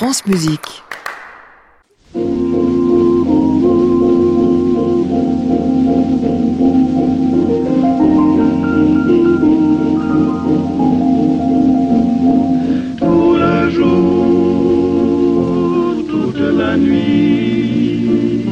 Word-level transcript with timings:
France 0.00 0.24
Musique. 0.24 0.82
tout 12.96 13.36
le 13.36 13.70
jour, 13.70 13.92
toute 16.08 16.40
la 16.40 16.78
nuit. 16.78 18.46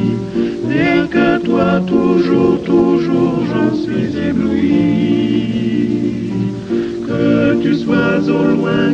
Rien 0.69 1.07
que 1.07 1.39
toi, 1.39 1.81
toujours, 1.87 2.61
toujours, 2.61 3.39
j'en 3.47 3.73
suis 3.73 4.15
ébloui. 4.15 4.69
Que 7.07 7.59
tu 7.63 7.73
sois 7.75 8.19
au 8.29 8.43
loin, 8.49 8.93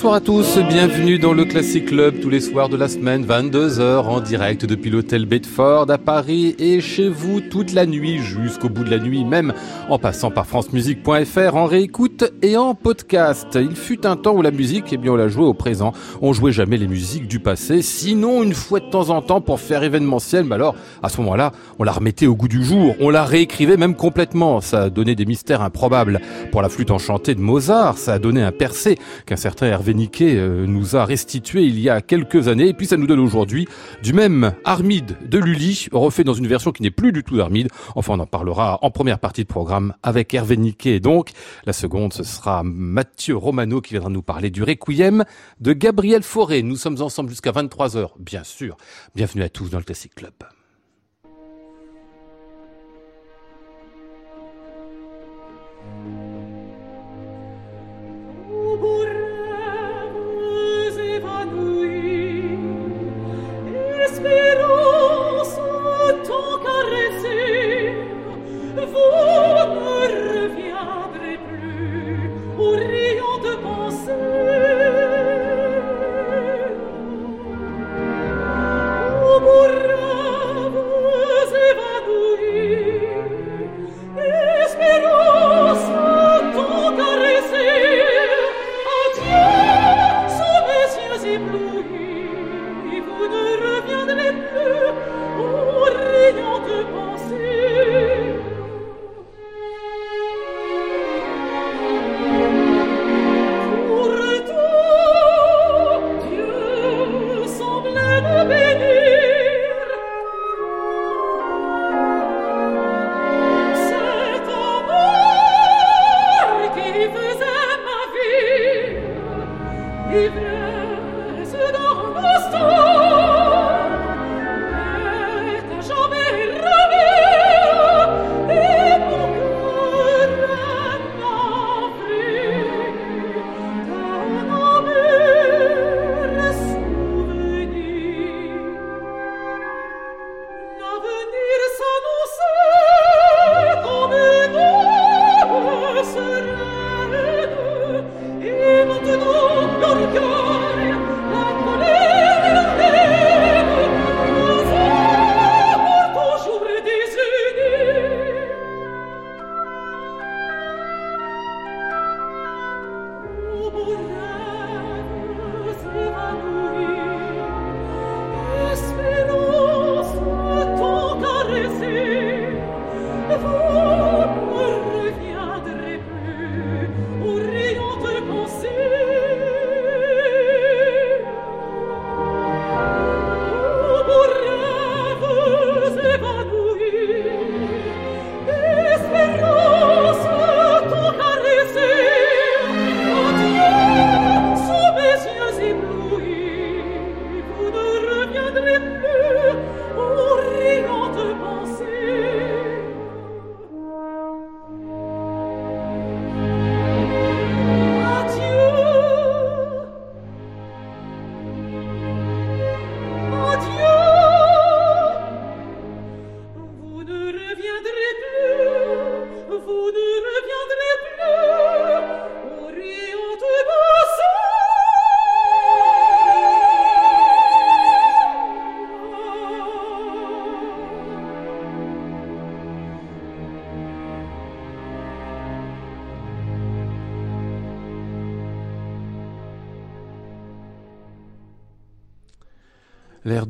Bonsoir 0.00 0.14
à 0.14 0.20
tous, 0.22 0.58
bienvenue 0.66 1.18
dans 1.18 1.34
le 1.34 1.44
Classic 1.44 1.84
Club 1.84 2.20
tous 2.20 2.30
les 2.30 2.40
soirs 2.40 2.70
de 2.70 2.76
la 2.78 2.88
semaine, 2.88 3.26
22h 3.26 3.98
en 4.06 4.20
direct 4.20 4.64
depuis 4.64 4.88
l'hôtel 4.88 5.26
Bedford 5.26 5.90
à 5.90 5.98
Paris 5.98 6.56
et 6.58 6.80
chez 6.80 7.10
vous 7.10 7.42
toute 7.42 7.74
la 7.74 7.84
nuit 7.84 8.16
jusqu'au 8.16 8.70
bout 8.70 8.82
de 8.82 8.90
la 8.90 8.98
nuit, 8.98 9.26
même 9.26 9.52
en 9.90 9.98
passant 9.98 10.30
par 10.30 10.46
francemusique.fr 10.46 11.54
en 11.54 11.66
réécoute 11.66 12.32
et 12.40 12.56
en 12.56 12.74
podcast. 12.74 13.58
Il 13.60 13.76
fut 13.76 14.06
un 14.06 14.16
temps 14.16 14.34
où 14.34 14.40
la 14.40 14.52
musique, 14.52 14.86
eh 14.90 14.96
bien 14.96 15.12
on 15.12 15.16
la 15.16 15.28
jouait 15.28 15.44
au 15.44 15.52
présent, 15.52 15.92
on 16.22 16.32
jouait 16.32 16.52
jamais 16.52 16.78
les 16.78 16.88
musiques 16.88 17.28
du 17.28 17.38
passé, 17.38 17.82
sinon 17.82 18.42
une 18.42 18.54
fois 18.54 18.80
de 18.80 18.88
temps 18.88 19.10
en 19.10 19.20
temps 19.20 19.42
pour 19.42 19.60
faire 19.60 19.82
événementiel, 19.82 20.44
mais 20.44 20.54
alors 20.54 20.76
à 21.02 21.10
ce 21.10 21.20
moment-là, 21.20 21.52
on 21.78 21.84
la 21.84 21.92
remettait 21.92 22.26
au 22.26 22.34
goût 22.34 22.48
du 22.48 22.64
jour, 22.64 22.94
on 23.00 23.10
la 23.10 23.26
réécrivait 23.26 23.76
même 23.76 23.96
complètement, 23.96 24.62
ça 24.62 24.84
a 24.84 24.88
donné 24.88 25.14
des 25.14 25.26
mystères 25.26 25.60
improbables. 25.60 26.22
Pour 26.52 26.62
la 26.62 26.70
flûte 26.70 26.90
enchantée 26.90 27.34
de 27.34 27.40
Mozart, 27.40 27.98
ça 27.98 28.14
a 28.14 28.18
donné 28.18 28.40
un 28.40 28.52
percé 28.52 28.96
qu'un 29.26 29.36
certain 29.36 29.66
Hervé 29.66 29.89
Niquet 29.92 30.36
euh, 30.36 30.66
nous 30.66 30.96
a 30.96 31.04
restitué 31.04 31.62
il 31.62 31.78
y 31.80 31.88
a 31.88 32.00
quelques 32.00 32.48
années. 32.48 32.68
Et 32.68 32.74
puis 32.74 32.86
ça 32.86 32.96
nous 32.96 33.06
donne 33.06 33.20
aujourd'hui 33.20 33.66
du 34.02 34.12
même 34.12 34.52
Armide 34.64 35.16
de 35.28 35.38
Lully, 35.38 35.88
refait 35.92 36.24
dans 36.24 36.34
une 36.34 36.46
version 36.46 36.72
qui 36.72 36.82
n'est 36.82 36.90
plus 36.90 37.12
du 37.12 37.24
tout 37.24 37.36
d'Armide. 37.36 37.68
Enfin, 37.94 38.14
on 38.14 38.20
en 38.20 38.26
parlera 38.26 38.78
en 38.82 38.90
première 38.90 39.18
partie 39.18 39.42
de 39.42 39.48
programme 39.48 39.94
avec 40.02 40.32
Hervé 40.34 40.56
Niquet. 40.56 41.00
Donc, 41.00 41.30
la 41.64 41.72
seconde, 41.72 42.12
ce 42.12 42.24
sera 42.24 42.62
Mathieu 42.64 43.36
Romano 43.36 43.80
qui 43.80 43.94
viendra 43.94 44.10
nous 44.10 44.22
parler 44.22 44.50
du 44.50 44.62
Requiem 44.62 45.24
de 45.60 45.72
Gabriel 45.72 46.22
Fauré. 46.22 46.62
Nous 46.62 46.76
sommes 46.76 47.00
ensemble 47.00 47.30
jusqu'à 47.30 47.52
23h, 47.52 48.10
bien 48.18 48.44
sûr. 48.44 48.76
Bienvenue 49.14 49.42
à 49.42 49.48
tous 49.48 49.70
dans 49.70 49.78
le 49.78 49.84
Classic 49.84 50.14
Club. 50.14 50.32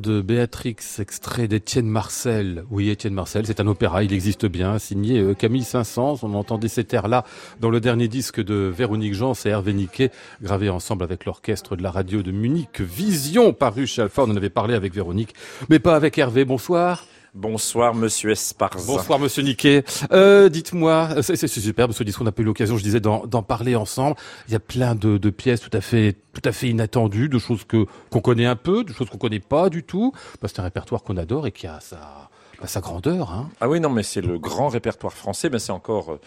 De 0.01 0.21
Béatrix, 0.21 0.75
extrait 0.99 1.47
d'Étienne 1.47 1.85
Marcel. 1.85 2.65
Oui, 2.69 2.89
Étienne 2.89 3.13
Marcel, 3.13 3.45
c'est 3.45 3.59
un 3.59 3.67
opéra, 3.67 4.03
il 4.03 4.11
existe 4.11 4.45
bien, 4.45 4.79
signé 4.79 5.19
euh, 5.19 5.33
Camille 5.33 5.63
Saint-Saëns. 5.63 6.17
On 6.23 6.33
entendait 6.33 6.67
cet 6.67 6.93
air-là 6.93 7.23
dans 7.59 7.69
le 7.69 7.79
dernier 7.79 8.07
disque 8.07 8.41
de 8.41 8.71
Véronique 8.75 9.13
Jean 9.13 9.33
et 9.45 9.49
Hervé 9.49 9.73
Niquet, 9.73 10.11
gravé 10.41 10.69
ensemble 10.69 11.03
avec 11.03 11.25
l'orchestre 11.25 11.75
de 11.75 11.83
la 11.83 11.91
radio 11.91 12.23
de 12.23 12.31
Munich. 12.31 12.81
Vision, 12.81 13.53
paru 13.53 13.85
chez 13.87 14.01
Alpha, 14.01 14.23
on 14.23 14.31
en 14.31 14.35
avait 14.35 14.49
parlé 14.49 14.73
avec 14.73 14.93
Véronique, 14.93 15.35
mais 15.69 15.79
pas 15.79 15.95
avec 15.95 16.17
Hervé. 16.17 16.43
Bonsoir. 16.45 17.05
Bonsoir, 17.33 17.95
monsieur 17.95 18.31
Esparza. 18.31 18.85
Bonsoir, 18.85 19.17
monsieur 19.17 19.41
Niquet. 19.41 19.85
Euh, 20.11 20.49
dites-moi, 20.49 21.21
c'est 21.21 21.37
c'est 21.37 21.47
super, 21.47 21.87
parce 21.87 21.97
que 21.97 22.03
disons, 22.03 22.21
on 22.21 22.23
n'a 22.25 22.33
pas 22.33 22.41
eu 22.41 22.45
l'occasion, 22.45 22.77
je 22.77 22.83
disais, 22.83 22.99
d'en 22.99 23.25
d'en 23.25 23.41
parler 23.41 23.75
ensemble. 23.77 24.17
Il 24.47 24.51
y 24.51 24.55
a 24.55 24.59
plein 24.59 24.95
de, 24.95 25.17
de 25.17 25.29
pièces 25.29 25.61
tout 25.61 25.69
à 25.71 25.79
fait, 25.79 26.17
tout 26.33 26.41
à 26.43 26.51
fait 26.51 26.67
inattendues, 26.67 27.29
de 27.29 27.39
choses 27.39 27.63
que 27.63 27.85
qu'on 28.09 28.19
connaît 28.19 28.45
un 28.45 28.57
peu, 28.57 28.83
de 28.83 28.91
choses 28.91 29.09
qu'on 29.09 29.17
connaît 29.17 29.39
pas 29.39 29.69
du 29.69 29.83
tout. 29.83 30.11
Bah, 30.41 30.49
c'est 30.49 30.59
un 30.59 30.63
répertoire 30.63 31.03
qu'on 31.03 31.15
adore 31.15 31.47
et 31.47 31.53
qui 31.53 31.67
a 31.67 31.79
sa, 31.79 32.29
bah, 32.59 32.67
sa 32.67 32.81
grandeur. 32.81 33.31
Hein. 33.31 33.49
Ah 33.61 33.69
oui, 33.69 33.79
non, 33.79 33.89
mais 33.89 34.03
c'est 34.03 34.21
le 34.21 34.37
grand 34.37 34.67
répertoire 34.67 35.13
français, 35.13 35.49
mais 35.49 35.59
c'est 35.59 35.71
encore... 35.71 36.11
euh, 36.11 36.19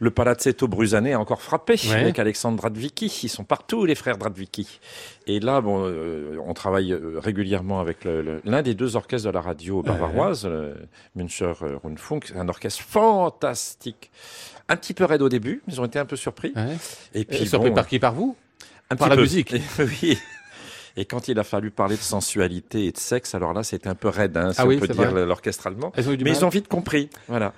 le 0.00 0.10
Palazzetto 0.10 0.66
Brusané 0.68 1.12
a 1.12 1.20
encore 1.20 1.42
frappé 1.42 1.74
Ouais. 1.88 1.94
avec 1.94 2.18
Alexandre 2.18 2.56
Dradvicki. 2.58 3.06
Ils 3.24 3.28
sont 3.28 3.44
partout, 3.44 3.84
les 3.84 3.94
frères 3.94 4.18
Dradvicki. 4.18 4.80
Et 5.26 5.40
là, 5.40 5.60
bon, 5.60 5.84
euh, 5.86 6.36
on 6.46 6.54
travaille 6.54 6.92
euh, 6.92 7.18
régulièrement 7.18 7.80
avec 7.80 8.04
l'un 8.44 8.62
des 8.62 8.74
deux 8.74 8.96
orchestres 8.96 9.26
de 9.28 9.32
la 9.32 9.40
radio 9.40 9.82
bavaroise, 9.82 10.46
le 10.46 10.74
Müncher 11.14 11.52
euh, 11.62 11.78
Rundfunk. 11.82 12.26
C'est 12.26 12.36
un 12.36 12.48
orchestre 12.48 12.82
fantastique. 12.82 14.10
Un 14.68 14.76
petit 14.76 14.94
peu 14.94 15.04
raide 15.04 15.22
au 15.22 15.28
début, 15.28 15.62
ils 15.68 15.80
ont 15.80 15.84
été 15.84 15.98
un 15.98 16.06
peu 16.06 16.16
surpris. 16.16 16.52
Ouais. 16.56 16.76
Et 17.14 17.24
Puis, 17.24 17.38
puis, 17.38 17.46
surpris 17.48 17.70
bon, 17.70 17.74
par 17.76 17.86
qui? 17.86 17.98
Par 17.98 18.14
vous? 18.14 18.36
un 18.90 18.96
par 18.96 19.08
la 19.08 19.16
peu. 19.16 19.22
musique. 19.22 19.54
oui. 19.78 20.18
Et 20.96 21.04
quand 21.06 21.26
il 21.28 21.38
a 21.38 21.44
fallu 21.44 21.70
parler 21.70 21.96
de 21.96 22.00
sensualité 22.02 22.86
et 22.86 22.92
de 22.92 22.98
sexe, 22.98 23.34
alors 23.34 23.52
là, 23.52 23.62
c'était 23.64 23.88
un 23.88 23.94
peu 23.96 24.08
raide, 24.08 24.36
hein, 24.36 24.52
si 24.52 24.60
Ah 24.60 24.64
on 24.64 24.68
oui, 24.68 24.78
peut 24.78 24.86
dire, 24.86 25.10
l'orchestre 25.12 25.66
allemand. 25.66 25.92
Mais 25.96 26.30
ils 26.30 26.44
ont 26.44 26.48
vite 26.48 26.68
compris, 26.68 27.10
voilà. 27.28 27.52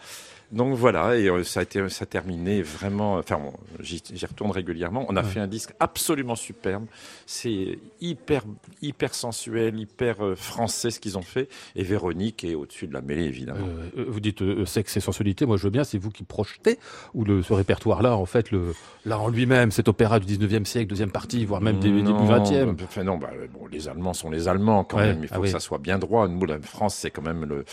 Donc 0.53 0.75
voilà, 0.75 1.17
et 1.17 1.29
euh, 1.29 1.43
ça 1.43 1.61
a 1.61 1.63
été, 1.65 1.89
ça 1.89 2.05
a 2.05 2.07
terminé 2.07 2.63
vraiment. 2.63 3.15
Enfin, 3.17 3.37
bon, 3.39 3.53
j'y 3.81 4.01
retourne 4.27 4.53
régulièrement. 4.53 5.05
On 5.09 5.17
a 5.17 5.25
fait 5.25 5.41
un 5.41 5.49
disque 5.49 5.73
absolument 5.81 6.37
superbe. 6.37 6.87
C'est 7.27 7.79
hyper, 8.01 8.43
hyper 8.81 9.13
sensuel, 9.15 9.79
hyper 9.79 10.25
euh, 10.25 10.37
français 10.37 10.91
ce 10.91 11.01
qu'ils 11.01 11.19
ont 11.19 11.23
fait. 11.23 11.49
Et 11.75 11.83
Véronique 11.83 12.45
est 12.45 12.55
au-dessus 12.55 12.87
de 12.87 12.93
la 12.95 13.01
mêlée, 13.01 13.25
évidemment. 13.25 13.67
Euh, 13.99 14.05
vous 14.07 14.21
dites 14.21 14.41
euh, 14.43 14.65
sexe 14.67 14.97
et 14.97 15.01
sensualité, 15.01 15.47
moi 15.47 15.57
je 15.57 15.65
veux 15.65 15.71
bien, 15.71 15.83
c'est 15.83 15.99
vous 15.99 16.11
qui 16.11 16.23
projetez, 16.23 16.79
ou 17.15 17.25
le, 17.25 17.43
ce 17.43 17.53
répertoire-là, 17.53 18.17
en 18.17 18.27
fait, 18.27 18.53
le, 18.53 18.73
là 19.05 19.19
en 19.19 19.29
lui-même, 19.29 19.73
cet 19.73 19.89
opéra 19.89 20.21
du 20.21 20.33
19e 20.37 20.65
siècle, 20.65 20.87
deuxième 20.89 21.11
partie, 21.11 21.45
voire 21.45 21.61
même 21.61 21.81
dé- 21.81 21.89
début 21.91 22.03
Non, 22.05 22.25
20e. 22.25 22.73
bah, 22.77 22.85
enfin, 22.85 23.03
non, 23.03 23.17
bah, 23.19 23.31
bon, 23.53 23.67
les 23.67 23.89
Allemands 23.89 24.15
sont 24.15 24.31
les 24.31 24.47
Allemands 24.47 24.85
quand 24.85 24.99
Ouais, 24.99 25.09
même. 25.09 25.23
Il 25.25 25.29
faut 25.29 25.35
ah 25.35 25.39
que 25.39 25.43
oui. 25.43 25.51
ça 25.51 25.59
soit 25.61 25.79
bien 25.79 25.99
droit. 25.99 26.29
Nous, 26.29 26.47
la 26.47 26.61
France, 26.61 26.95
c'est 26.95 27.11
quand 27.11 27.23
même 27.23 27.45
le, 27.45 27.65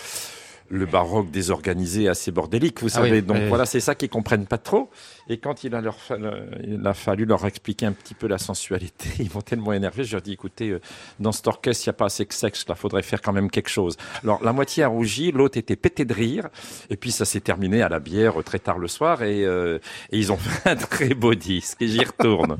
le 0.69 0.85
baroque 0.85 1.29
désorganisé, 1.31 2.07
assez 2.09 2.31
bordélique, 2.31 2.81
vous 2.81 2.87
Ah 2.87 2.95
savez. 2.95 3.11
oui, 3.11 3.21
Donc 3.21 3.37
voilà, 3.49 3.65
c'est 3.65 3.79
ça 3.79 3.95
qu'ils 3.95 4.09
comprennent 4.09 4.47
pas 4.47 4.57
trop. 4.57 4.89
Et 5.29 5.37
quand 5.37 5.63
il 5.63 5.75
a, 5.75 5.81
leur 5.81 5.95
fa- 5.99 6.17
il 6.63 6.85
a 6.85 6.93
fallu 6.93 7.25
leur 7.25 7.45
expliquer 7.45 7.85
un 7.85 7.91
petit 7.91 8.13
peu 8.13 8.27
la 8.27 8.37
sensualité, 8.37 9.09
ils 9.19 9.29
vont 9.29 9.41
tellement 9.41 9.71
énervés. 9.73 10.03
Je 10.03 10.13
leur 10.13 10.21
dis, 10.21 10.33
écoutez, 10.33 10.69
euh, 10.69 10.81
dans 11.19 11.31
cet 11.31 11.47
orchestre, 11.47 11.85
il 11.85 11.89
n'y 11.89 11.91
a 11.91 11.97
pas 11.97 12.05
assez 12.05 12.25
de 12.25 12.33
sexe, 12.33 12.65
là, 12.67 12.75
faudrait 12.75 13.03
faire 13.03 13.21
quand 13.21 13.33
même 13.33 13.49
quelque 13.51 13.69
chose. 13.69 13.97
Alors, 14.23 14.43
la 14.43 14.51
moitié 14.53 14.83
a 14.83 14.87
rougi, 14.87 15.31
l'autre 15.31 15.57
était 15.57 15.75
pété 15.75 16.05
de 16.05 16.13
rire. 16.13 16.49
Et 16.89 16.97
puis, 16.97 17.11
ça 17.11 17.25
s'est 17.25 17.39
terminé 17.41 17.81
à 17.81 17.89
la 17.89 17.99
bière 17.99 18.39
euh, 18.39 18.43
très 18.43 18.59
tard 18.59 18.79
le 18.79 18.87
soir. 18.87 19.23
Et, 19.23 19.45
euh, 19.45 19.79
et 20.11 20.17
ils 20.17 20.31
ont 20.31 20.37
fait 20.37 20.69
un 20.71 20.75
très 20.75 21.13
beau 21.13 21.35
disque. 21.35 21.81
Et 21.81 21.87
j'y 21.87 22.03
retourne. 22.03 22.57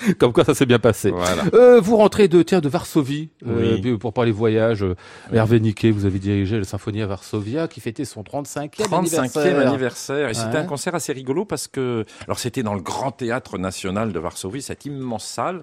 Comme 0.18 0.32
quoi 0.32 0.44
ça 0.44 0.54
s'est 0.54 0.66
bien 0.66 0.78
passé. 0.78 1.10
voilà. 1.10 1.44
Euh, 1.54 1.80
vous 1.80 1.96
rentrez 1.96 2.28
de 2.28 2.42
tiens 2.42 2.60
de 2.60 2.68
Varsovie 2.68 3.30
euh, 3.46 3.78
Oui. 3.82 3.96
pour 3.98 4.12
parler 4.12 4.30
voyage. 4.32 4.82
euh, 4.82 4.94
Hervé 5.32 5.60
Niquet, 5.60 5.90
vous 5.90 6.04
avez 6.06 6.18
dirigé 6.18 6.58
la 6.58 6.64
symphonie 6.64 7.02
à 7.02 7.06
Varsovia 7.06 7.68
qui 7.68 7.80
fêtait 7.80 8.04
son 8.04 8.22
35e 8.22 8.70
35e 8.76 8.94
anniversaire. 8.94 9.68
anniversaire. 9.68 10.28
Et 10.28 10.34
c'était 10.34 10.58
un 10.58 10.64
concert 10.64 10.94
assez 10.94 11.12
rigolo 11.12 11.44
parce 11.44 11.68
que, 11.68 12.04
alors 12.26 12.38
c'était 12.38 12.62
dans 12.62 12.74
le 12.74 12.80
Grand 12.82 13.12
Théâtre 13.12 13.58
National 13.58 14.12
de 14.12 14.18
Varsovie, 14.18 14.62
cette 14.62 14.84
immense 14.86 15.24
salle 15.24 15.62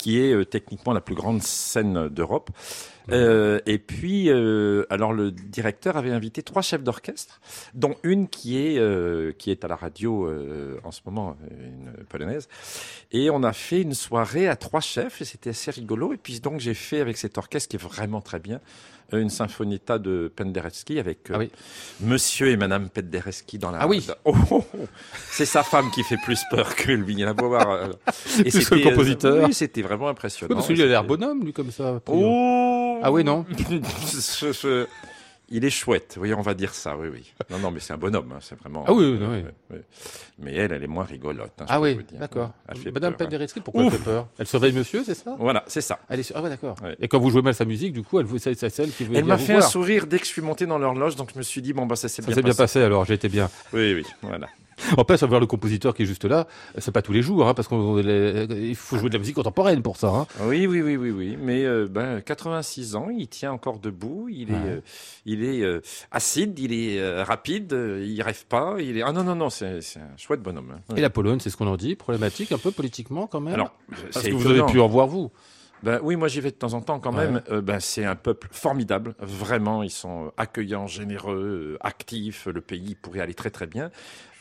qui 0.00 0.18
est 0.18 0.32
euh, 0.32 0.44
techniquement 0.44 0.94
la 0.94 1.02
plus 1.02 1.14
grande 1.14 1.42
scène 1.42 2.08
d'Europe. 2.08 2.48
Euh, 3.12 3.58
et 3.66 3.78
puis, 3.78 4.30
euh, 4.30 4.86
alors 4.88 5.12
le 5.12 5.30
directeur 5.30 5.96
avait 5.96 6.10
invité 6.10 6.42
trois 6.42 6.62
chefs 6.62 6.82
d'orchestre, 6.82 7.40
dont 7.74 7.96
une 8.02 8.28
qui 8.28 8.58
est 8.58 8.78
euh, 8.78 9.32
qui 9.32 9.50
est 9.50 9.64
à 9.64 9.68
la 9.68 9.76
radio 9.76 10.26
euh, 10.26 10.78
en 10.84 10.90
ce 10.90 11.00
moment, 11.04 11.36
euh, 11.42 11.66
une 11.66 12.04
polonaise. 12.04 12.48
Et 13.12 13.28
on 13.30 13.42
a 13.42 13.52
fait 13.52 13.82
une 13.82 13.94
soirée 13.94 14.48
à 14.48 14.56
trois 14.56 14.80
chefs 14.80 15.20
et 15.20 15.24
c'était 15.24 15.50
assez 15.50 15.70
rigolo. 15.70 16.14
Et 16.14 16.16
puis 16.18 16.40
donc 16.40 16.60
j'ai 16.60 16.74
fait 16.74 17.00
avec 17.00 17.16
cet 17.16 17.36
orchestre 17.36 17.68
qui 17.68 17.76
est 17.76 17.82
vraiment 17.82 18.20
très 18.20 18.38
bien 18.38 18.56
euh, 18.56 18.60
une 19.18 19.30
symphonita 19.30 19.98
de 19.98 20.30
Penderecki 20.34 20.98
avec 20.98 21.30
euh, 21.30 21.34
Ah 21.34 21.38
oui. 21.38 21.50
Monsieur 22.00 22.48
et 22.48 22.56
Madame 22.56 22.88
Penderecki 22.88 23.58
dans 23.58 23.70
la. 23.70 23.78
Ah 23.82 23.86
oui. 23.88 24.06
Oh, 24.24 24.34
oh, 24.50 24.64
oh. 24.78 24.84
c'est 25.30 25.46
sa 25.46 25.62
femme 25.62 25.90
qui 25.90 26.02
fait 26.02 26.18
plus 26.24 26.40
peur 26.50 26.74
que 26.76 26.92
lui. 26.92 27.14
Il 27.18 27.24
a 27.26 27.32
beau 27.34 27.48
voir. 27.48 27.70
euh, 27.70 27.86
et 28.44 28.50
que 28.50 28.56
le 28.56 28.62
c'était, 28.62 28.86
euh, 28.86 28.90
compositeur. 28.90 29.44
oui, 29.48 29.54
c'était 29.54 29.82
vraiment 29.82 30.08
impressionnant. 30.08 30.50
Oui, 30.50 30.54
parce 30.56 30.68
que 30.68 30.72
lui, 30.74 30.80
il 30.80 30.84
a 30.84 30.86
l'air 30.88 31.00
C'était- 31.02 31.08
bonhomme, 31.08 31.44
lui, 31.44 31.52
comme 31.52 31.70
ça. 31.70 32.00
Oh 32.06 32.98
Ah 33.02 33.10
oui, 33.10 33.24
non 33.24 33.44
Je- 33.58 34.52
je- 34.52 34.86
Il 35.52 35.64
est 35.64 35.70
chouette, 35.70 36.16
oui, 36.20 36.32
on 36.32 36.42
va 36.42 36.54
dire 36.54 36.72
ça, 36.72 36.96
oui, 36.96 37.08
oui. 37.12 37.32
Non, 37.50 37.58
non, 37.58 37.70
mais 37.72 37.80
c'est 37.80 37.92
un 37.92 37.96
bonhomme, 37.98 38.30
hein, 38.32 38.38
c'est 38.40 38.56
vraiment. 38.56 38.84
Ah 38.86 38.92
oui, 38.92 39.18
oui, 39.20 39.26
oui. 39.28 39.44
oui. 39.72 39.78
Mais 40.38 40.54
elle, 40.54 40.70
elle 40.70 40.84
est 40.84 40.86
moins 40.86 41.02
rigolote. 41.02 41.50
hein, 41.60 41.64
Ah 41.68 41.80
oui, 41.80 41.98
d'accord. 42.12 42.52
Madame 42.94 43.14
peur, 43.14 43.26
hein. 43.26 43.30
Penderecki, 43.30 43.60
pourquoi 43.60 43.82
elle 43.84 43.90
fait 43.90 43.98
peur? 43.98 44.28
Elle 44.38 44.46
surveille 44.46 44.72
monsieur, 44.72 45.02
c'est 45.04 45.14
ça? 45.16 45.34
Voilà, 45.40 45.64
c'est 45.66 45.80
ça. 45.80 45.98
Elle 46.08 46.20
est 46.20 46.22
sur... 46.22 46.36
Ah 46.36 46.42
ouais, 46.42 46.50
d'accord. 46.50 46.76
Ouais. 46.84 46.96
Et 47.00 47.08
quand 47.08 47.18
vous 47.18 47.30
jouez 47.30 47.42
mal 47.42 47.54
sa 47.54 47.64
musique, 47.64 47.92
du 47.92 48.04
coup, 48.04 48.20
elle 48.20 48.26
vous, 48.26 48.38
c'est 48.38 48.54
celle 48.70 48.92
qui 48.92 49.02
veut 49.04 49.16
Elle 49.16 49.24
bien 49.24 49.34
m'a 49.34 49.38
fait 49.38 49.54
un 49.54 49.60
sourire 49.60 50.06
dès 50.06 50.20
que 50.20 50.24
je 50.24 50.30
suis 50.30 50.42
monté 50.42 50.66
dans 50.66 50.78
l'horloge, 50.78 51.16
donc 51.16 51.30
je 51.34 51.38
me 51.38 51.42
suis 51.42 51.60
dit, 51.62 51.72
bon, 51.72 51.84
bah, 51.84 51.96
ça 51.96 52.06
s'est 52.08 52.22
Ça 52.22 52.26
bien, 52.26 52.34
s'est 52.36 52.42
bien 52.42 52.50
passé. 52.52 52.62
passé 52.78 52.82
alors, 52.82 53.04
j'ai 53.04 53.14
été 53.14 53.28
bien. 53.28 53.50
Oui, 53.72 53.92
oui, 53.94 54.06
voilà. 54.22 54.46
En 54.96 55.04
plus, 55.04 55.22
avoir 55.22 55.40
le 55.40 55.46
compositeur 55.46 55.94
qui 55.94 56.02
est 56.02 56.06
juste 56.06 56.24
là, 56.24 56.46
c'est 56.78 56.92
pas 56.92 57.02
tous 57.02 57.12
les 57.12 57.22
jours, 57.22 57.46
hein, 57.48 57.54
parce 57.54 57.68
qu'il 57.68 57.76
faut 58.76 58.98
jouer 58.98 59.08
de 59.08 59.14
la 59.14 59.18
musique 59.18 59.36
contemporaine 59.36 59.82
pour 59.82 59.96
ça. 59.96 60.08
Hein. 60.08 60.26
Oui, 60.42 60.66
oui, 60.66 60.82
oui, 60.82 60.96
oui, 60.96 61.10
oui. 61.10 61.36
Mais 61.40 61.64
euh, 61.64 61.86
ben, 61.90 62.20
86 62.20 62.96
ans, 62.96 63.08
il 63.10 63.28
tient 63.28 63.52
encore 63.52 63.78
debout. 63.78 64.28
Il 64.30 64.50
est, 64.50 64.52
Ouais. 64.52 64.58
euh, 64.66 64.80
il 65.26 65.44
est 65.44 65.62
euh, 65.62 65.80
acide, 66.10 66.58
il 66.58 66.72
est 66.72 67.22
rapide, 67.22 67.72
il 67.72 68.20
rêve 68.22 68.44
pas. 68.46 68.76
Il 68.80 68.98
est. 68.98 69.02
Ah 69.02 69.12
non, 69.12 69.24
non, 69.24 69.34
non, 69.34 69.50
c'est 69.50 69.66
un 69.96 70.16
chouette 70.16 70.40
bonhomme. 70.42 70.72
hein. 70.76 70.94
Et 70.96 71.00
la 71.00 71.10
Pologne, 71.10 71.38
c'est 71.40 71.50
ce 71.50 71.56
qu'on 71.56 71.66
en 71.68 71.76
dit, 71.76 71.94
problématique 71.96 72.52
un 72.52 72.58
peu 72.58 72.70
politiquement 72.70 73.26
quand 73.26 73.40
même. 73.40 73.54
Alors, 73.54 73.72
parce 74.12 74.24
que 74.26 74.32
vous 74.32 74.46
avez 74.48 74.64
pu 74.66 74.80
en 74.80 74.88
voir 74.88 75.06
vous. 75.06 75.30
Ben, 75.82 75.98
oui, 76.02 76.16
moi 76.16 76.28
j'y 76.28 76.40
vais 76.40 76.50
de 76.50 76.56
temps 76.56 76.74
en 76.74 76.82
temps 76.82 77.00
quand 77.00 77.14
Ouais. 77.14 77.26
même. 77.26 77.42
Euh, 77.50 77.60
ben, 77.62 77.80
c'est 77.80 78.04
un 78.04 78.16
peuple 78.16 78.48
formidable, 78.52 79.14
vraiment. 79.18 79.82
Ils 79.82 79.90
sont 79.90 80.26
euh, 80.26 80.30
accueillants, 80.36 80.86
généreux, 80.86 81.74
euh, 81.74 81.78
actifs. 81.80 82.46
Le 82.46 82.60
pays 82.60 82.94
pourrait 82.94 83.20
aller 83.20 83.34
très 83.34 83.50
très 83.50 83.66
bien. 83.66 83.90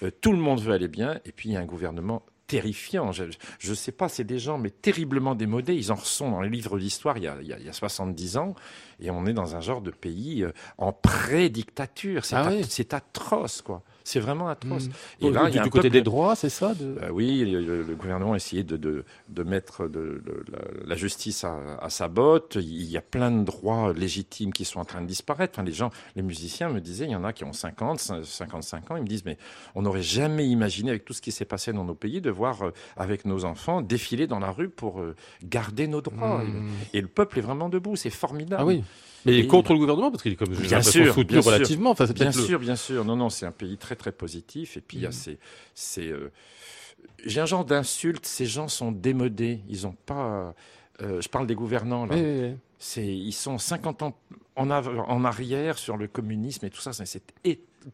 Euh, 0.03 0.11
tout 0.21 0.31
le 0.31 0.37
monde 0.37 0.59
veut 0.59 0.73
aller 0.73 0.87
bien. 0.89 1.19
Et 1.25 1.31
puis 1.31 1.49
il 1.49 1.53
y 1.53 1.57
a 1.57 1.61
un 1.61 1.65
gouvernement 1.65 2.23
terrifiant. 2.47 3.11
Je 3.11 3.25
ne 3.69 3.75
sais 3.75 3.91
pas, 3.91 4.09
c'est 4.09 4.23
des 4.23 4.39
gens 4.39 4.57
mais 4.57 4.71
terriblement 4.71 5.35
démodés. 5.35 5.75
Ils 5.75 5.91
en 5.91 5.95
sont 5.97 6.31
dans 6.31 6.41
les 6.41 6.49
livres 6.49 6.79
d'histoire 6.79 7.15
il, 7.17 7.23
y 7.23 7.27
a- 7.27 7.37
il 7.41 7.47
y 7.47 7.53
a- 7.53 7.59
il 7.59 7.65
y 7.65 7.69
a 7.69 7.73
70 7.73 8.37
ans. 8.37 8.55
Et 8.99 9.11
on 9.11 9.25
est 9.27 9.33
dans 9.33 9.55
un 9.55 9.61
genre 9.61 9.81
de 9.81 9.91
pays 9.91 10.45
en 10.79 10.91
pré-dictature. 10.91 12.25
C'est 12.25 12.35
Ah 12.35 12.49
oui. 12.49 12.65
atroce, 12.91 13.61
quoi. 13.61 13.83
C'est 14.09 14.19
vraiment 14.19 14.49
atroce. 14.49 14.87
Mm. 14.87 15.25
Et 15.25 15.29
là, 15.31 15.41
il 15.45 15.51
du, 15.51 15.55
y 15.57 15.59
a 15.59 15.61
un 15.61 15.65
du 15.65 15.69
côté 15.69 15.83
peuple- 15.83 15.93
des 15.93 16.01
droits, 16.01 16.35
c'est 16.35 16.49
ça 16.49 16.73
de... 16.73 16.95
euh, 17.03 17.09
oui, 17.11 17.45
le, 17.49 17.61
le- 17.61 17.83
le 17.83 17.95
gouvernement 17.95 18.33
a 18.33 18.37
essayé 18.37 18.63
de, 18.63 18.75
de, 18.75 19.03
de 19.29 19.43
mettre 19.43 19.83
de, 19.87 20.21
de- 20.25 20.43
la, 20.51 20.59
la 20.87 20.95
justice 20.95 21.43
à, 21.43 21.55
à 21.81 21.89
sa 21.89 22.07
botte. 22.07 22.55
Il 22.59 22.89
y 22.89 22.97
a 22.97 23.01
plein 23.01 23.29
de 23.31 23.43
droits 23.43 23.93
légitimes 23.93 24.51
qui 24.51 24.65
sont 24.65 24.79
en 24.79 24.85
train 24.85 25.01
de 25.01 25.05
disparaître. 25.07 25.53
Enfin, 25.59 25.63
les 25.65 25.73
gens, 25.73 25.91
les 26.15 26.21
musiciens 26.23 26.69
me 26.69 26.79
disaient, 26.81 27.05
il 27.05 27.11
y 27.11 27.15
en 27.15 27.23
a 27.23 27.33
qui 27.33 27.43
ont 27.43 27.53
50, 27.53 27.99
55 28.23 28.91
ans, 28.91 28.95
ils 28.95 29.03
me 29.03 29.07
disent, 29.07 29.25
mais 29.25 29.37
on 29.75 29.83
n'aurait 29.83 30.01
jamais 30.01 30.47
imaginé, 30.47 30.89
avec 30.89 31.05
tout 31.05 31.13
ce 31.13 31.21
qui 31.21 31.31
s'est 31.31 31.45
passé 31.45 31.71
dans 31.71 31.83
nos 31.85 31.95
pays, 31.95 32.19
de 32.21 32.31
voir 32.31 32.63
euh, 32.63 32.71
avec 32.97 33.25
nos 33.25 33.45
enfants 33.45 33.81
défiler 33.81 34.25
dans 34.27 34.39
la 34.39 34.51
rue 34.51 34.69
pour 34.69 35.01
euh, 35.01 35.15
garder 35.43 35.87
nos 35.87 36.01
droits. 36.01 36.43
Mm. 36.43 36.67
Et 36.93 37.01
le 37.01 37.07
peuple 37.07 37.37
est 37.39 37.41
vraiment 37.43 37.69
debout, 37.69 37.95
c'est 37.95 38.09
formidable. 38.09 38.61
Ah 38.61 38.65
oui. 38.65 38.83
Mais 39.25 39.39
Et- 39.39 39.47
contre 39.47 39.73
le 39.73 39.79
gouvernement, 39.79 40.11
parce 40.11 40.23
qu'il 40.23 40.31
est 40.33 40.35
comme 40.35 40.49
Bien 40.55 40.81
sûr, 40.81 41.13
soutenu 41.13 41.33
bien 41.33 41.41
sûr. 41.41 41.51
relativement. 41.51 41.89
Enfin, 41.91 42.05
Bien 42.05 42.25
le- 42.27 42.31
sûr, 42.31 42.59
bien 42.59 42.75
sûr. 42.75 43.03
Non, 43.05 43.15
non, 43.15 43.29
c'est 43.29 43.45
un 43.45 43.51
pays 43.51 43.77
très, 43.77 43.95
très 43.95 44.11
positif. 44.11 44.77
Et 44.77 44.81
puis, 44.81 44.97
il 44.97 45.03
y 45.03 45.05
a 45.05 45.09
Mhm. 45.09 45.13
ces. 45.13 45.39
ces, 45.73 46.07
euh, 46.07 46.31
J'ai 47.25 47.41
un 47.41 47.45
genre 47.45 47.65
d'insulte. 47.65 48.25
Ces 48.25 48.45
gens 48.45 48.67
sont 48.67 48.91
démodés. 48.91 49.61
Ils 49.69 49.85
ont 49.87 49.95
pas. 50.05 50.53
euh, 51.01 51.21
je 51.21 51.29
parle 51.29 51.47
des 51.47 51.55
gouvernants, 51.55 52.05
là. 52.05 52.15
Oui, 52.15 52.21
oui, 52.21 52.39
oui. 52.49 52.55
C'est, 52.77 53.07
ils 53.07 53.31
sont 53.33 53.57
50 53.57 54.01
ans 54.03 54.17
en, 54.57 54.69
en 54.69 55.25
arrière 55.25 55.77
sur 55.77 55.95
le 55.97 56.07
communisme 56.07 56.65
et 56.65 56.69
tout 56.69 56.79
ça. 56.81 56.91
C'est, 56.93 57.21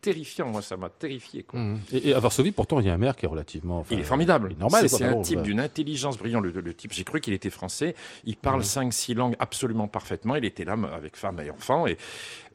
terrifiant. 0.01 0.47
Moi, 0.49 0.61
ça 0.61 0.77
m'a 0.77 0.89
terrifié. 0.89 1.43
Quoi. 1.43 1.59
Mhm. 1.59 1.79
Et, 1.93 2.09
et 2.09 2.13
à 2.13 2.19
Varsovie, 2.19 2.51
pourtant, 2.51 2.79
il 2.79 2.85
y 2.87 2.89
a 2.89 2.93
un 2.93 2.97
maire 2.97 3.15
qui 3.15 3.25
est 3.25 3.29
relativement. 3.29 3.79
enfin, 3.79 3.95
Il 3.95 4.01
est 4.01 4.03
formidable. 4.03 4.49
il 4.51 4.57
est 4.57 4.59
normal. 4.59 4.89
C'est, 4.89 5.03
un 5.03 5.11
bon, 5.13 5.21
type 5.21 5.41
d'une 5.41 5.59
intelligence 5.59 6.17
brillante. 6.17 6.43
Le, 6.45 6.61
le 6.61 6.73
type, 6.73 6.91
j'ai 6.93 7.03
cru 7.03 7.21
qu'il 7.21 7.33
était 7.33 7.49
français. 7.49 7.95
Il 8.25 8.35
parle 8.37 8.59
Mhm. 8.59 8.63
cinq, 8.65 8.93
six 8.93 9.13
langues 9.13 9.35
absolument 9.39 9.87
parfaitement. 9.87 10.35
Il 10.35 10.45
était 10.45 10.65
là 10.65 10.75
avec 10.95 11.15
femme 11.15 11.39
et 11.39 11.49
enfants. 11.51 11.87
Et 11.87 11.97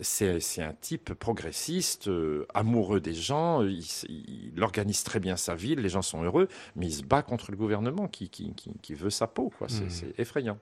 c'est, 0.03 0.63
un 0.63 0.73
type 0.81 1.15
progressiste, 1.15 2.09
euh, 2.09 2.47
amoureux 2.55 3.01
des 3.01 3.15
gens. 3.15 3.63
Il, 3.63 3.85
il 4.09 4.63
organise 4.63 5.03
très 5.05 5.21
bien 5.21 5.37
sa 5.37 5.55
ville. 5.55 5.81
Les 5.81 5.89
gens 5.89 6.03
sont 6.03 6.23
heureux. 6.23 6.49
Mais 6.77 6.87
il 6.87 6.93
se 6.93 7.03
bat 7.03 7.23
contre 7.23 7.51
le 7.51 7.57
gouvernement 7.57 8.09
qui, 8.09 8.29
qui, 8.29 8.53
qui, 8.55 8.71
qui 8.83 8.95
veut 8.95 9.11
sa 9.11 9.27
peau. 9.27 9.53
Quoi. 9.59 9.69
C'est, 9.69 10.19
effrayant. 10.19 10.59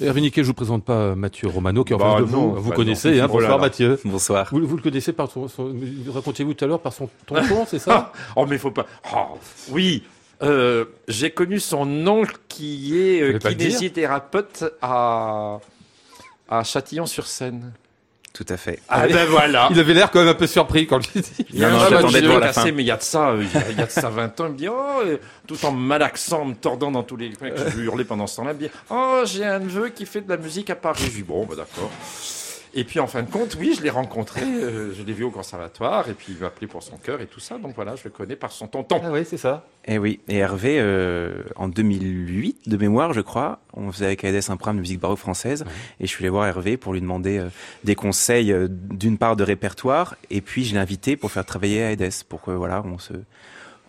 Hervé 0.00 0.20
Niquet, 0.20 0.42
je 0.42 0.48
vous 0.48 0.54
présente 0.54 0.84
pas 0.84 1.14
Mathieu 1.14 1.48
Romano 1.48 1.84
qui 1.84 1.92
est 1.92 1.96
en 1.96 1.98
Bah 1.98 2.16
face 2.18 2.26
de 2.26 2.32
non, 2.32 2.48
vous. 2.48 2.62
Vous 2.62 2.70
bah 2.70 2.76
connaissez, 2.76 3.16
non. 3.16 3.22
hein, 3.24 3.26
Oh 3.28 3.32
bonsoir. 3.34 3.58
Mathieu. 3.58 4.00
Bonsoir. 4.04 4.48
Vous, 4.52 4.66
vous 4.66 4.76
le 4.76 4.82
connaissez 4.82 5.12
par 5.12 5.30
son, 5.30 5.48
son 5.48 5.74
racontiez-vous 6.08 6.54
tout 6.54 6.64
à 6.64 6.68
l'heure 6.68 6.80
par 6.80 6.92
son 6.92 7.08
tonton, 7.26 7.64
c'est 7.66 7.78
ça? 7.78 8.12
Oh, 8.36 8.46
mais 8.46 8.58
faut 8.58 8.70
pas. 8.70 8.86
Oh, 9.14 9.38
oui. 9.70 10.02
Euh, 10.42 10.84
j'ai 11.08 11.30
connu 11.30 11.58
son 11.58 12.06
oncle 12.06 12.36
qui 12.48 12.96
est 12.96 13.22
euh, 13.22 13.38
kinésithérapeute 13.38 14.64
à, 14.80 15.58
à 16.48 16.62
Châtillon-sur-Seine. 16.64 17.72
Tout 18.34 18.46
à 18.50 18.56
fait. 18.56 18.78
Ah 18.88 19.06
ben 19.08 19.26
voilà. 19.26 19.68
Il 19.72 19.80
avait 19.80 19.94
l'air 19.94 20.10
quand 20.10 20.20
même 20.20 20.28
un 20.28 20.34
peu 20.34 20.46
surpris 20.46 20.86
quand 20.86 21.00
il 21.14 21.22
dit. 21.22 21.46
Il 21.50 21.58
y 21.58 21.64
a 21.64 21.70
Non, 21.70 21.78
non, 21.78 21.84
un 21.84 21.88
j'attendais 21.88 22.20
de 22.20 22.26
voir 22.28 22.38
la 22.40 22.46
cassé, 22.48 22.60
fin. 22.68 22.72
mais 22.72 22.82
il 22.84 22.86
y 22.86 22.90
a 22.90 22.96
de 22.96 23.02
ça, 23.02 23.30
euh, 23.30 23.42
il 23.42 23.52
y 23.52 23.62
a, 23.62 23.70
il 23.70 23.78
y 23.78 23.80
a 23.80 23.86
de 23.86 23.90
ça 23.90 24.08
20 24.10 24.40
ans, 24.40 24.46
il 24.46 24.52
me 24.52 24.56
dit, 24.58 24.68
oh, 24.68 25.00
euh, 25.04 25.16
tout 25.46 25.56
en 25.64 25.72
malaxant, 25.72 26.44
me 26.44 26.54
tordant 26.54 26.90
dans 26.92 27.02
tous 27.02 27.16
les 27.16 27.32
coins, 27.32 27.50
que 27.50 27.70
je 27.70 27.76
lui 27.78 27.86
hurlais 27.86 28.04
pendant 28.04 28.26
ce 28.28 28.36
temps-là, 28.36 28.52
il 28.52 28.62
me 28.62 28.68
dit, 28.68 28.74
oh, 28.90 29.22
j'ai 29.24 29.44
un 29.44 29.58
neveu 29.58 29.88
qui 29.88 30.06
fait 30.06 30.20
de 30.20 30.28
la 30.28 30.36
musique 30.36 30.70
à 30.70 30.76
Paris. 30.76 31.02
Je 31.04 31.10
dis, 31.10 31.22
bon, 31.22 31.46
bah 31.46 31.54
d'accord. 31.56 31.90
Et 32.74 32.84
puis 32.84 33.00
en 33.00 33.06
fin 33.06 33.22
de 33.22 33.30
compte, 33.30 33.56
oui, 33.58 33.74
je 33.76 33.82
l'ai 33.82 33.90
rencontré, 33.90 34.42
euh, 34.42 34.92
je 34.94 35.02
l'ai 35.02 35.12
vu 35.12 35.24
au 35.24 35.30
conservatoire, 35.30 36.08
et 36.08 36.12
puis 36.12 36.34
il 36.34 36.38
m'a 36.40 36.48
appelé 36.48 36.66
pour 36.66 36.82
son 36.82 36.96
cœur 36.96 37.20
et 37.20 37.26
tout 37.26 37.40
ça, 37.40 37.58
donc 37.58 37.74
voilà, 37.74 37.96
je 37.96 38.04
le 38.04 38.10
connais 38.10 38.36
par 38.36 38.52
son 38.52 38.66
tonton. 38.66 39.00
Ah 39.02 39.10
oui, 39.10 39.24
c'est 39.24 39.36
ça. 39.38 39.64
Et 39.86 39.96
oui, 39.98 40.20
et 40.28 40.36
Hervé, 40.36 40.76
euh, 40.78 41.42
en 41.56 41.68
2008, 41.68 42.68
de 42.68 42.76
mémoire, 42.76 43.12
je 43.14 43.20
crois, 43.22 43.60
on 43.74 43.90
faisait 43.90 44.06
avec 44.06 44.22
AEDES 44.22 44.50
un 44.50 44.56
programme 44.56 44.76
de 44.76 44.80
musique 44.82 45.00
baroque 45.00 45.18
française, 45.18 45.64
et 45.98 46.06
je 46.06 46.10
suis 46.10 46.24
allé 46.24 46.30
voir 46.30 46.46
Hervé 46.46 46.76
pour 46.76 46.92
lui 46.92 47.00
demander 47.00 47.38
euh, 47.38 47.48
des 47.84 47.94
conseils, 47.94 48.52
euh, 48.52 48.68
d'une 48.70 49.16
part 49.18 49.36
de 49.36 49.44
répertoire, 49.44 50.16
et 50.30 50.40
puis 50.40 50.64
je 50.64 50.74
l'ai 50.74 50.80
invité 50.80 51.16
pour 51.16 51.30
faire 51.32 51.46
travailler 51.46 51.78
AEDES, 51.80 52.24
pour 52.28 52.42
que 52.42 52.50
voilà, 52.50 52.82
on 52.84 52.98
se 52.98 53.14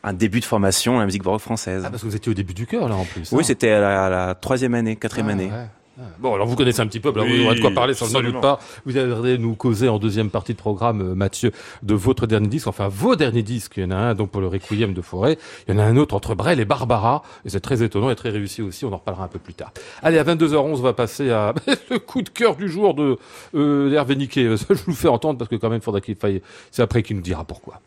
un 0.01 0.13
début 0.13 0.39
de 0.39 0.45
formation 0.45 0.95
à 0.95 0.99
la 1.01 1.05
musique 1.05 1.23
baroque 1.23 1.41
française. 1.41 1.83
Ah, 1.85 1.89
parce 1.89 2.03
que 2.03 2.07
vous 2.07 2.15
étiez 2.15 2.31
au 2.31 2.33
début 2.33 2.53
du 2.53 2.65
cœur, 2.65 2.87
là, 2.87 2.95
en 2.95 3.03
plus. 3.03 3.33
oui, 3.33 3.39
hein. 3.41 3.43
c'était 3.43 3.71
à 3.71 3.81
la, 3.81 4.05
à 4.05 4.09
la 4.09 4.33
troisième 4.35 4.73
année, 4.73 4.95
quatrième 4.95 5.27
Ah, 5.27 5.31
année. 5.33 5.51
ouais. 5.51 5.65
Ah. 5.99 6.03
Bon, 6.19 6.33
alors 6.33 6.47
vous 6.47 6.55
connaissez 6.55 6.79
un 6.79 6.87
petit 6.87 7.01
peu, 7.01 7.09
alors 7.09 7.25
Oui, 7.25 7.39
vous 7.39 7.45
aurez 7.45 7.55
de 7.55 7.61
quoi 7.61 7.71
parler, 7.71 7.93
sans 7.93 8.21
doute 8.21 8.39
pas. 8.39 8.59
Vous 8.85 8.97
allez 8.97 9.37
nous 9.37 9.55
causer 9.55 9.89
en 9.89 9.99
deuxième 9.99 10.29
partie 10.29 10.53
de 10.53 10.57
programme, 10.57 11.01
euh, 11.01 11.15
Mathieu, 11.15 11.51
de 11.83 11.93
votre 11.93 12.25
dernier 12.25 12.47
disque, 12.47 12.67
enfin 12.67 12.87
vos 12.87 13.17
derniers 13.17 13.43
disques. 13.43 13.73
Il 13.77 13.83
y 13.83 13.85
en 13.85 13.91
a 13.91 13.95
un 13.95 14.15
donc 14.15 14.31
pour 14.31 14.39
le 14.39 14.47
Requiem 14.47 14.93
de 14.93 15.01
Forêt, 15.01 15.37
il 15.67 15.73
y 15.73 15.77
en 15.77 15.79
a 15.79 15.83
un 15.83 15.97
autre 15.97 16.15
entre 16.15 16.35
Brel 16.35 16.59
et 16.61 16.65
Barbara, 16.65 17.23
et 17.43 17.49
c'est 17.49 17.59
très 17.59 17.83
étonnant 17.83 18.09
et 18.09 18.15
très 18.15 18.29
réussi 18.29 18.61
aussi, 18.61 18.85
on 18.85 18.93
en 18.93 18.97
reparlera 18.97 19.25
un 19.25 19.27
peu 19.27 19.39
plus 19.39 19.53
tard. 19.53 19.71
Allez, 20.01 20.17
à 20.17 20.23
22h11, 20.23 20.57
on 20.57 20.75
va 20.75 20.93
passer 20.93 21.31
à 21.31 21.53
le 21.89 21.99
coup 21.99 22.21
de 22.21 22.29
cœur 22.29 22.55
du 22.55 22.69
jour 22.69 22.93
de 22.93 23.17
euh, 23.55 23.89
d'Hervé 23.89 24.15
Niquet. 24.15 24.55
Ça, 24.57 24.67
je 24.69 24.83
vous 24.83 24.91
le 24.91 24.95
fais 24.95 25.09
entendre 25.09 25.37
parce 25.37 25.49
que 25.49 25.55
quand 25.55 25.69
même, 25.69 25.79
il 25.79 25.83
faudra 25.83 25.99
qu'il 26.01 26.15
faille... 26.15 26.41
C'est 26.71 26.81
après 26.81 27.03
qu'il 27.03 27.17
nous 27.17 27.21
dira 27.21 27.43
pourquoi. 27.43 27.81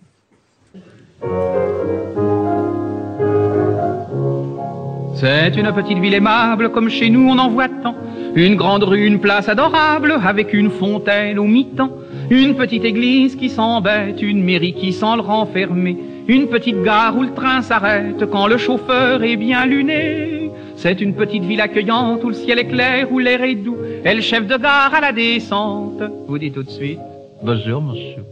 C'est 5.14 5.56
une 5.56 5.70
petite 5.72 5.98
ville 5.98 6.14
aimable, 6.14 6.70
comme 6.70 6.88
chez 6.88 7.10
nous 7.10 7.28
on 7.28 7.38
en 7.38 7.48
voit 7.48 7.68
tant. 7.68 7.94
Une 8.34 8.56
grande 8.56 8.82
rue, 8.82 9.06
une 9.06 9.20
place 9.20 9.48
adorable, 9.48 10.14
avec 10.24 10.52
une 10.52 10.70
fontaine 10.70 11.38
au 11.38 11.44
mi-temps. 11.44 11.90
Une 12.30 12.54
petite 12.54 12.84
église 12.84 13.36
qui 13.36 13.50
s'embête, 13.50 14.22
une 14.22 14.42
mairie 14.42 14.72
qui 14.72 14.92
sent 14.92 15.16
le 15.16 15.22
renfermer. 15.22 15.96
Une 16.28 16.48
petite 16.48 16.82
gare 16.82 17.16
où 17.16 17.22
le 17.22 17.34
train 17.34 17.62
s'arrête 17.62 18.24
quand 18.30 18.46
le 18.46 18.56
chauffeur 18.56 19.22
est 19.22 19.36
bien 19.36 19.66
luné. 19.66 20.50
C'est 20.76 21.00
une 21.00 21.14
petite 21.14 21.44
ville 21.44 21.60
accueillante 21.60 22.24
où 22.24 22.28
le 22.28 22.34
ciel 22.34 22.58
est 22.58 22.68
clair, 22.68 23.06
où 23.12 23.18
l'air 23.18 23.42
est 23.42 23.54
doux. 23.54 23.76
Et 24.04 24.14
le 24.14 24.20
chef 24.20 24.46
de 24.46 24.56
gare 24.56 24.94
à 24.94 25.00
la 25.00 25.12
descente 25.12 26.02
vous 26.26 26.38
dit 26.38 26.50
tout 26.50 26.62
de 26.62 26.70
suite 26.70 26.98
Bonjour, 27.42 27.82
monsieur. 27.82 28.24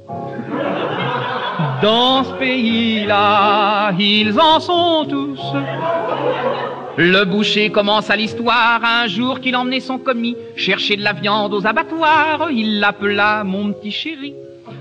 Dans 1.83 2.25
ce 2.25 2.33
pays-là, 2.35 3.93
ils 3.99 4.39
en 4.39 4.61
sont 4.61 5.05
tous. 5.09 5.41
Le 7.03 7.25
boucher 7.25 7.71
commence 7.71 8.11
à 8.11 8.17
l'histoire 8.17 8.83
un 8.85 9.07
jour 9.07 9.41
qu'il 9.41 9.57
emmenait 9.57 9.81
son 9.81 9.97
commis 9.97 10.37
chercher 10.55 10.97
de 10.97 11.03
la 11.03 11.15
viande 11.15 11.55
aux 11.55 11.67
abattoirs. 11.67 12.51
Il 12.53 12.79
l'appela 12.79 13.43
mon 13.43 13.73
petit 13.73 13.91
chéri. 13.91 14.35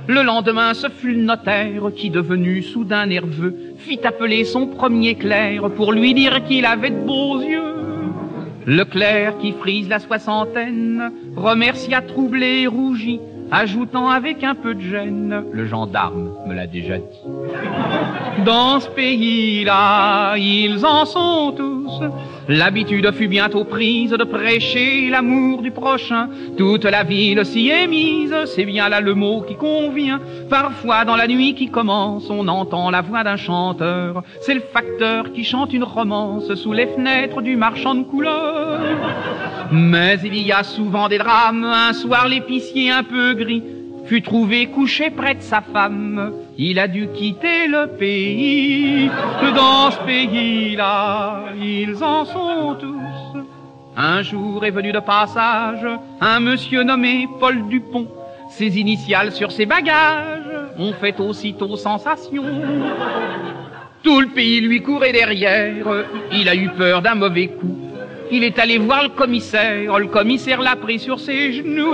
Le 0.06 0.22
lendemain, 0.22 0.74
ce 0.74 0.90
fut 0.90 1.14
le 1.14 1.22
notaire 1.22 1.84
qui, 1.96 2.10
devenu 2.10 2.62
soudain 2.62 3.06
nerveux, 3.06 3.56
fit 3.78 4.02
appeler 4.06 4.44
son 4.44 4.68
premier 4.68 5.16
clerc 5.16 5.70
pour 5.78 5.94
lui 5.94 6.14
dire 6.14 6.44
qu'il 6.44 6.66
avait 6.66 6.90
de 6.90 7.06
beaux 7.06 7.40
yeux. 7.40 7.76
Le 8.66 8.84
clerc 8.84 9.38
qui 9.38 9.54
frise 9.54 9.88
la 9.88 10.00
soixantaine 10.00 11.14
remercia 11.38 12.02
troublé 12.02 12.64
et 12.64 12.68
rougi, 12.68 13.22
ajoutant 13.50 14.10
avec 14.10 14.44
un 14.44 14.56
peu 14.56 14.76
de 14.76 14.82
gêne, 14.82 15.46
le 15.54 15.66
gendarme 15.66 16.32
l'a 16.54 16.68
déjà 16.68 16.98
dit. 16.98 18.44
Dans 18.46 18.80
ce 18.80 18.90
pays-là, 18.90 20.36
ils 20.38 20.86
en 20.86 21.06
sont 21.06 21.54
tous. 21.56 22.02
L'habitude 22.48 23.12
fut 23.12 23.28
bientôt 23.28 23.64
prise 23.64 24.12
de 24.12 24.24
prêcher 24.24 25.10
l'amour 25.10 25.62
du 25.62 25.72
prochain. 25.72 26.30
Toute 26.58 26.86
la 26.86 27.04
ville 27.04 27.46
s'y 27.46 27.70
est 27.70 27.88
mise, 27.88 28.36
c'est 28.46 28.66
bien 28.66 28.90
là 28.90 29.02
le 29.02 29.14
mot 29.14 29.42
qui 29.42 29.56
convient. 29.56 30.20
Parfois, 30.50 31.06
dans 31.06 31.16
la 31.16 31.28
nuit 31.28 31.54
qui 31.54 31.70
commence, 31.70 32.30
on 32.30 32.48
entend 32.48 32.90
la 32.90 33.02
voix 33.02 33.24
d'un 33.24 33.36
chanteur. 33.36 34.24
C'est 34.42 34.56
le 34.56 34.62
facteur 34.62 35.32
qui 35.32 35.44
chante 35.44 35.74
une 35.74 35.84
romance 35.84 36.54
sous 36.56 36.74
les 36.74 36.88
fenêtres 36.88 37.42
du 37.42 37.56
marchand 37.56 37.94
de 37.94 38.04
couleurs. 38.04 38.80
Mais 39.72 40.18
il 40.24 40.42
y 40.42 40.52
a 40.52 40.64
souvent 40.64 41.08
des 41.08 41.20
drames. 41.20 41.64
Un 41.64 41.94
soir, 41.94 42.28
l'épicier 42.28 42.90
un 42.90 43.04
peu 43.04 43.34
gris 43.34 43.64
fut 44.10 44.24
trouvé 44.24 44.66
couché 44.66 45.12
près 45.12 45.36
de 45.36 45.42
sa 45.42 45.62
femme. 45.62 46.34
Il 46.58 46.80
a 46.80 46.88
dû 46.88 47.10
quitter 47.10 47.68
le 47.68 47.86
pays. 47.86 49.08
Dans 49.56 49.92
ce 49.92 50.00
pays-là, 50.00 51.44
ils 51.62 52.04
en 52.04 52.26
sont 52.26 52.76
tous. 52.80 53.40
Un 53.96 54.24
jour 54.24 54.66
est 54.66 54.72
venu 54.72 54.92
de 54.92 55.00
passage 55.00 55.86
un 56.20 56.40
monsieur 56.40 56.82
nommé 56.82 57.28
Paul 57.40 57.68
Dupont. 57.68 58.08
Ses 58.50 58.80
initiales 58.80 59.32
sur 59.32 59.52
ses 59.52 59.68
bagages 59.68 60.50
ont 60.80 60.94
fait 60.94 61.20
aussitôt 61.20 61.76
sensation. 61.78 62.46
Tout 64.02 64.22
le 64.22 64.28
pays 64.30 64.60
lui 64.62 64.82
courait 64.82 65.12
derrière. 65.12 65.86
Il 66.32 66.50
a 66.50 66.56
eu 66.56 66.70
peur 66.70 67.04
d'un 67.04 67.14
mauvais 67.14 67.50
coup. 67.50 67.78
Il 68.32 68.44
est 68.44 68.58
allé 68.58 68.80
voir 68.80 69.04
le 69.04 69.10
commissaire. 69.10 70.00
Le 70.00 70.08
commissaire 70.08 70.62
l'a 70.62 70.76
pris 70.76 70.98
sur 70.98 71.20
ses 71.20 71.54
genoux. 71.54 71.94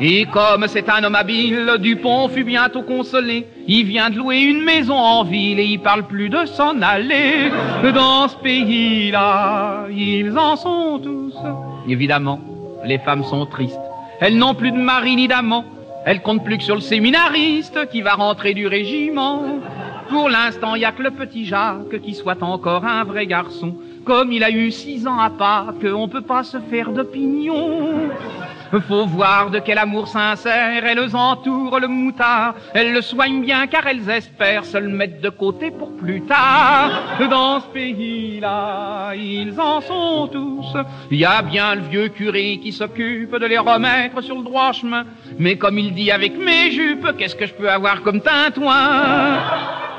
Et 0.00 0.26
comme 0.26 0.66
c'est 0.68 0.88
un 0.88 1.02
homme 1.02 1.16
habile, 1.16 1.72
Dupont 1.80 2.28
fut 2.28 2.44
bientôt 2.44 2.82
consolé. 2.82 3.48
Il 3.66 3.84
vient 3.84 4.10
de 4.10 4.18
louer 4.18 4.42
une 4.42 4.62
maison 4.62 4.94
en 4.94 5.24
ville 5.24 5.58
et 5.58 5.64
il 5.64 5.80
parle 5.80 6.04
plus 6.04 6.28
de 6.28 6.46
s'en 6.46 6.80
aller. 6.82 7.50
Dans 7.92 8.28
ce 8.28 8.36
pays-là, 8.36 9.86
ils 9.90 10.38
en 10.38 10.54
sont 10.54 11.00
tous. 11.00 11.34
Évidemment, 11.88 12.40
les 12.84 12.98
femmes 12.98 13.24
sont 13.24 13.44
tristes. 13.46 13.80
Elles 14.20 14.36
n'ont 14.36 14.54
plus 14.54 14.70
de 14.70 14.78
mari 14.78 15.16
ni 15.16 15.26
d'amant. 15.26 15.64
Elles 16.04 16.22
comptent 16.22 16.44
plus 16.44 16.58
que 16.58 16.64
sur 16.64 16.76
le 16.76 16.80
séminariste 16.80 17.88
qui 17.90 18.00
va 18.00 18.14
rentrer 18.14 18.54
du 18.54 18.68
régiment. 18.68 19.42
Pour 20.08 20.28
l'instant, 20.28 20.76
il 20.76 20.82
y 20.82 20.84
a 20.84 20.92
que 20.92 21.02
le 21.02 21.10
petit 21.10 21.44
Jacques 21.44 22.00
qui 22.02 22.14
soit 22.14 22.42
encore 22.42 22.84
un 22.84 23.02
vrai 23.02 23.26
garçon. 23.26 23.74
Comme 24.04 24.32
il 24.32 24.44
a 24.44 24.50
eu 24.50 24.70
six 24.70 25.06
ans 25.06 25.18
à 25.18 25.28
Pâques, 25.28 25.84
on 25.92 26.08
peut 26.08 26.22
pas 26.22 26.44
se 26.44 26.58
faire 26.70 26.92
d'opinion. 26.92 28.10
Faut 28.88 29.06
voir 29.06 29.50
de 29.50 29.58
quel 29.60 29.78
amour 29.78 30.08
sincère 30.08 30.84
elles 30.84 31.16
entourent 31.16 31.80
le 31.80 31.88
moutard. 31.88 32.54
Elles 32.74 32.92
le 32.92 33.00
soignent 33.00 33.40
bien 33.40 33.66
car 33.66 33.86
elles 33.86 34.08
espèrent 34.10 34.64
se 34.64 34.76
le 34.76 34.88
mettre 34.88 35.20
de 35.20 35.30
côté 35.30 35.70
pour 35.70 35.96
plus 35.96 36.22
tard. 36.22 37.18
Dans 37.30 37.60
ce 37.60 37.66
pays-là, 37.66 39.14
ils 39.14 39.58
en 39.58 39.80
sont 39.80 40.28
tous. 40.28 40.76
Il 41.10 41.18
y 41.18 41.24
a 41.24 41.42
bien 41.42 41.74
le 41.74 41.82
vieux 41.82 42.08
curé 42.08 42.60
qui 42.62 42.72
s'occupe 42.72 43.34
de 43.36 43.46
les 43.46 43.58
remettre 43.58 44.20
sur 44.22 44.36
le 44.36 44.44
droit 44.44 44.72
chemin. 44.72 45.04
Mais 45.38 45.56
comme 45.56 45.78
il 45.78 45.94
dit 45.94 46.10
avec 46.10 46.36
mes 46.36 46.70
jupes, 46.70 47.16
qu'est-ce 47.16 47.36
que 47.36 47.46
je 47.46 47.54
peux 47.54 47.70
avoir 47.70 48.02
comme 48.02 48.20
tintouin? 48.20 49.38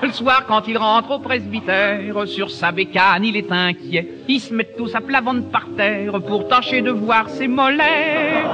Le 0.02 0.12
soir, 0.14 0.46
quand 0.48 0.66
il 0.68 0.78
rentre 0.78 1.12
au 1.12 1.20
presbytère, 1.20 2.26
sur 2.26 2.50
sa 2.52 2.72
bécane, 2.72 3.26
il 3.26 3.36
est 3.36 3.52
inquiet. 3.52 4.08
Ils 4.30 4.40
se 4.40 4.54
mettent 4.54 4.78
tous 4.78 4.96
à 4.96 5.02
plat 5.02 5.22
par 5.52 5.66
terre 5.76 6.22
pour 6.22 6.48
tâcher 6.48 6.82
de 6.82 6.92
voir 6.92 7.28
ses 7.30 7.50
mollets. 7.50 8.46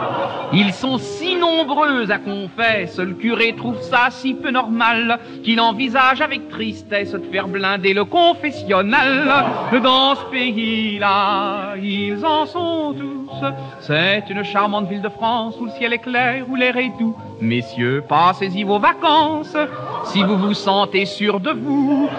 Ils 0.54 0.74
sont 0.74 0.98
si 0.98 1.36
nombreux 1.36 2.10
à 2.12 2.18
confesse, 2.18 2.98
le 2.98 3.14
curé 3.14 3.56
trouve 3.56 3.82
ça 3.82 4.08
si 4.10 4.34
peu 4.34 4.52
normal 4.52 5.20
qu'il 5.44 5.60
envisage 5.60 6.22
avec 6.22 6.50
tristesse 6.50 7.12
de 7.12 7.24
faire 7.32 7.48
blinder 7.48 7.94
le 7.94 8.06
confessionnal. 8.06 9.46
Dans 9.84 10.16
ce 10.16 10.24
pays-là, 10.32 11.76
ils 11.82 12.26
en 12.26 12.46
sont 12.46 12.94
tous. 12.94 13.46
C'est 13.82 14.24
une 14.30 14.44
charmante 14.44 14.88
ville 14.88 15.02
de 15.02 15.10
France 15.10 15.56
où 15.60 15.66
le 15.66 15.72
ciel 15.72 15.94
est 15.94 16.00
clair, 16.00 16.46
où 16.48 16.56
l'air 16.56 16.78
est 16.78 16.92
doux. 17.00 17.16
Messieurs, 17.42 18.04
passez-y 18.08 18.64
vos 18.64 18.80
vacances 18.80 19.58
si 20.06 20.24
vous 20.24 20.38
vous 20.38 20.54
sentez 20.54 21.06
sûr 21.06 21.40
de 21.40 21.52
vous. 21.52 22.10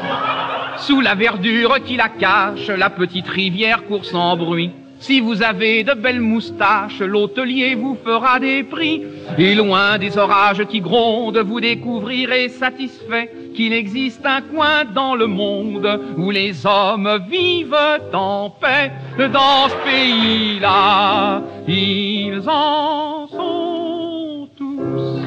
Sous 0.79 1.01
la 1.01 1.15
verdure 1.15 1.83
qui 1.85 1.97
la 1.97 2.09
cache, 2.09 2.69
la 2.69 2.91
petite 2.91 3.29
rivière 3.29 3.85
court 3.87 4.05
sans 4.05 4.37
bruit. 4.37 4.73
Si 4.99 5.21
vous 5.21 5.43
avez 5.43 5.85
de 5.85 5.93
belles 5.93 6.21
moustaches, 6.21 7.01
l'hôtelier 7.01 7.75
vous 7.75 7.97
fera 8.03 8.41
des 8.41 8.63
prix. 8.63 9.03
Et 9.39 9.55
loin 9.55 9.99
des 9.99 10.17
orages 10.17 10.65
qui 10.67 10.81
grondent, 10.81 11.39
vous 11.39 11.61
découvrirez 11.61 12.49
satisfait 12.49 13.31
qu'il 13.55 13.73
existe 13.73 14.25
un 14.25 14.41
coin 14.41 14.85
dans 14.85 15.15
le 15.15 15.27
monde 15.27 16.01
où 16.17 16.31
les 16.31 16.67
hommes 16.67 17.21
vivent 17.29 17.77
en 18.13 18.51
paix. 18.51 18.91
Dans 19.19 19.69
ce 19.69 19.85
pays-là, 19.85 21.43
ils 21.69 22.43
en 22.49 23.29
sont 23.29 24.49
tous. 24.57 25.21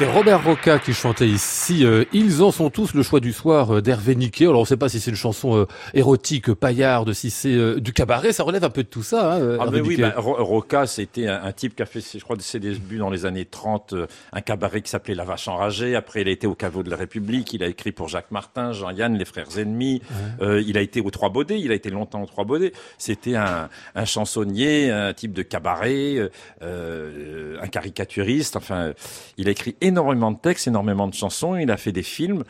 C'était 0.00 0.12
Robert 0.12 0.42
Roca 0.42 0.78
qui 0.78 0.94
chantait 0.94 1.28
ici. 1.28 1.84
euh, 1.84 2.06
Ils 2.14 2.40
en 2.42 2.50
sont 2.52 2.70
tous 2.70 2.94
le 2.94 3.02
choix 3.02 3.20
du 3.20 3.34
soir 3.34 3.74
euh, 3.76 3.82
d'Hervé 3.82 4.16
Niquet. 4.16 4.44
Alors 4.46 4.60
on 4.60 4.62
ne 4.62 4.66
sait 4.66 4.78
pas 4.78 4.88
si 4.88 4.98
c'est 4.98 5.10
une 5.10 5.16
chanson 5.16 5.58
euh, 5.58 5.66
érotique, 5.92 6.54
paillarde, 6.54 7.12
si 7.12 7.28
c'est 7.28 7.52
euh, 7.52 7.80
du 7.80 7.92
cabaret. 7.92 8.32
Ça 8.32 8.42
relève 8.44 8.64
un 8.64 8.70
peu 8.70 8.82
de 8.82 8.88
tout 8.88 9.02
ça. 9.02 9.34
Hein, 9.34 9.58
Ah, 9.60 9.66
mais 9.70 9.82
oui, 9.82 9.98
bah, 9.98 10.14
Ro- 10.16 10.42
Roca, 10.42 10.86
c'était 10.86 11.26
un, 11.28 11.42
un 11.44 11.52
type 11.52 11.76
qui 11.76 11.82
a 11.82 11.84
fait, 11.84 12.00
je 12.00 12.24
crois, 12.24 12.36
de 12.36 12.40
ses 12.40 12.58
débuts 12.58 12.96
dans 12.96 13.10
les 13.10 13.26
années 13.26 13.44
30, 13.44 13.92
euh, 13.92 14.06
un 14.32 14.40
cabaret 14.40 14.80
qui 14.80 14.88
s'appelait 14.88 15.14
La 15.14 15.24
Vache 15.24 15.48
Enragée. 15.48 15.94
Après, 15.94 16.22
il 16.22 16.28
a 16.28 16.30
été 16.30 16.46
au 16.46 16.54
Caveau 16.54 16.82
de 16.82 16.88
la 16.88 16.96
République. 16.96 17.52
Il 17.52 17.62
a 17.62 17.66
écrit 17.66 17.92
pour 17.92 18.08
Jacques 18.08 18.30
Martin, 18.30 18.72
Jean-Yann, 18.72 19.18
Les 19.18 19.26
Frères 19.26 19.58
Ennemis. 19.58 20.00
Il 20.40 20.78
a 20.78 20.80
été 20.80 21.02
aux 21.02 21.10
Trois 21.10 21.28
Baudets. 21.28 21.60
Il 21.60 21.72
a 21.72 21.74
été 21.74 21.90
longtemps 21.90 22.22
aux 22.22 22.26
Trois 22.26 22.44
Baudets. 22.44 22.72
C'était 22.96 23.34
un, 23.36 23.68
un 23.94 24.04
chansonnier, 24.06 24.90
un 24.90 25.12
type 25.12 25.34
de 25.34 25.42
cabaret, 25.42 26.30
un 26.62 27.66
caricaturiste. 27.70 28.56
Enfin, 28.56 28.92
il 29.36 29.46
a 29.46 29.50
écrit 29.50 29.76
énormément 29.82 29.89
de 29.92 30.38
textes, 30.38 30.66
énormément 30.68 31.08
de 31.08 31.14
chansons. 31.14 31.56
Il 31.56 31.70
a 31.70 31.76
fait 31.76 31.92
des 31.92 32.02
films. 32.02 32.44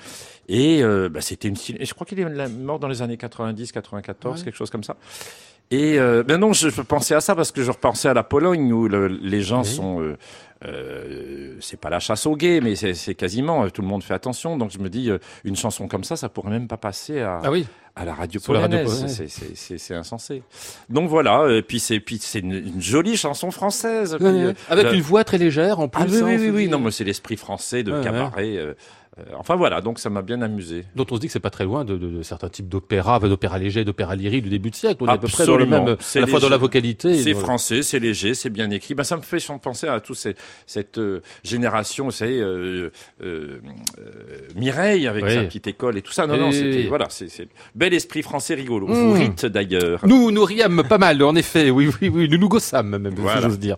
Et 0.48 0.82
euh, 0.82 1.08
bah, 1.08 1.20
c'était 1.20 1.48
une. 1.48 1.56
et 1.78 1.84
Je 1.84 1.94
crois 1.94 2.06
qu'il 2.06 2.18
est 2.20 2.48
mort 2.48 2.78
dans 2.78 2.88
les 2.88 3.02
années 3.02 3.16
90, 3.16 3.72
94, 3.72 4.42
quelque 4.42 4.56
chose 4.56 4.70
comme 4.70 4.84
ça. 4.84 4.96
Et 5.72 6.00
euh, 6.00 6.24
ben 6.24 6.38
non, 6.38 6.52
je, 6.52 6.68
je 6.68 6.80
pensais 6.82 7.14
à 7.14 7.20
ça 7.20 7.36
parce 7.36 7.52
que 7.52 7.62
je 7.62 7.70
repensais 7.70 8.08
à 8.08 8.14
la 8.14 8.24
Pologne 8.24 8.72
où 8.72 8.88
le- 8.88 9.06
les 9.06 9.40
gens 9.42 9.62
Oui. 9.62 9.68
sont. 9.68 10.00
Euh, 10.00 10.16
euh, 10.64 11.54
c'est 11.60 11.78
pas 11.80 11.90
la 11.90 12.00
chasse 12.00 12.26
aux 12.26 12.36
gays, 12.36 12.60
mais 12.60 12.74
c'est 12.76 13.14
quasiment. 13.14 13.64
euh, 13.64 13.68
Tout 13.70 13.82
le 13.82 13.88
monde 13.88 14.02
fait 14.02 14.14
attention. 14.14 14.56
Donc 14.56 14.70
je 14.70 14.78
me 14.78 14.88
dis, 14.88 15.10
euh, 15.10 15.18
une 15.44 15.56
chanson 15.56 15.88
comme 15.88 16.04
ça, 16.04 16.16
ça 16.16 16.28
pourrait 16.28 16.50
même 16.50 16.68
pas 16.68 16.76
passer 16.76 17.20
à, 17.20 17.40
Ah 17.42 17.50
oui. 17.50 17.66
à 17.96 18.04
la 18.04 18.14
radio 18.14 18.40
polonaise. 18.40 19.06
C'est- 19.56 19.94
insensé. 19.94 20.42
Donc 20.88 21.08
voilà. 21.08 21.48
Et 21.50 21.62
puis 21.62 21.78
c'est 21.80 22.00
une, 22.38 22.52
une 22.52 22.80
jolie 22.80 23.16
chanson 23.16 23.50
française. 23.50 24.16
Puis, 24.18 24.26
euh, 24.26 24.52
Avec 24.68 24.86
le- 24.86 24.94
une 24.94 25.00
voix 25.02 25.24
très 25.24 25.38
légère 25.38 25.80
en 25.80 25.88
plus. 25.88 26.02
ah 26.02 26.06
oui 26.08 26.18
hein, 26.18 26.22
oui 26.24 26.34
on 26.36 26.40
oui, 26.40 26.50
oui. 26.50 26.68
non 26.68 26.78
mais 26.78 26.90
c'est 26.90 27.04
l'esprit 27.04 27.36
français 27.36 27.82
de 27.82 28.02
cabaret. 28.02 28.56
euh, 28.56 28.74
enfin 29.38 29.56
voilà. 29.56 29.80
Donc 29.80 29.98
ça 29.98 30.10
m'a 30.10 30.22
bien 30.22 30.40
amusé. 30.42 30.84
Dont 30.96 31.06
on 31.10 31.16
se 31.16 31.20
dit 31.20 31.26
que 31.26 31.32
c'est 31.32 31.40
pas 31.40 31.50
très 31.50 31.64
loin 31.64 31.84
de, 31.84 31.96
de- 31.96 32.08
de 32.10 32.22
certains 32.22 32.48
types 32.48 32.68
d'opéra, 32.68 33.16
enfin, 33.16 33.28
d'opéra 33.28 33.58
léger, 33.58 33.84
d'opéra 33.84 34.16
lyrique 34.16 34.44
du 34.44 34.50
début 34.50 34.70
de 34.70 34.74
siècle. 34.76 34.98
On 35.02 35.06
est 35.06 35.10
à 35.10 35.18
peu 35.18 35.28
près 35.28 35.46
dans 35.46 35.56
le 35.56 35.62
Absolument. 35.64 35.84
même, 35.86 35.96
C'est 36.00 36.18
à 36.18 36.22
la 36.22 36.26
fois 36.28 36.40
dans 36.40 36.48
la 36.48 36.56
vocalité. 36.56 37.16
C'est 37.22 37.32
dans- 37.32 37.40
français, 37.40 37.82
c'est 37.82 37.98
léger, 37.98 38.34
c'est 38.34 38.50
bien 38.50 38.70
écrit. 38.70 38.94
Ben, 38.94 39.04
ça 39.04 39.16
me 39.16 39.22
fait 39.22 39.38
penser 39.62 39.86
à 39.88 40.00
toute 40.00 40.16
cette, 40.66 40.98
euh, 40.98 41.20
génération, 41.44 42.06
vous 42.06 42.10
savez, 42.10 42.40
euh, 42.40 42.90
euh, 43.22 43.58
euh, 43.98 44.40
Mireille 44.56 45.06
avec 45.06 45.24
Oui. 45.24 45.34
sa 45.34 45.42
petite 45.44 45.66
école 45.66 45.96
et 45.98 46.02
tout 46.02 46.12
ça. 46.12 46.26
Non, 46.26 46.36
non, 46.36 46.52
c'était 46.52 46.86
voilà, 46.88 47.06
c'est 47.10 47.48
bel 47.74 47.94
esprit 47.94 48.22
français 48.22 48.54
rigolo. 48.54 48.86
Mmh. 48.88 48.92
Vous 48.94 49.12
rite 49.12 49.46
d'ailleurs. 49.46 50.00
Nous, 50.06 50.30
nous 50.30 50.44
riâmes 50.44 50.82
pas 50.88 50.98
mal, 50.98 51.22
en 51.22 51.34
effet. 51.36 51.70
Oui, 51.70 51.88
oui, 52.00 52.08
oui. 52.08 52.28
Nous 52.28 52.38
nous 52.38 52.48
gossâmes, 52.48 52.98
même, 52.98 53.14
Voilà. 53.16 53.40
si 53.40 53.46
j'ose 53.46 53.58
dire. 53.58 53.76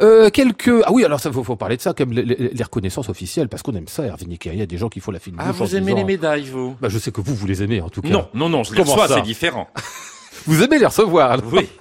Euh, 0.00 0.30
quelques, 0.30 0.70
ah 0.84 0.92
oui, 0.92 1.04
alors 1.04 1.20
ça, 1.20 1.30
faut, 1.32 1.44
faut 1.44 1.56
parler 1.56 1.76
de 1.76 1.82
ça, 1.82 1.92
comme 1.94 2.12
les, 2.12 2.22
les- 2.22 2.50
les 2.52 2.62
reconnaissances 2.62 3.08
officielles, 3.08 3.48
parce 3.48 3.62
qu'on 3.62 3.74
aime 3.74 3.88
ça, 3.88 4.04
Hervé 4.04 4.26
Niquet. 4.26 4.50
Il 4.52 4.58
y 4.58 4.62
a 4.62 4.66
des 4.66 4.78
gens 4.78 4.83
qui 4.88 5.00
font 5.00 5.10
la 5.12 5.18
fine 5.18 5.34
Ah, 5.38 5.52
bouche 5.52 5.60
en 5.60 5.64
vous 5.64 5.76
aimez 5.76 5.86
disant- 5.86 5.96
les 5.98 6.04
médailles, 6.04 6.44
vous 6.52 6.76
Bah, 6.80 6.88
je 6.88 6.98
sais 6.98 7.10
que 7.12 7.20
vous, 7.20 7.34
vous 7.34 7.46
les 7.46 7.62
aimez, 7.62 7.80
en 7.80 7.88
tout 7.88 8.02
cas. 8.02 8.08
Non, 8.08 8.26
non, 8.34 8.48
non, 8.48 8.62
je 8.64 8.72
les 8.72 8.78
Comment 8.82 8.92
reçois, 8.94 9.16
c'est 9.16 9.22
différent. 9.22 9.68
Vous 10.46 10.62
aimez 10.62 10.78
les 10.78 10.84
recevoir, 10.86 11.30
alors 11.32 11.44
Oui. 11.52 11.66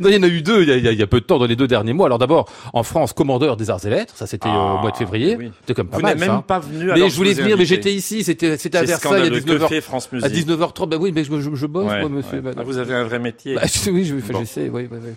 Non, 0.00 0.08
il 0.08 0.14
y 0.14 0.18
en 0.18 0.22
a 0.22 0.26
eu 0.26 0.40
deux, 0.40 0.62
il 0.62 0.68
y 0.68 0.72
a, 0.72 0.76
il 0.92 1.00
y 1.00 1.06
peu 1.06 1.20
de 1.20 1.24
temps, 1.26 1.38
dans 1.38 1.44
les 1.46 1.54
deux 1.56 1.66
derniers 1.68 1.92
mois. 1.92 2.06
Alors 2.06 2.18
d'abord, 2.18 2.50
en 2.72 2.82
France, 2.82 3.12
commandeur 3.12 3.56
des 3.58 3.68
arts 3.68 3.84
et 3.84 3.90
lettres, 3.90 4.14
ça 4.16 4.26
c'était 4.26 4.48
euh, 4.48 4.52
au 4.52 4.76
Ah, 4.78 4.80
mois 4.80 4.90
de 4.90 4.96
février. 4.96 5.36
oui. 5.38 5.50
C'était 5.60 5.74
comme 5.74 5.88
pas 5.88 5.96
Vous 5.98 6.02
mal, 6.02 6.16
n'êtes 6.16 6.26
ça. 6.26 6.32
même 6.32 6.42
pas 6.42 6.58
venu 6.60 6.86
Mais 6.86 7.10
je 7.10 7.16
voulais 7.16 7.34
vous 7.34 7.40
ai 7.40 7.42
venir, 7.42 7.58
mais 7.58 7.66
j'étais 7.66 7.92
ici, 7.92 8.24
c'était 8.24 8.56
c'était 8.56 8.78
à 8.78 8.84
Versailles 8.84 9.12
à 9.12 9.24
scandaleux. 9.24 9.40
Que 9.40 9.50
19h. 9.64 9.68
fait 9.68 9.80
France 9.82 10.08
À 10.12 10.16
Musique 10.16 10.46
19h30, 10.48 10.88
bah 10.88 10.96
oui, 10.98 11.12
mais 11.14 11.24
je, 11.24 11.40
je, 11.40 11.54
je 11.54 11.66
bosse, 11.66 11.86
Ouais, 11.90 12.00
moi, 12.00 12.08
monsieur. 12.08 12.40
ouais. 12.40 12.52
Ah, 12.56 12.62
Vous 12.62 12.78
avez 12.78 12.94
un 12.94 13.04
vrai 13.04 13.18
métier. 13.18 13.54
Bah, 13.54 13.62
je- 13.66 13.90
oui, 13.90 14.04
je, 14.06 14.14
Bon. 14.32 14.38
j'essaie, 14.40 14.70
oui, 14.72 14.88
oui, 14.90 14.98
oui. 15.02 15.10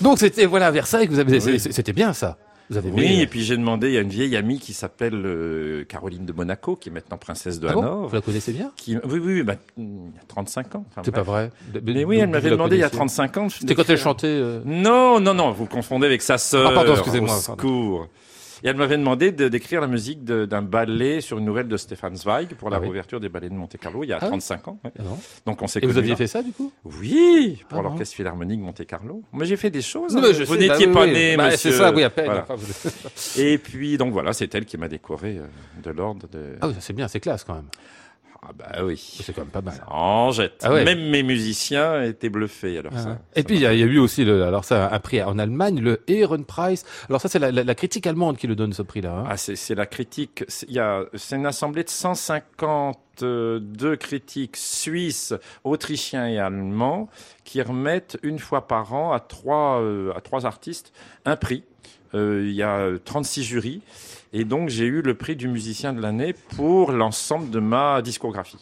Donc 0.00 0.18
c'était 0.20 0.46
voilà 0.46 0.68
à 0.68 0.70
Versailles 0.70 1.06
que 1.08 1.12
vous 1.12 1.18
avez, 1.20 1.58
c'était 1.58 1.92
bien 1.92 2.12
ça. 2.12 2.36
Vous 2.70 2.76
avez 2.78 2.90
Oui, 2.90 3.04
aimé, 3.04 3.20
et 3.20 3.26
puis 3.26 3.42
j'ai 3.44 3.56
demandé, 3.56 3.88
il 3.88 3.94
y 3.94 3.98
a 3.98 4.00
une 4.00 4.08
vieille 4.08 4.36
amie 4.36 4.58
qui 4.58 4.72
s'appelle 4.72 5.20
euh, 5.24 5.84
Caroline 5.84 6.24
de 6.24 6.32
Monaco, 6.32 6.76
qui 6.76 6.88
est 6.88 6.92
maintenant 6.92 7.18
princesse 7.18 7.60
de 7.60 7.68
ah 7.68 7.72
bon 7.74 7.82
Hanovre. 7.82 8.08
Vous 8.08 8.14
la 8.14 8.20
connaissez 8.22 8.52
bien 8.52 8.72
qui... 8.76 8.96
Oui, 9.04 9.18
oui, 9.22 9.42
bah, 9.42 9.56
il 9.76 9.84
y 9.84 10.18
a 10.18 10.24
35 10.28 10.74
ans. 10.76 10.84
Enfin, 10.90 11.02
C'est 11.04 11.10
pas 11.12 11.22
vrai. 11.22 11.50
Mais 11.84 12.04
oui, 12.04 12.18
elle 12.18 12.30
m'avait 12.30 12.50
demandé 12.50 12.76
il 12.76 12.80
y 12.80 12.84
a 12.84 12.90
35 12.90 13.36
ans. 13.36 13.48
C'était 13.48 13.74
quand 13.74 13.88
elle 13.88 13.98
chantait. 13.98 14.26
euh, 14.28 14.60
Non, 14.64 15.20
non, 15.20 15.34
non, 15.34 15.50
vous 15.52 15.66
confondez 15.66 16.06
avec 16.06 16.22
sa 16.22 16.38
sœur. 16.38 16.70
Ah, 16.70 16.74
pardon, 16.74 16.94
excusez-moi, 16.94 17.36
Au 17.36 17.40
secours. 17.40 18.08
Et 18.62 18.68
elle 18.68 18.76
m'avait 18.76 18.96
demandé 18.96 19.32
de- 19.32 19.48
d'écrire 19.48 19.80
la 19.80 19.86
musique 19.86 20.24
de- 20.24 20.44
d'un 20.46 20.62
ballet 20.62 21.20
sur 21.20 21.38
une 21.38 21.44
nouvelle 21.44 21.68
de 21.68 21.76
Stéphane 21.76 22.16
Zweig 22.16 22.54
pour 22.54 22.70
la 22.70 22.76
Ah 22.76 22.80
oui. 22.80 22.86
réouverture 22.86 23.20
des 23.20 23.28
ballets 23.28 23.48
de 23.48 23.54
Monte-Carlo 23.54 24.04
il 24.04 24.08
y 24.08 24.12
a 24.12 24.18
Ah 24.20 24.24
oui 24.24 24.28
35 24.30 24.68
ans. 24.68 24.78
ouais. 24.84 24.90
Donc 25.46 25.62
on 25.62 25.66
s'est 25.66 25.80
Et 25.82 25.86
vous 25.86 25.98
aviez 25.98 26.10
là. 26.10 26.16
fait 26.16 26.26
ça 26.26 26.42
du 26.42 26.52
coup? 26.52 26.72
Oui, 26.84 27.62
pour 27.68 27.78
Ah, 27.80 27.82
l'orchestre 27.82 28.14
philharmonique 28.16 28.60
Monte-Carlo. 28.60 29.22
Mais 29.32 29.46
j'ai 29.46 29.56
fait 29.56 29.70
des 29.70 29.82
choses. 29.82 30.14
Non, 30.14 30.22
hein. 30.24 30.32
je 30.32 30.44
vous 30.44 30.54
sais, 30.54 30.60
n'étiez 30.60 30.86
bah 30.86 30.92
oui, 30.92 30.92
pas 30.94 31.04
oui. 31.06 31.12
né, 31.12 31.36
Bah, 31.36 31.50
monsieur. 31.50 31.70
C'est 31.72 31.78
ça, 31.78 31.92
oui, 31.92 32.02
à 32.04 32.10
peine. 32.10 32.26
Voilà. 32.26 32.46
Et 33.36 33.58
puis, 33.58 33.96
donc 33.98 34.12
voilà, 34.12 34.32
c'est 34.32 34.54
elle 34.54 34.64
qui 34.64 34.76
m'a 34.78 34.88
décoré 34.88 35.38
euh, 35.38 35.46
de 35.82 35.90
l'ordre 35.90 36.26
de... 36.28 36.56
Ah 36.60 36.68
oui, 36.68 36.74
c'est 36.80 36.92
bien, 36.92 37.08
c'est 37.08 37.20
classe 37.20 37.44
quand 37.44 37.54
même. 37.54 37.68
Ah 38.46 38.52
bah 38.56 38.84
oui. 38.84 38.96
C'est 39.22 39.32
quand 39.32 39.42
même 39.42 39.50
pas 39.50 39.60
mal. 39.62 39.74
Ça 39.74 39.84
en 39.90 40.30
jette. 40.32 40.60
Ah 40.62 40.72
ouais. 40.72 40.84
Même 40.84 41.08
mes 41.10 41.22
musiciens 41.22 42.02
étaient 42.02 42.28
bluffés. 42.28 42.78
Alors 42.78 42.92
ça, 42.98 43.18
Et 43.34 43.40
ça 43.40 43.46
puis 43.46 43.56
il 43.56 43.62
y, 43.62 43.66
a 43.66 43.72
eu 43.72 43.98
aussi 43.98 44.24
le, 44.24 44.44
alors 44.44 44.64
ça 44.64 44.92
un 44.92 44.98
prix 45.00 45.22
en 45.22 45.38
Allemagne, 45.38 45.80
le 45.80 46.02
Ehrenpreis. 46.08 46.82
Alors 47.08 47.20
ça 47.20 47.28
c'est 47.28 47.38
la, 47.38 47.50
la- 47.50 47.64
la 47.64 47.74
critique 47.74 48.06
allemande 48.06 48.36
qui 48.36 48.46
le 48.46 48.54
donne 48.56 48.72
ce 48.72 48.82
prix-là. 48.82 49.12
hein. 49.20 49.24
Ah, 49.28 49.36
c'est 49.36 49.74
la 49.74 49.86
critique. 49.86 50.44
C'est 50.48 50.66
il 50.68 50.74
y 50.74 50.78
a- 50.80 51.04
c'est 51.14 51.36
une 51.36 51.46
assemblée 51.46 51.84
de 51.84 51.88
152 53.20 53.96
critiques 53.96 54.56
suisses, 54.56 55.34
autrichiens 55.64 56.26
et 56.28 56.38
allemands 56.38 57.08
qui 57.44 57.62
remettent 57.62 58.18
une 58.22 58.38
fois 58.38 58.66
par 58.66 58.92
an 58.94 59.12
à 59.12 59.20
trois, 59.20 59.80
euh, 59.80 60.12
à 60.16 60.20
trois 60.20 60.46
artistes 60.46 60.92
un 61.24 61.36
prix. 61.36 61.64
Euh, 62.14 62.42
il 62.44 62.52
y 62.54 62.62
a 62.62 62.90
36 63.04 63.42
jurys. 63.42 63.80
Et 64.36 64.44
donc, 64.44 64.68
j'ai 64.68 64.84
eu 64.84 65.00
le 65.00 65.14
prix 65.14 65.36
du 65.36 65.46
musicien 65.48 65.92
de 65.92 66.00
l'année 66.02 66.32
pour 66.56 66.90
l'ensemble 66.92 67.50
de 67.50 67.60
ma 67.60 68.02
discographie. 68.02 68.58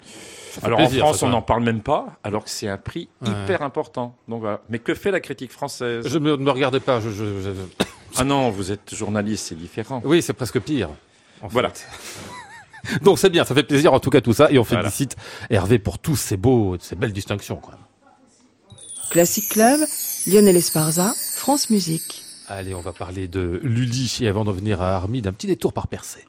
Fait 0.00 0.64
Alors 0.64 0.78
plaisir, 0.78 1.04
en 1.04 1.08
France, 1.08 1.22
on 1.24 1.28
n'en 1.28 1.42
parle 1.42 1.64
même 1.64 1.80
pas, 1.82 2.06
alors 2.24 2.44
que 2.44 2.50
c'est 2.50 2.68
un 2.68 2.78
prix 2.78 3.08
Ouais. 3.20 3.28
hyper 3.28 3.60
important. 3.62 4.14
Donc 4.28 4.40
voilà. 4.40 4.60
Mais 4.70 4.78
que 4.78 4.94
fait 4.94 5.10
la 5.10 5.20
critique 5.20 5.50
française? 5.52 6.06
Je 6.08 6.18
me- 6.18 6.36
ne 6.36 6.42
me 6.42 6.50
regardez 6.50 6.78
pas. 6.80 7.00
Je, 7.00 7.10
je- 7.10 7.40
je- 7.42 7.50
Ah 8.16 8.24
non, 8.24 8.50
vous 8.50 8.70
êtes 8.72 8.94
journaliste, 8.94 9.48
c'est 9.48 9.54
différent. 9.56 10.00
Oui, 10.04 10.22
c'est 10.22 10.32
presque 10.32 10.60
pire. 10.60 10.88
Voilà. 11.42 11.70
fait. 11.70 11.84
Donc 13.02 13.18
c'est 13.18 13.28
bien, 13.30 13.44
ça 13.44 13.52
fait 13.54 13.64
plaisir 13.64 13.92
en 13.92 13.98
tout 14.00 14.10
cas 14.10 14.20
tout 14.20 14.32
ça 14.32 14.48
et 14.50 14.58
on 14.58 14.62
Voilà. 14.62 14.84
félicite 14.84 15.16
Hervé 15.50 15.80
pour 15.80 15.98
tous 15.98 16.14
ces 16.16 16.36
beaux, 16.36 16.76
ces 16.80 16.94
belles 16.94 17.12
distinctions. 17.12 17.56
Quoi. 17.56 17.74
Classic 19.10 19.46
Club, 19.48 19.80
Lionel 20.28 20.56
Esparza, 20.56 21.12
France 21.34 21.68
Musique. 21.68 22.22
Allez, 22.48 22.74
on 22.74 22.80
va 22.80 22.92
parler 22.92 23.26
de 23.26 23.60
Lully 23.64 24.18
et 24.20 24.28
avant 24.28 24.44
d'en 24.44 24.52
venir 24.52 24.80
à 24.80 24.94
Armide, 24.94 25.24
d'un 25.24 25.32
petit 25.32 25.48
détour 25.48 25.72
par 25.72 25.88
Percé. 25.88 26.24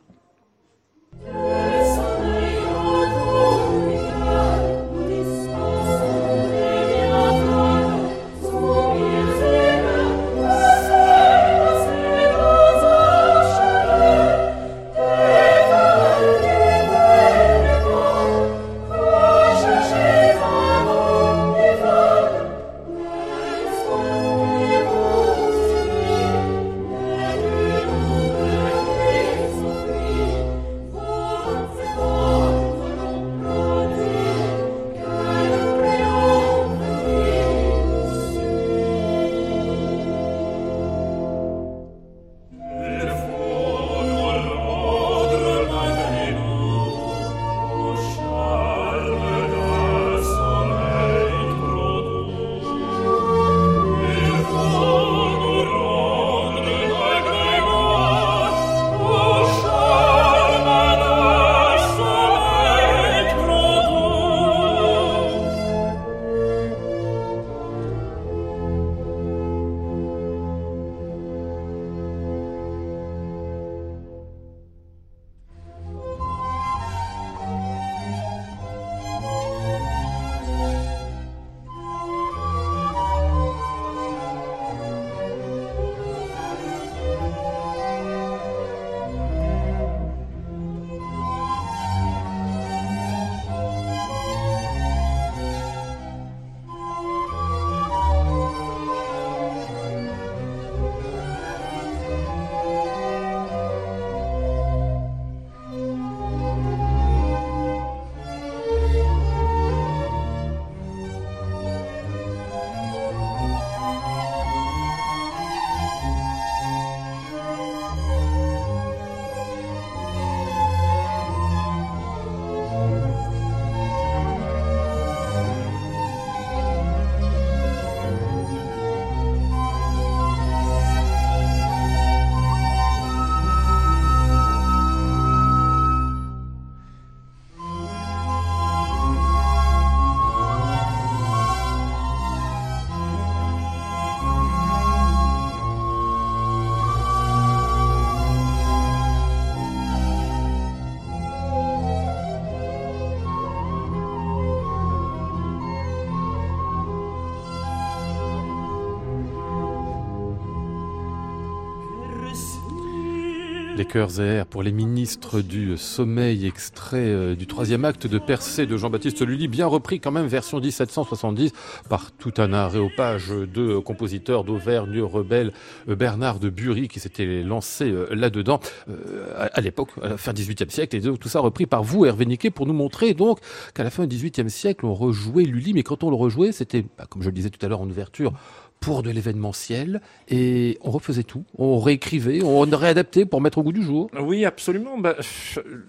Pour 164.52 164.62
les 164.62 164.72
ministres 164.72 165.42
du 165.42 165.76
sommeil, 165.76 166.46
extrait 166.46 167.00
euh, 167.00 167.36
du 167.36 167.48
troisième 167.48 167.84
acte 167.84 168.06
de 168.06 168.20
Persée 168.20 168.68
de 168.68 168.78
Jean-Baptiste 168.78 169.26
Lully, 169.26 169.48
bien 169.48 169.66
repris 169.66 170.00
quand 170.00 170.12
même, 170.12 170.28
version 170.28 170.60
1770, 170.60 171.52
par 171.90 172.12
tout 172.12 172.34
un 172.38 172.54
aréopage 172.54 173.30
de 173.30 173.80
compositeurs 173.80 174.44
d'Auvergne, 174.44 175.02
Rebelle, 175.02 175.52
euh, 175.90 175.96
Bernard 175.96 176.40
de 176.40 176.50
Bury, 176.50 176.90
qui 176.90 177.00
s'était 177.00 177.42
lancé 177.42 177.90
euh, 177.90 178.08
là-dedans 178.12 178.60
euh, 178.88 179.34
à, 179.36 179.62
l'époque, 179.62 179.90
à 180.04 180.10
la 180.10 180.18
fin 180.18 180.32
du 180.32 180.44
XVIIIe 180.44 180.70
siècle, 180.70 180.96
et 180.96 181.02
tout 181.02 181.30
ça 181.30 181.40
repris 181.40 181.66
par 181.66 181.82
vous, 181.82 182.06
Hervé 182.06 182.28
Niquet, 182.28 182.52
pour 182.52 182.68
nous 182.68 182.74
montrer 182.74 183.16
donc 183.16 183.40
qu'à 183.74 183.84
la 183.84 183.90
fin 183.90 184.06
du 184.06 184.16
XVIIIe 184.16 184.52
siècle, 184.52 184.86
on 184.86 184.94
rejouait 184.94 185.46
Lully, 185.46 185.74
mais 185.74 185.82
quand 185.82 186.04
on 186.04 186.12
le 186.12 186.16
rejouait, 186.16 186.52
c'était, 186.52 186.86
bah, 187.00 187.06
comme 187.10 187.24
je 187.24 187.30
le 187.30 187.34
disais 187.34 187.50
tout 187.50 187.66
à 187.66 187.68
l'heure 187.68 187.82
en 187.82 187.90
ouverture, 187.90 188.34
pour 188.80 189.04
de 189.04 189.10
l'événementiel 189.10 190.02
et 190.30 190.78
on 190.82 190.92
refaisait 190.92 191.24
tout, 191.24 191.44
on 191.58 191.80
réécrivait, 191.80 192.42
on 192.44 192.62
réadaptait 192.62 193.26
pour 193.26 193.42
mettre 193.42 193.58
au 193.58 193.63
goût 193.63 193.72
du 193.72 193.84
jour. 193.84 194.10
Oui, 194.20 194.46
absolument. 194.46 194.98
Bah, 194.98 195.16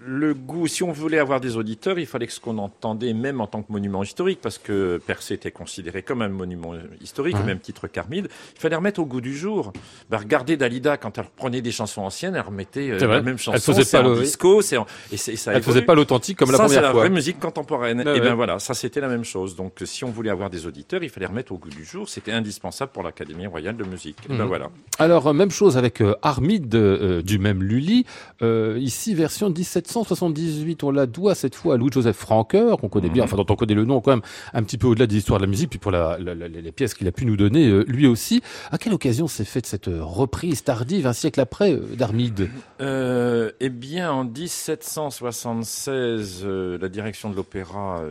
le 0.05 0.33
goût, 0.33 0.67
si 0.67 0.83
on 0.83 0.91
voulait 0.91 1.19
avoir 1.19 1.39
des 1.39 1.55
auditeurs, 1.55 1.99
il 1.99 2.05
fallait 2.05 2.27
que 2.27 2.33
ce 2.33 2.39
qu'on 2.39 2.57
entendait, 2.57 3.13
même 3.13 3.41
en 3.41 3.47
tant 3.47 3.61
que 3.61 3.71
monument 3.71 4.03
historique, 4.03 4.39
parce 4.41 4.57
que 4.57 4.99
Persée 5.05 5.35
était 5.35 5.51
considéré 5.51 6.01
comme 6.03 6.21
un 6.21 6.29
monument 6.29 6.73
historique, 7.01 7.35
Ouais. 7.35 7.41
au 7.41 7.45
même 7.45 7.59
titre 7.59 7.87
qu'Armide, 7.87 8.27
il 8.55 8.59
fallait 8.59 8.75
remettre 8.75 8.99
au 8.99 9.05
goût 9.05 9.21
du 9.21 9.35
jour. 9.37 9.71
Bah, 10.09 10.17
regardez 10.17 10.57
Dalida, 10.57 10.97
quand 10.97 11.17
elle 11.17 11.25
reprenait 11.25 11.61
des 11.61 11.71
chansons 11.71 12.01
anciennes, 12.01 12.35
elle 12.35 12.41
remettait 12.41 12.89
euh, 12.91 12.99
C'est 12.99 13.07
la 13.07 13.21
même 13.21 13.33
Elle 13.35 13.37
chanson, 13.37 13.59
faisait 13.73 13.83
c'est 13.83 13.97
en 13.97 14.09
le- 14.09 14.19
disco, 14.21 14.61
c'est 14.61 14.77
en- 14.77 14.87
et, 15.11 15.17
c'est- 15.17 15.33
et 15.33 15.37
ça 15.37 15.53
Elle 15.53 15.63
faisait 15.63 15.83
pas 15.83 15.95
l'authentique 15.95 16.37
comme 16.39 16.51
la 16.51 16.57
ça, 16.57 16.63
c'est 16.63 16.75
première 16.75 16.81
la 16.83 16.91
fois. 16.91 17.01
vraie 17.01 17.09
musique 17.09 17.39
contemporaine. 17.39 18.03
Ah 18.05 18.09
et 18.09 18.13
ouais. 18.13 18.19
bien 18.21 18.35
voilà, 18.35 18.59
ça 18.59 18.73
c'était 18.73 18.99
la 19.01 19.07
même 19.09 19.23
chose. 19.25 19.55
Donc 19.55 19.73
si 19.85 20.03
on 20.03 20.09
voulait 20.09 20.31
avoir 20.31 20.49
des 20.49 20.65
auditeurs, 20.65 21.03
il 21.03 21.09
fallait 21.09 21.27
remettre 21.27 21.51
au 21.51 21.57
goût 21.57 21.69
du 21.69 21.85
jour. 21.85 22.09
C'était 22.09 22.31
indispensable 22.31 22.78
pour 22.87 23.03
l'Académie 23.03 23.47
royale 23.47 23.77
de 23.77 23.83
musique. 23.83 24.17
Et 24.25 24.29
ben 24.29 24.39
Mhm. 24.43 24.47
voilà. 24.47 24.69
Alors, 24.97 25.27
euh, 25.27 25.33
même 25.33 25.51
chose 25.51 25.77
avec 25.77 26.01
euh, 26.01 26.15
Armide 26.21 26.73
euh, 26.75 27.21
du 27.21 27.39
même 27.39 27.63
Lully. 27.63 28.05
Euh, 28.41 28.77
ici, 28.79 29.13
version 29.13 29.49
1778, 29.49 30.83
on 30.83 30.91
la 30.91 31.05
doit 31.05 31.35
cette 31.35 31.55
fois 31.55 31.75
à 31.75 31.77
Louis-Joseph 31.77 32.17
Franqueur, 32.17 32.77
qu'on 32.77 32.89
connaît 32.89 33.09
bien, 33.09 33.23
Mhm. 33.23 33.29
enfin 33.29 33.37
dont 33.37 33.45
on 33.49 33.55
connaît 33.55 33.73
le 33.75 33.85
nom 33.85 34.01
quand 34.01 34.11
même 34.11 34.21
un 34.53 34.63
petit 34.63 34.77
peu 34.77 34.87
au-delà 34.87 35.07
de 35.07 35.13
l'histoire 35.13 35.39
de 35.39 35.45
la 35.45 35.49
musique, 35.49 35.69
puis 35.69 35.79
pour 35.79 35.91
la, 35.91 36.17
la- 36.19 36.35
la- 36.35 36.47
les 36.47 36.71
pièces 36.71 36.93
qu'il 36.93 37.07
a 37.07 37.11
pu 37.11 37.25
nous 37.25 37.37
donner 37.37 37.83
lui 37.85 38.07
aussi. 38.07 38.41
À 38.71 38.77
quelle 38.77 38.93
occasion 38.93 39.27
s'est 39.27 39.45
faite 39.45 39.65
cette 39.65 39.89
reprise 39.89 40.63
tardive, 40.63 41.07
un 41.07 41.13
siècle 41.13 41.39
après, 41.39 41.75
d'Armide? 41.97 42.49
Eh 42.79 43.69
bien, 43.69 44.11
en 44.11 44.23
1776, 44.25 46.43
euh, 46.45 46.77
la 46.79 46.89
direction 46.89 47.29
de 47.29 47.35
l'opéra, 47.35 48.01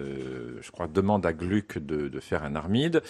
je 0.61 0.71
crois, 0.71 0.87
demande 0.89 1.25
à 1.27 1.33
Gluck 1.33 1.79
de, 1.79 2.09
de 2.09 2.21
faire 2.21 2.43
un 2.45 2.55
Armide. 2.57 3.03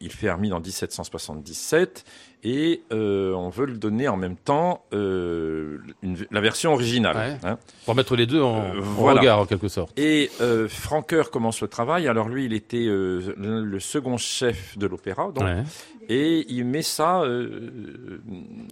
Il 0.00 0.10
fait 0.10 0.28
Armide 0.28 0.52
en 0.52 0.60
1777 0.62 2.04
et 2.44 2.82
euh, 2.92 3.32
on 3.34 3.50
veut 3.50 3.66
le 3.66 3.76
donner 3.76 4.08
en 4.08 4.16
même 4.16 4.36
temps 4.36 4.84
euh, 4.92 5.78
une- 6.02 6.26
la 6.30 6.40
version 6.40 6.72
originale. 6.72 7.16
Ouais. 7.16 7.36
hein. 7.48 7.58
Pour 7.84 7.94
mettre 7.94 8.16
les 8.16 8.26
deux 8.26 8.40
en, 8.42 8.62
Euh, 8.62 8.78
en 8.78 8.82
voilà. 8.82 9.20
regard, 9.20 9.38
en 9.40 9.46
quelque 9.46 9.68
sorte. 9.68 9.96
Et 9.98 10.30
euh, 10.40 10.68
Franqueur 10.68 11.30
commence 11.30 11.60
le 11.60 11.68
travail. 11.68 12.08
Alors 12.08 12.28
lui, 12.28 12.44
il 12.46 12.52
était 12.52 12.84
le 12.86 13.78
second 13.80 14.16
chef 14.16 14.76
de 14.78 14.86
l'opéra, 14.86 15.30
donc, 15.32 15.44
Ouais. 15.44 15.62
et 16.08 16.44
il 16.48 16.64
met 16.64 16.82
ça 16.82 17.22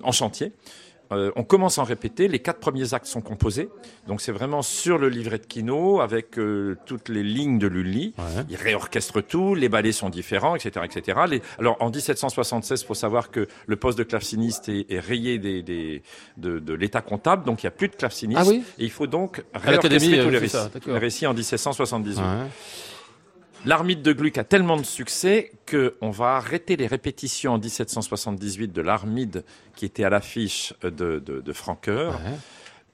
en 0.02 0.12
chantier. 0.12 0.52
Euh, 1.12 1.32
on 1.36 1.42
commence 1.42 1.78
à 1.78 1.82
en 1.82 1.84
répéter. 1.84 2.28
Les 2.28 2.38
quatre 2.38 2.60
premiers 2.60 2.94
actes 2.94 3.06
sont 3.06 3.20
composés, 3.20 3.68
donc 4.06 4.20
c'est 4.20 4.32
vraiment 4.32 4.62
sur 4.62 4.96
le 4.98 5.08
livret 5.08 5.38
de 5.38 5.46
Kino 5.46 6.00
avec 6.00 6.38
euh, 6.38 6.76
toutes 6.86 7.08
les 7.08 7.22
lignes 7.22 7.58
de 7.58 7.66
Lully. 7.66 8.14
Ouais. 8.18 8.44
Il 8.48 8.56
réorchestre 8.56 9.20
tout, 9.20 9.54
les 9.54 9.68
ballets 9.68 9.92
sont 9.92 10.08
différents, 10.10 10.54
etc., 10.54 10.84
etc. 10.84 11.20
Les- 11.28 11.42
alors 11.58 11.76
en 11.80 11.90
1776, 11.90 12.84
faut 12.84 12.94
savoir 12.94 13.30
que 13.30 13.48
le 13.66 13.76
poste 13.76 13.98
de 13.98 14.04
claveciniste 14.04 14.68
est, 14.68 14.86
est 14.90 15.00
rayé 15.00 15.38
des, 15.38 15.62
des- 15.62 16.02
de, 16.36 16.58
de 16.58 16.74
l'état 16.74 17.00
comptable, 17.00 17.44
donc 17.44 17.62
il 17.62 17.66
n'y 17.66 17.68
a 17.68 17.72
plus 17.72 17.88
de 17.88 17.96
claveciniste. 17.96 18.40
Ah 18.44 18.48
oui 18.48 18.62
Et 18.78 18.84
il 18.84 18.90
faut 18.90 19.06
donc 19.06 19.42
réorchestrer 19.54 20.18
euh, 20.20 20.24
tous 20.24 20.30
les 20.30 20.38
c'est 20.40 20.48
ça, 20.48 20.70
récits. 20.72 20.88
les 20.90 20.98
récits 20.98 21.26
en 21.26 21.34
1778. 21.34 22.16
Ouais. 22.18 22.22
L'armide 23.66 24.00
de 24.00 24.12
Gluck 24.12 24.38
a 24.38 24.44
tellement 24.44 24.78
de 24.78 24.84
succès 24.84 25.52
que 25.66 25.94
on 26.00 26.10
va 26.10 26.36
arrêter 26.36 26.76
les 26.76 26.86
répétitions 26.86 27.52
en 27.52 27.58
1778 27.58 28.72
de 28.72 28.80
l'armide 28.80 29.44
qui 29.76 29.84
était 29.84 30.04
à 30.04 30.10
l'affiche 30.10 30.72
de, 30.82 31.18
de. 31.18 31.52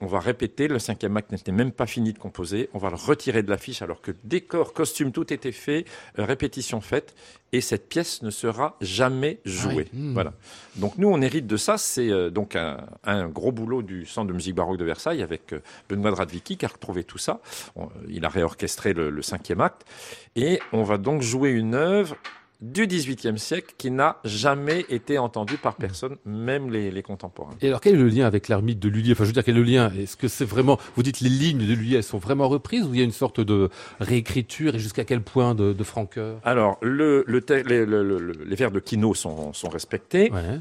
On 0.01 0.07
va 0.07 0.21
répéter, 0.21 0.69
le 0.69 0.79
cinquième 0.79 1.17
acte 1.17 1.33
n'était 1.33 1.53
même 1.53 1.73
pas 1.73 1.87
fini 1.87 2.13
de 2.13 2.19
composer. 2.19 2.69
On 2.75 2.79
va 2.79 2.91
le 2.91 2.97
retirer 2.97 3.43
de 3.43 3.49
l'affiche 3.51 3.81
alors 3.81 4.03
que 4.03 4.13
décor, 4.25 4.75
costume, 4.75 5.11
tout 5.11 5.33
était 5.33 5.53
fait, 5.53 5.87
euh, 6.19 6.25
répétition 6.27 6.83
faite, 6.83 7.15
et 7.53 7.63
cette 7.63 7.89
pièce 7.89 8.21
ne 8.23 8.31
sera 8.31 8.77
jamais 8.83 9.39
jouée. 9.47 9.87
Ah 9.89 9.95
oui. 9.95 10.01
Hmm. 10.01 10.13
Voilà. 10.13 10.33
Donc 10.77 10.99
nous, 10.99 11.09
on 11.09 11.23
hérite 11.23 11.47
de 11.47 11.57
ça. 11.57 11.79
C'est 11.79 12.11
euh, 12.11 12.29
donc 12.29 12.57
un, 12.57 12.79
un 13.05 13.29
gros 13.29 13.53
boulot 13.53 13.81
du 13.83 14.05
Centre 14.05 14.29
de 14.29 14.35
musique 14.35 14.55
baroque 14.55 14.77
de 14.79 14.85
Versailles 14.85 15.23
avec 15.23 15.55
euh, 15.55 15.61
Benoît 15.89 16.11
de 16.11 16.17
Radvicki 16.17 16.59
qui 16.59 16.65
a 16.67 16.69
retrouvé 16.69 17.03
tout 17.05 17.19
ça. 17.19 17.41
On- 17.75 17.89
il 18.09 18.25
a 18.25 18.29
réorchestré 18.29 18.93
le, 18.93 19.09
le 19.09 19.23
cinquième 19.23 19.61
acte, 19.63 19.87
et 20.35 20.61
on 20.73 20.83
va 20.83 20.99
donc 20.99 21.23
jouer 21.23 21.51
une 21.51 21.75
œuvre 21.75 22.17
du 22.61 22.87
XVIIIe 22.87 23.39
siècle 23.39 23.75
qui 23.77 23.91
n'a 23.91 24.17
jamais 24.25 24.87
été 24.89 25.19
entendue 25.19 25.59
par 25.59 25.75
personne, 25.77 26.17
même 26.25 26.71
les, 26.71 26.91
les 26.91 27.03
contemporains. 27.03 27.55
Et 27.61 27.69
alors, 27.69 27.81
quel 27.81 27.95
est 27.95 27.99
le 27.99 28.09
lien 28.09 28.27
avec 28.27 28.49
l'ermite 28.49 28.79
de 28.79 28.89
Lully 28.89 29.13
Enfin, 29.13 29.25
je 29.25 29.29
veux 29.29 29.33
dire, 29.35 29.45
quel 29.45 29.57
est 29.57 29.61
le 29.61 29.65
lien? 29.65 29.93
Est-ce 29.93 30.17
que 30.17 30.27
c'est 30.29 30.45
vraiment, 30.47 30.79
vous 30.95 31.03
dites 31.03 31.21
les 31.21 31.29
lignes 31.29 31.59
de 31.59 31.75
Lully, 31.75 31.95
elles 31.97 32.03
sont 32.03 32.19
vraiment 32.19 32.49
reprises 32.49 32.85
ou 32.85 32.95
il 32.95 32.99
y 32.99 33.03
a 33.03 33.05
une 33.05 33.13
sorte 33.13 33.41
de 33.41 33.69
réécriture 34.01 34.75
et 34.75 34.79
jusqu'à 34.79 35.05
quel 35.05 35.21
point 35.21 35.55
de, 35.55 35.73
de 35.73 35.85
Franqueur? 35.85 36.41
Alors, 36.45 36.79
le, 36.83 37.25
le 37.27 37.41
te- 37.43 37.53
les, 37.53 37.85
le- 37.85 38.03
le- 38.03 38.19
le- 38.19 38.45
les 38.45 38.57
vers 38.57 38.71
de 38.71 38.81
Kino 38.81 39.13
sont, 39.15 39.53
sont 39.53 39.69
respectés. 39.69 40.31
Ouais. 40.33 40.61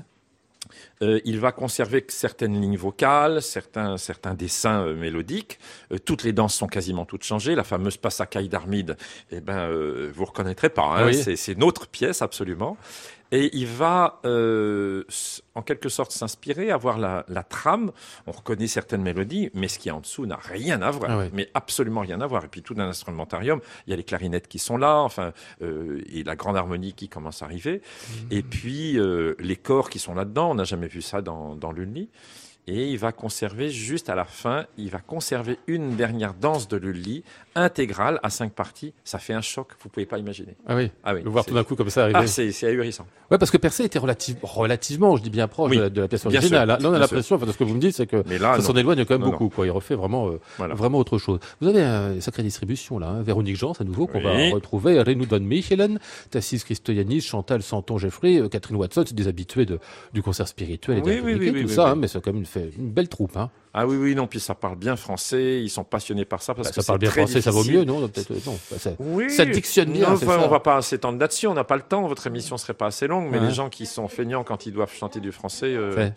Euh, 1.01 1.19
il 1.25 1.39
va 1.39 1.51
conserver 1.51 2.06
certaines 2.08 2.60
lignes 2.60 2.78
vocales, 2.78 3.41
certains, 3.41 3.97
certains 3.97 4.34
dessins 4.34 4.86
euh, 4.86 4.95
mélodiques. 4.95 5.60
Euh, 5.91 5.97
toutes 5.97 6.23
les 6.23 6.34
danses 6.34 6.56
sont 6.56 6.67
quasiment 6.67 7.06
toutes 7.06 7.23
changées. 7.23 7.56
La 7.56 7.63
fameuse 7.63 7.97
Passacaille 7.97 8.49
d'Armide, 8.49 8.97
eh 9.32 9.41
ben, 9.41 9.69
vous 10.13 10.25
reconnaîtrez 10.25 10.69
pas. 10.69 10.84
hein. 10.97 11.06
Oui. 11.08 11.38
C'est 11.38 11.58
notre 11.58 11.88
pièce, 11.88 12.21
absolument. 12.21 12.78
Et 13.32 13.50
il 13.58 13.68
va, 13.68 14.20
euh, 14.26 15.04
en 15.56 15.62
quelque 15.62 15.90
sorte, 15.90 16.12
s'inspirer, 16.12 16.72
avoir 16.72 16.98
la, 16.98 17.26
la 17.28 17.44
trame. 17.44 17.92
On 18.28 18.32
reconnaît 18.32 18.68
certaines 18.68 19.02
mélodies, 19.02 19.50
mais 19.54 19.68
ce 19.68 19.80
qui 19.80 19.90
est 19.90 19.92
en 19.92 20.00
dessous 20.00 20.26
n'a 20.26 20.38
rien 20.38 20.82
à 20.82 20.92
voir. 20.92 21.12
Ah. 21.12 21.28
Mais 21.34 21.50
absolument 21.54 22.02
rien 22.02 22.22
à 22.22 22.28
voir. 22.28 22.46
Et 22.46 22.48
puis 22.48 22.62
tout 22.62 22.74
d'un 22.74 22.88
instrumentarium, 22.88 23.60
il 23.88 23.92
y 23.92 23.94
a 23.94 23.96
les 23.98 24.04
clarinettes 24.04 24.48
qui 24.48 24.60
sont 24.60 24.78
là, 24.78 24.98
enfin, 24.98 25.34
euh, 25.62 26.02
et 26.12 26.24
la 26.24 26.36
grande 26.36 26.58
harmonie 26.58 26.94
qui 26.94 27.10
commence 27.10 27.42
à 27.42 27.46
arriver. 27.46 27.82
Et 28.32 28.44
puis 28.44 28.98
euh, 28.98 29.36
les 29.40 29.56
corps 29.56 29.90
qui 29.90 30.00
sont 30.00 30.14
là-dedans, 30.14 30.52
on 30.52 30.56
n'a 30.56 30.64
jamais 30.64 30.88
vu 30.88 31.02
ça 31.02 31.22
dans, 31.22 31.56
dans 31.56 31.72
Lully. 31.72 32.10
Et 32.67 32.89
il 32.89 32.97
va 32.97 33.12
conserver 33.12 33.69
juste 33.69 34.10
à 34.10 34.15
la 34.15 34.25
fin, 34.25 34.65
il 34.78 34.89
va 34.89 34.97
conserver 34.99 35.60
une 35.67 35.95
dernière 35.95 36.34
danse 36.34 36.67
de 36.67 36.78
Lully 36.78 37.23
intégrale 37.54 38.19
à 38.23 38.30
cinq 38.30 38.54
parties. 38.54 38.93
Ça 39.04 39.19
fait 39.19 39.34
un 39.34 39.41
choc, 39.41 39.67
vous 39.84 39.89
pouvez 39.89 40.06
pas 40.08 40.17
imaginer. 40.17 40.56
Ah 40.65 40.75
oui. 40.75 40.89
Ah 41.04 41.13
oui, 41.13 41.21
Le 41.23 41.30
voir 41.30 41.45
tout 41.45 41.54
d'un 41.54 41.63
coup 41.63 41.75
comme 41.75 41.89
ça 41.91 42.04
arriver. 42.04 42.19
Ah, 42.21 42.28
c'est 42.28 42.51
ahurissant. 42.67 43.06
ouais, 43.30 43.38
parce 43.38 43.51
que 43.51 43.58
Persée 43.58 43.84
était 43.86 43.99
relative, 43.99 44.38
relativement, 44.41 45.15
je 45.15 45.21
dis 45.21 45.30
bien 45.30 45.47
proche 45.47 45.69
Oui, 45.71 45.78
de, 45.78 45.84
la, 45.84 45.89
de 45.89 46.01
la 46.01 46.08
pièce 46.08 46.25
originale. 46.25 46.69
hein. 46.71 46.78
Là, 46.82 46.89
on 46.89 46.93
a 46.93 46.99
l'impression, 46.99 47.36
enfin, 47.36 47.45
de 47.45 47.51
ce 47.51 47.58
que 47.58 47.63
vous 47.63 47.75
me 47.75 47.80
dites, 47.80 47.95
c'est 47.95 48.08
que 48.08 48.23
Mais 48.28 48.39
là, 48.39 48.56
ça 48.56 48.62
s'en 48.62 48.75
éloigne 48.75 49.06
quand 49.06 49.13
même 49.13 49.21
Non, 49.21 49.32
beaucoup. 49.32 49.49
Quoi. 49.49 49.67
Il 49.67 49.71
refait 49.71 49.95
vraiment, 49.95 50.28
euh, 50.30 50.39
Voilà. 50.58 50.73
vraiment 50.73 50.97
autre 50.97 51.17
chose. 51.19 51.39
Vous 51.62 51.67
avez 51.67 51.84
une 51.84 52.21
sacrée 52.21 52.41
distribution 52.43 52.97
là. 52.99 53.10
hein. 53.10 53.21
Véronique 53.21 53.58
Jean, 53.58 53.73
à 53.80 53.84
nouveau, 53.84 54.08
qu'on 54.08 54.17
Oui. 54.17 54.49
va 54.49 54.56
retrouver. 54.56 54.99
Renou 55.01 55.25
Don 55.28 55.39
Michelen, 55.39 55.99
Tassis 56.32 56.60
Christoyanis, 56.65 57.21
Chantal 57.21 57.62
Santon 57.62 57.99
Jeffrey, 57.99 58.38
euh, 58.41 58.49
Catherine 58.49 58.75
Watson, 58.78 59.04
c'est 59.06 59.13
des 59.15 59.28
habitués 59.28 59.65
de, 59.67 59.80
du 60.13 60.23
concert 60.23 60.47
spirituel 60.47 60.97
et 60.97 61.01
Oui, 61.01 61.15
de 61.17 61.21
oui, 61.21 61.51
oui, 61.54 61.62
tout 61.63 61.67
ça. 61.69 61.84
oui, 61.86 61.89
hein, 61.89 61.93
oui. 61.93 61.99
mais 62.01 62.08
c'est 62.08 62.21
quand 62.21 62.32
même 62.34 62.41
une, 62.41 62.45
fait- 62.60 62.72
une 62.78 62.89
belle 62.89 63.08
troupe. 63.10 63.38
Hein. 63.38 63.50
Ah 63.74 63.86
oui, 63.86 63.98
oui, 63.98 64.15
non, 64.15 64.26
puis 64.28 64.39
ça 64.39 64.56
parle 64.56 64.78
bien 64.78 64.96
français, 64.96 65.62
ils 65.62 65.70
sont 65.70 65.84
passionnés 65.84 66.24
par 66.26 66.41
ça 66.41 66.54
parce 66.54 66.70
Bah, 66.70 66.74
que 66.76 66.82
ça 66.82 66.88
parle 66.88 67.00
bien 67.00 67.10
français, 67.12 67.41
ça 67.41 67.52
vaut 67.52 67.63
mieux, 67.65 67.84
non 67.84 68.08
Peut-être 68.08 68.32
euh, 68.32 68.36
non. 68.46 68.58
Bah, 68.72 68.78
ça- 68.80 68.91
Oui. 69.00 69.30
Ça 69.30 69.46
dictionne 69.46 69.91
bien, 69.91 70.08
Non, 70.10 70.15
enfin, 70.15 70.39
ça. 70.39 70.46
on 70.46 70.48
va 70.50 70.60
pas 70.62 70.82
s'étendre 70.82 71.20
là-dessus, 71.20 71.48
on 71.48 71.54
n'a 71.54 71.63
pas 71.65 71.76
le 71.76 71.82
temps, 71.82 72.08
votre 72.08 72.26
émission 72.28 72.58
serait 72.58 72.74
pas 72.74 72.86
assez 72.88 73.08
longue, 73.08 73.28
mais 73.32 73.39
Ouais. 73.39 73.48
les 73.48 73.54
gens 73.54 73.70
qui 73.70 73.86
sont 73.86 74.08
feignants 74.08 74.44
quand 74.46 74.65
ils 74.65 74.72
doivent 74.72 74.94
chanter 74.94 75.20
du 75.20 75.32
français, 75.34 75.76
euh, 75.76 75.94
Ouais. 75.96 76.06
donc 76.06 76.13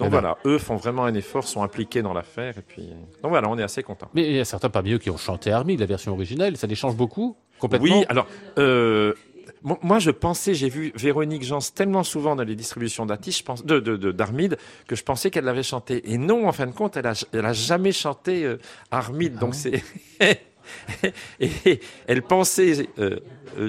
Eh 0.00 0.02
ben. 0.04 0.08
voilà, 0.10 0.36
eux 0.44 0.58
font 0.58 0.76
vraiment 0.76 1.04
un 1.06 1.14
effort, 1.14 1.48
sont 1.48 1.62
impliqués 1.62 2.02
dans 2.02 2.12
l'affaire, 2.12 2.58
et 2.58 2.62
puis 2.62 2.82
donc 3.22 3.30
voilà, 3.30 3.48
on 3.48 3.58
est 3.58 3.62
assez 3.62 3.82
contents. 3.82 4.08
Mais 4.14 4.26
il 4.28 4.36
y 4.36 4.40
a 4.40 4.44
certains 4.44 4.68
parmi 4.70 4.92
eux 4.92 4.98
qui 4.98 5.08
ont 5.10 5.16
chanté 5.16 5.52
Armide, 5.52 5.80
la 5.80 5.86
version 5.86 6.12
originale. 6.12 6.56
Ça 6.58 6.66
les 6.66 6.74
change 6.74 6.96
beaucoup 6.96 7.34
Complètement? 7.58 7.98
Oui, 7.98 8.04
alors 8.08 8.26
euh, 8.58 9.12
moi 9.62 9.98
je 9.98 10.10
pensais, 10.10 10.54
j'ai 10.54 10.68
vu 10.68 10.92
Véronique 10.94 11.42
Jans 11.42 11.58
tellement 11.74 12.02
souvent 12.02 12.34
dans 12.36 12.44
les 12.44 12.54
distributions 12.56 13.04
d'Atis, 13.06 13.32
je 13.32 13.42
pense, 13.42 13.64
de, 13.64 13.78
de, 13.78 13.96
de- 13.96 14.12
d'Armide, 14.12 14.56
que 14.86 14.96
je 14.96 15.02
pensais 15.02 15.30
qu'elle 15.30 15.44
l'avait 15.44 15.62
chanté. 15.62 16.10
Et 16.12 16.18
non, 16.18 16.48
en 16.48 16.52
fin 16.52 16.66
de 16.66 16.72
compte, 16.72 16.96
elle 16.96 17.06
a, 17.06 17.12
elle 17.32 17.44
a 17.46 17.52
jamais 17.52 17.92
chanté 17.92 18.44
euh, 18.44 18.56
Armide, 18.90 19.34
Ah 19.36 19.40
donc 19.40 19.54
ouais. 19.54 19.82
c'est 20.20 20.40
et 21.40 21.80
elle 22.06 22.22
pensait 22.22 22.88
euh, 22.98 23.18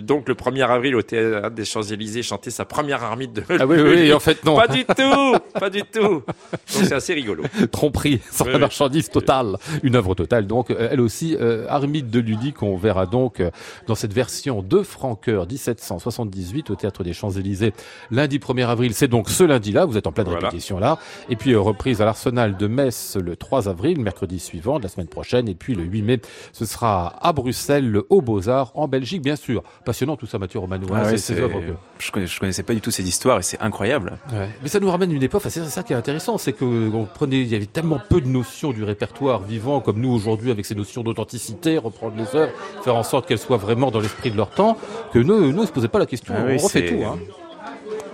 donc 0.01 0.27
le 0.27 0.35
1er 0.35 0.63
avril 0.67 0.95
au 0.95 1.01
théâtre 1.01 1.49
des 1.51 1.65
Champs-Élysées 1.65 2.23
chanter 2.23 2.51
sa 2.51 2.65
première 2.65 3.03
armide 3.03 3.33
de 3.33 3.43
Ah 3.49 3.65
oui, 3.65 3.77
oui, 3.79 3.91
oui, 3.95 4.13
en 4.13 4.19
fait, 4.19 4.43
non. 4.45 4.55
Pas 4.55 4.67
du 4.67 4.85
tout, 4.85 5.35
pas 5.59 5.69
du 5.69 5.81
tout. 5.83 6.01
Donc 6.01 6.23
c'est 6.65 6.93
assez 6.93 7.13
rigolo. 7.13 7.43
Tromperie 7.71 8.21
sur 8.31 8.45
Oui, 8.45 8.51
la 8.53 8.59
marchandise 8.59 9.09
totale. 9.09 9.57
Une 9.83 9.95
œuvre 9.95 10.15
totale. 10.15 10.47
Donc, 10.47 10.69
euh, 10.71 10.87
elle 10.91 11.01
aussi, 11.01 11.35
euh, 11.39 11.65
Armide 11.69 12.09
de 12.09 12.19
Lully, 12.19 12.53
qu'on 12.53 12.75
verra 12.77 13.05
donc 13.05 13.39
euh, 13.39 13.49
dans 13.87 13.95
cette 13.95 14.13
version 14.13 14.61
de 14.61 14.81
Franqueur 14.83 15.47
1778 15.47 16.69
au 16.69 16.75
Théâtre 16.75 17.03
des 17.03 17.13
Champs-Élysées 17.13 17.73
lundi 18.11 18.37
1er 18.39 18.67
avril. 18.67 18.93
C'est 18.93 19.07
donc 19.07 19.29
ce 19.29 19.43
lundi-là. 19.43 19.85
Vous 19.85 19.97
êtes 19.97 20.07
en 20.07 20.11
pleine 20.11 20.27
Voilà. 20.27 20.47
répétition 20.47 20.79
là. 20.79 20.97
Et 21.29 21.35
puis, 21.35 21.53
euh, 21.53 21.59
reprise 21.59 22.01
à 22.01 22.05
l'Arsenal 22.05 22.57
de 22.57 22.67
Metz 22.67 23.17
le 23.21 23.35
3 23.35 23.67
avril, 23.69 23.99
mercredi 23.99 24.39
suivant, 24.39 24.77
de 24.77 24.83
la 24.83 24.89
semaine 24.89 25.07
prochaine. 25.07 25.47
Et 25.47 25.55
puis, 25.55 25.75
le 25.75 25.83
8 25.83 26.01
mai, 26.01 26.21
ce 26.53 26.65
sera 26.65 27.15
à 27.21 27.33
Bruxelles, 27.33 27.89
le 27.89 28.05
Haut 28.09 28.21
Beaux-Arts, 28.21 28.71
en 28.75 28.87
Belgique, 28.87 29.21
bien 29.21 29.35
sûr. 29.35 29.63
Passionnant 29.83 30.15
tout 30.15 30.27
ça, 30.27 30.37
Mathieu 30.37 30.59
Romano. 30.59 30.85
hein, 30.91 30.97
Ah 31.01 31.03
ouais, 31.05 31.17
ces- 31.17 31.33
ces 31.35 31.39
œuvres 31.41 31.59
que- 31.59 31.73
je, 31.97 32.11
connais- 32.11 32.27
je 32.27 32.39
connaissais 32.39 32.61
pas 32.63 32.73
du 32.75 32.81
tout 32.81 32.91
cette 32.91 33.07
histoire 33.07 33.39
et 33.39 33.41
c'est 33.41 33.59
incroyable. 33.61 34.17
Ouais. 34.31 34.47
Mais 34.61 34.69
ça 34.69 34.79
nous 34.79 34.89
ramène 34.91 35.11
une 35.11 35.23
époque, 35.23 35.41
enfin, 35.41 35.49
c'est 35.49 35.63
ça 35.65 35.81
qui 35.81 35.93
est 35.93 35.95
intéressant, 35.95 36.37
c'est 36.37 36.53
que 36.53 36.65
on 36.93 37.05
prenait, 37.05 37.41
il 37.41 37.47
y 37.47 37.55
avait 37.55 37.65
tellement 37.65 37.99
peu 38.09 38.21
de 38.21 38.27
notions 38.27 38.71
du 38.73 38.83
répertoire 38.83 39.41
vivant 39.41 39.79
comme 39.81 39.99
nous 39.99 40.11
aujourd'hui 40.11 40.51
avec 40.51 40.65
ces 40.67 40.75
notions 40.75 41.01
d'authenticité, 41.01 41.77
reprendre 41.79 42.13
les 42.15 42.37
œuvres, 42.39 42.51
faire 42.83 42.95
en 42.95 43.03
sorte 43.03 43.27
qu'elles 43.27 43.39
soient 43.39 43.57
vraiment 43.57 43.89
dans 43.89 43.99
l'esprit 43.99 44.29
de 44.29 44.37
leur 44.37 44.51
temps, 44.51 44.77
que 45.13 45.19
nous, 45.19 45.51
nous, 45.51 45.61
on 45.63 45.65
se 45.65 45.71
posait 45.71 45.87
pas 45.87 45.99
la 45.99 46.05
question, 46.05 46.33
Ah 46.37 46.43
oui, 46.45 46.57
on 46.59 46.63
refait 46.63 46.87
c'est- 46.87 46.95
tout. 46.95 47.03
Hein. 47.03 47.17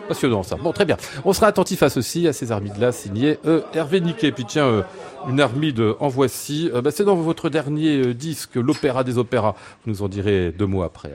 Passionnant 0.08 0.42
ça. 0.42 0.56
Bon, 0.56 0.72
très 0.72 0.86
bien. 0.86 0.96
On 1.26 1.34
sera 1.34 1.48
attentif 1.48 1.84
à 1.84 1.90
ceci, 1.90 2.30
à 2.30 2.34
ces 2.34 2.54
armides-là, 2.54 2.94
signé 2.94 3.40
euh, 3.46 3.60
Hervé 3.74 4.00
Niquet. 4.00 4.32
Puis 4.32 4.46
tiens, 4.46 4.66
euh, 4.66 4.82
une 5.28 5.42
armide, 5.42 5.84
en 6.00 6.08
voici. 6.08 6.72
Euh, 6.74 6.82
bah, 6.82 6.92
c'est 6.92 7.04
dans 7.04 7.16
votre 7.16 7.50
dernier 7.50 8.14
disque, 8.14 8.56
l'Opéra 8.56 9.04
des 9.04 9.18
Opéras. 9.18 9.54
Vous 9.86 9.92
nous 9.92 10.02
en 10.04 10.08
direz 10.08 10.54
deux 10.58 10.66
mots 10.66 10.84
après. 10.84 11.12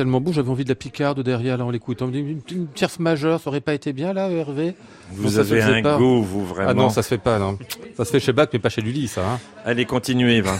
Tellement 0.00 0.22
beau, 0.22 0.32
j'avais 0.32 0.48
envie 0.48 0.64
de 0.64 0.70
la 0.70 0.74
picarde 0.74 1.20
derrière 1.22 1.58
là 1.58 1.66
en 1.66 1.70
l'écoutant. 1.70 2.08
Une, 2.08 2.40
une, 2.50 2.68
tierce 2.68 2.98
majeure, 2.98 3.38
ça 3.38 3.50
aurait 3.50 3.60
pas 3.60 3.74
été 3.74 3.92
bien 3.92 4.14
là, 4.14 4.30
Hervé? 4.30 4.74
Vous 5.12 5.32
Non, 5.32 5.38
avez 5.38 5.60
un 5.60 5.82
pas. 5.82 5.98
goût, 5.98 6.22
vous, 6.22 6.46
vraiment. 6.46 6.70
Ah 6.70 6.72
non, 6.72 6.88
ça 6.88 7.02
se 7.02 7.08
fait 7.08 7.18
pas, 7.18 7.38
non. 7.38 7.58
Ça 7.98 8.06
se 8.06 8.10
fait 8.10 8.20
chez 8.20 8.32
Bach, 8.32 8.48
mais 8.50 8.58
pas 8.58 8.70
chez 8.70 8.80
Lully, 8.80 9.08
ça. 9.08 9.20
Hein. 9.30 9.38
Allez, 9.66 9.84
continuez, 9.84 10.40
Vin. 10.40 10.56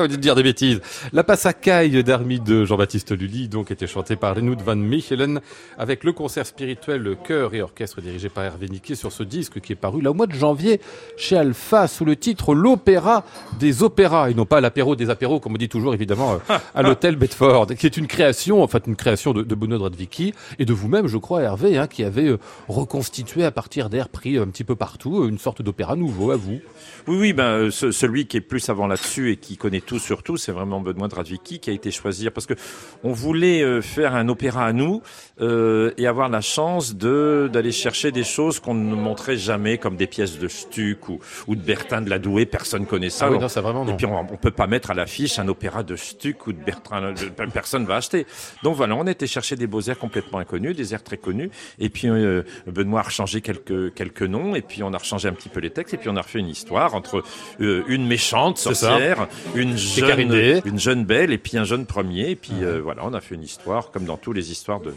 Envie 0.00 0.16
de 0.16 0.22
dire 0.22 0.34
des 0.34 0.42
bêtises. 0.42 0.80
La 1.12 1.24
passe 1.24 1.44
à 1.44 1.52
caille 1.52 2.02
d'Armide 2.02 2.42
de 2.42 2.64
Jean-Baptiste 2.64 3.12
Lully, 3.12 3.48
donc, 3.48 3.70
était 3.70 3.86
chantée 3.86 4.16
par 4.16 4.34
Renoud 4.34 4.60
van 4.62 4.76
Michelen, 4.76 5.40
avec 5.78 6.04
le 6.04 6.12
concert 6.12 6.46
spirituel, 6.46 7.16
chœur 7.22 7.52
et 7.54 7.60
orchestre 7.60 8.00
dirigé 8.00 8.28
par 8.30 8.44
Hervé 8.44 8.68
Niquet 8.68 8.94
sur 8.94 9.12
ce 9.12 9.22
disque 9.22 9.60
qui 9.60 9.72
est 9.72 9.76
paru 9.76 10.00
là 10.00 10.10
au 10.10 10.14
mois 10.14 10.26
de 10.26 10.34
janvier 10.34 10.80
chez 11.18 11.36
Alpha 11.36 11.86
sous 11.86 12.04
le 12.06 12.16
titre 12.16 12.54
L'opéra 12.54 13.24
des 13.58 13.82
opéras, 13.82 14.30
et 14.30 14.34
non 14.34 14.46
pas 14.46 14.60
l'apéro 14.62 14.96
des 14.96 15.10
apéros, 15.10 15.38
comme 15.38 15.52
on 15.52 15.58
dit 15.58 15.68
toujours 15.68 15.92
évidemment 15.92 16.38
euh, 16.50 16.58
à 16.74 16.82
l'hôtel 16.82 17.16
Bedford, 17.16 17.66
qui 17.78 17.84
est 17.86 17.96
une 17.96 18.06
création, 18.06 18.62
en 18.62 18.68
fait 18.68 18.84
une 18.86 18.96
création 18.96 19.32
de, 19.34 19.42
de 19.42 19.76
Radvicki 19.76 20.32
et 20.58 20.64
de 20.64 20.72
vous-même, 20.72 21.06
je 21.08 21.18
crois, 21.18 21.42
Hervé, 21.42 21.76
hein, 21.76 21.86
qui 21.86 22.04
avait 22.04 22.28
euh, 22.28 22.38
reconstitué 22.68 23.44
à 23.44 23.50
partir 23.50 23.90
d'air 23.90 24.08
pris 24.08 24.38
un 24.38 24.46
petit 24.46 24.64
peu 24.64 24.76
partout 24.76 25.22
euh, 25.24 25.28
une 25.28 25.38
sorte 25.38 25.60
d'opéra 25.62 25.94
nouveau 25.96 26.30
à 26.30 26.36
vous. 26.36 26.58
Oui, 27.06 27.16
oui, 27.18 27.32
ben, 27.32 27.70
ce- 27.70 27.90
celui 27.90 28.26
qui 28.26 28.36
est 28.36 28.40
plus 28.40 28.68
avant 28.68 28.86
là-dessus 28.86 29.30
et 29.32 29.36
qui 29.36 29.56
connaît 29.56 29.80
tout 29.90 29.98
sur 29.98 30.22
tout, 30.22 30.36
c'est 30.36 30.52
vraiment 30.52 30.80
Benoît 30.80 31.08
Radvicki 31.12 31.58
qui 31.58 31.68
a 31.70 31.72
été 31.72 31.90
choisi 31.90 32.30
parce 32.30 32.46
que 32.46 32.54
on 33.02 33.12
voulait 33.12 33.62
euh, 33.62 33.80
faire 33.82 34.14
un 34.14 34.28
opéra 34.28 34.64
à 34.66 34.72
nous 34.72 35.02
euh, 35.40 35.90
et 35.98 36.06
avoir 36.06 36.28
la 36.28 36.40
chance 36.40 36.94
de 36.94 37.50
d'aller 37.52 37.72
chercher 37.72 38.12
des 38.12 38.22
choses 38.22 38.60
qu'on 38.60 38.74
ne 38.74 38.94
montrait 38.94 39.36
jamais, 39.36 39.78
comme 39.78 39.96
des 39.96 40.06
pièces 40.06 40.38
de 40.38 40.46
Stuck 40.46 41.08
ou, 41.08 41.18
ou 41.48 41.56
de 41.56 41.60
Bertin 41.60 42.02
de 42.02 42.10
la 42.10 42.20
Douai. 42.20 42.46
Personne 42.46 42.86
connaît 42.86 43.10
ça. 43.10 43.26
Ah 43.26 43.30
oui, 43.32 43.38
non, 43.40 43.48
ça 43.48 43.60
vraiment 43.62 43.84
non. 43.84 43.92
Et 43.94 43.96
puis 43.96 44.06
on, 44.06 44.16
on 44.20 44.36
peut 44.36 44.52
pas 44.52 44.68
mettre 44.68 44.92
à 44.92 44.94
l'affiche 44.94 45.40
un 45.40 45.48
opéra 45.48 45.82
de 45.82 45.96
Stuck 45.96 46.46
ou 46.46 46.52
de 46.52 46.62
Bertrand. 46.62 47.00
de- 47.12 47.50
Personne 47.52 47.84
va 47.84 47.96
acheter. 47.96 48.26
Donc 48.62 48.76
voilà, 48.76 48.94
on 48.94 49.06
était 49.08 49.26
chercher 49.26 49.56
des 49.56 49.66
beaux 49.66 49.80
airs 49.82 49.98
complètement 49.98 50.38
inconnus, 50.38 50.76
des 50.76 50.94
airs 50.94 51.02
très 51.02 51.16
connus. 51.16 51.50
Et 51.80 51.88
puis 51.88 52.08
euh, 52.08 52.42
Benoît 52.68 53.00
a 53.00 53.04
rechangé 53.04 53.40
quelques 53.40 53.92
quelques 53.94 54.22
noms. 54.22 54.54
Et 54.54 54.62
puis 54.62 54.84
on 54.84 54.92
a 54.92 54.98
rechangé 54.98 55.26
un 55.28 55.32
petit 55.32 55.48
peu 55.48 55.58
les 55.60 55.70
textes. 55.70 55.94
Et 55.94 55.96
puis 55.96 56.08
on 56.10 56.16
a 56.16 56.22
refait 56.22 56.38
une 56.38 56.48
histoire 56.48 56.94
entre 56.94 57.24
euh, 57.60 57.82
une 57.88 58.06
méchante 58.06 58.58
sorcière, 58.58 59.26
une 59.56 59.76
jeune, 59.80 60.62
une 60.64 60.78
jeune 60.78 61.04
belle, 61.04 61.32
et 61.32 61.38
puis 61.38 61.58
un 61.58 61.64
jeune 61.64 61.86
premier. 61.86 62.30
Et 62.30 62.36
puis 62.36 62.52
euh, 62.62 62.80
voilà, 62.82 63.02
on 63.04 63.14
a 63.14 63.20
fait 63.20 63.34
une 63.34 63.42
histoire 63.42 63.90
comme 63.90 64.04
dans 64.04 64.16
toutes 64.16 64.36
les 64.36 64.52
histoires 64.52 64.80
de 64.80 64.94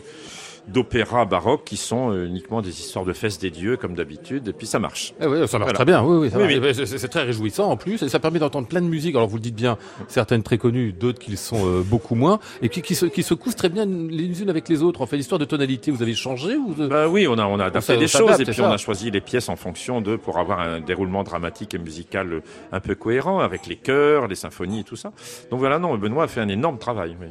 d'opéra 0.67 1.25
baroque 1.25 1.63
qui 1.65 1.77
sont 1.77 2.11
euh, 2.11 2.25
uniquement 2.25 2.61
des 2.61 2.69
histoires 2.79 3.03
de 3.05 3.13
fesses 3.13 3.37
des 3.39 3.49
dieux 3.49 3.75
comme 3.77 3.95
d'habitude. 3.95 4.47
Et 4.47 4.53
puis 4.53 4.65
ça 4.65 4.79
marche. 4.79 5.13
Eh 5.21 5.25
oui, 5.27 5.47
ça 5.47 5.59
marche 5.59 5.71
Voilà. 5.71 5.73
très 5.73 5.85
bien. 5.85 6.03
Oui, 6.03 6.17
oui, 6.17 6.29
ça 6.29 6.37
Oui, 6.37 6.59
marche. 6.59 6.75
oui. 6.77 6.81
Et 6.83 6.97
C'est 6.97 7.07
très 7.09 7.23
réjouissant 7.23 7.69
en 7.69 7.77
plus, 7.77 8.01
et 8.01 8.09
ça 8.09 8.19
permet 8.19 8.39
d'entendre 8.39 8.67
plein 8.67 8.81
de 8.81 8.87
musiques. 8.87 9.15
Alors 9.15 9.27
vous 9.27 9.35
le 9.37 9.41
dites 9.41 9.55
bien, 9.55 9.77
certaines 10.07 10.41
très 10.43 10.57
connues, 10.57 10.93
d'autres 10.93 11.19
qui 11.19 11.31
le 11.31 11.37
sont 11.37 11.65
euh, 11.65 11.81
beaucoup 11.83 12.15
moins, 12.15 12.39
et 12.61 12.69
puis 12.69 12.81
qui 12.81 12.95
se, 12.95 13.05
qui 13.05 13.23
se 13.23 13.33
cousent 13.33 13.55
très 13.55 13.69
bien 13.69 13.85
les 13.85 14.41
unes 14.41 14.49
avec 14.49 14.69
les 14.69 14.81
autres. 14.83 15.01
En 15.01 15.05
fait, 15.05 15.17
l'histoire 15.17 15.39
de 15.39 15.45
tonalité, 15.45 15.91
vous 15.91 16.01
avez 16.01 16.13
changé 16.15 16.55
ou 16.55 16.73
de- 16.73 16.87
Bah 16.87 17.07
oui, 17.07 17.27
on 17.27 17.37
a, 17.37 17.45
on 17.45 17.59
a 17.59 17.65
adapté 17.65 17.97
des 17.97 18.07
choses 18.07 18.39
et 18.39 18.45
puis 18.45 18.53
ça. 18.53 18.67
on 18.69 18.71
a 18.71 18.77
choisi 18.77 19.11
les 19.11 19.21
pièces 19.21 19.49
en 19.49 19.55
fonction 19.55 19.99
de 20.01 20.15
pour 20.15 20.37
avoir 20.39 20.59
un 20.61 20.79
déroulement 20.79 21.23
dramatique 21.23 21.73
et 21.73 21.77
musical 21.77 22.33
euh, 22.33 22.39
un 22.71 22.79
peu 22.79 22.95
cohérent 22.95 23.39
avec 23.39 23.67
les 23.67 23.75
chœurs, 23.75 24.27
les 24.27 24.35
symphonies 24.35 24.79
et 24.79 24.83
tout 24.83 24.95
ça. 24.95 25.11
Donc 25.51 25.59
voilà, 25.59 25.77
non, 25.79 25.97
Benoît 25.97 26.23
a 26.23 26.27
fait 26.27 26.41
un 26.41 26.47
énorme 26.47 26.77
travail. 26.77 27.17
oui. 27.19 27.27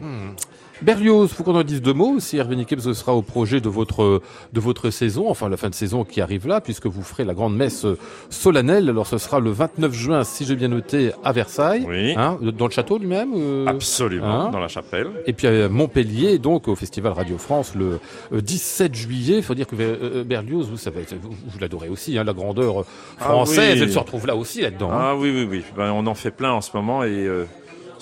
Berlioz, 0.83 1.29
faut 1.33 1.45
qu'on 1.45 1.55
en 1.55 1.63
dise 1.63 1.81
deux 1.81 1.93
mots 1.93 2.17
aussi. 2.17 2.37
Hervé 2.39 2.57
ce 2.79 2.93
sera 2.95 3.15
au 3.15 3.23
projet 3.23 3.61
de 3.61 3.69
votre 3.69 4.21
de 4.53 4.61
votre 4.61 4.91
saison, 4.91 5.29
enfin 5.29 5.49
la 5.49 5.57
fin 5.57 5.69
de 5.71 5.75
saison 5.75 6.05
qui 6.05 6.21
arrive 6.21 6.47
là, 6.47 6.61
puisque 6.61 6.87
vous 6.87 7.03
ferez 7.03 7.25
la 7.25 7.35
grande 7.35 7.57
messe 7.57 7.85
euh, 7.85 7.97
solennelle. 8.31 8.89
Alors 8.89 9.07
ce 9.07 9.19
sera 9.19 9.41
le 9.41 9.51
29 9.51 9.93
juin, 9.93 10.25
si 10.25 10.45
j'ai 10.45 10.57
bien 10.57 10.69
noté, 10.69 11.13
à 11.25 11.33
Versailles, 11.33 11.85
Oui. 11.89 12.15
hein, 12.17 12.39
dans 12.59 12.67
le 12.67 12.73
château 12.73 12.99
lui-même. 12.99 13.33
euh, 13.37 13.67
Absolument, 13.67 14.47
hein. 14.47 14.51
dans 14.51 14.59
la 14.61 14.69
chapelle. 14.69 15.09
Et 15.27 15.33
puis 15.33 15.47
à 15.47 15.69
Montpellier, 15.69 16.39
donc 16.39 16.69
au 16.69 16.75
Festival 16.75 17.13
Radio 17.13 17.39
France, 17.39 17.75
le 17.75 17.99
euh, 18.33 18.41
17 18.41 18.95
juillet. 18.95 19.37
Il 19.39 19.43
faut 19.43 19.55
dire 19.55 19.67
que 19.67 19.77
euh, 19.77 19.97
euh, 20.03 20.25
Berlioz, 20.25 20.69
vous 20.71 20.77
savez, 20.77 21.05
vous, 21.21 21.31
vous 21.31 21.59
l'adorez 21.61 21.89
aussi, 21.89 22.19
hein, 22.19 22.25
la 22.25 22.33
grandeur 22.33 22.81
euh, 22.81 22.87
Ah 23.21 23.25
française, 23.25 23.77
oui. 23.77 23.83
elle 23.85 23.93
se 23.93 23.99
retrouve 23.99 24.27
là 24.27 24.37
aussi 24.37 24.61
là-dedans. 24.63 24.91
Ah 24.93 25.15
oui, 25.17 25.31
oui, 25.35 25.47
oui. 25.49 25.63
Ben, 25.77 25.93
on 25.93 26.07
en 26.07 26.15
fait 26.15 26.31
plein 26.31 26.53
en 26.53 26.61
ce 26.61 26.71
moment 26.77 27.05
et 27.05 27.11
euh, 27.27 27.45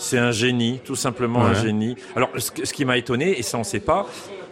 c'est 0.00 0.18
un 0.18 0.32
génie, 0.32 0.80
tout 0.84 0.96
simplement 0.96 1.44
un 1.44 1.54
génie. 1.54 1.96
Alors, 2.16 2.30
ce, 2.38 2.50
qui 2.72 2.84
m'a 2.84 2.96
étonné, 2.96 3.38
et 3.38 3.42
ça 3.42 3.58
on 3.58 3.64
sait 3.64 3.80
pas, 3.80 4.06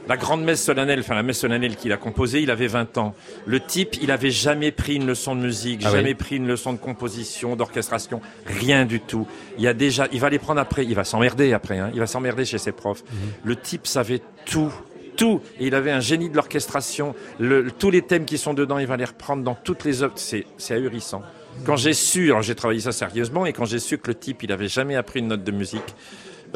la 0.07 0.17
grande 0.17 0.43
messe 0.43 0.63
solennelle, 0.63 1.01
enfin 1.01 1.15
la 1.15 1.23
messe 1.23 1.39
solennelle 1.41 1.77
qu'il 1.77 1.93
a 1.93 1.97
composée, 1.97 2.41
il 2.41 2.51
avait 2.51 2.67
20 2.67 2.97
ans. 2.99 3.15
Le 3.47 3.61
type, 3.61 3.97
il 4.01 4.11
avait 4.11 4.31
jamais 4.31 4.71
pris 4.73 4.95
une 4.97 5.07
leçon 5.07 5.37
de 5.37 5.41
musique, 5.43 5.83
Ah 5.85 5.89
oui. 5.91 5.97
jamais 5.97 6.15
pris 6.15 6.37
une 6.37 6.47
leçon 6.47 6.73
de 6.73 6.79
composition, 6.79 7.57
d'orchestration, 7.57 8.21
rien 8.47 8.85
du 8.87 9.01
tout. 9.01 9.27
Il 9.59 9.65
y 9.65 9.69
a 9.69 9.75
déjà, 9.75 10.07
il 10.13 10.21
va 10.21 10.31
les 10.31 10.39
prendre 10.39 10.61
après, 10.61 10.85
il 10.85 10.95
va 10.95 11.05
s'emmerder 11.05 11.53
après, 11.53 11.79
hein, 11.79 11.91
il 11.93 12.01
va 12.01 12.07
s'emmerder 12.07 12.45
chez 12.45 12.59
ses 12.59 12.73
profs. 12.73 13.03
Mhm. 13.05 13.19
Le 13.45 13.57
type 13.57 13.87
savait 13.87 14.21
tout. 14.47 14.73
Tout. 15.17 15.41
Et 15.59 15.67
il 15.67 15.75
avait 15.75 15.91
un 15.91 15.99
génie 15.99 16.31
de 16.31 16.37
l'orchestration. 16.37 17.13
Le- 17.41 17.73
tous 17.73 17.91
les 17.91 18.03
thèmes 18.03 18.25
qui 18.25 18.39
sont 18.39 18.55
dedans, 18.55 18.79
il 18.79 18.87
va 18.87 18.97
les 18.97 19.05
reprendre 19.05 19.43
dans 19.43 19.57
toutes 19.57 19.85
les 19.85 20.05
œuvres. 20.05 20.13
C'est, 20.15 20.47
c'est 20.59 20.75
ahurissant. 20.75 21.23
Quand 21.65 21.77
j'ai 21.77 21.93
su, 21.93 22.27
alors 22.31 22.43
j'ai 22.43 22.55
travaillé 22.55 22.81
ça 22.81 22.93
sérieusement, 22.93 23.45
et 23.47 23.53
quand 23.53 23.65
j'ai 23.65 23.79
su 23.79 23.99
que 23.99 24.09
le 24.09 24.15
type, 24.15 24.43
il 24.43 24.53
avait 24.53 24.69
jamais 24.69 24.97
appris 24.97 25.21
une 25.21 25.29
note 25.29 25.45
de 25.45 25.53
musique, 25.53 25.95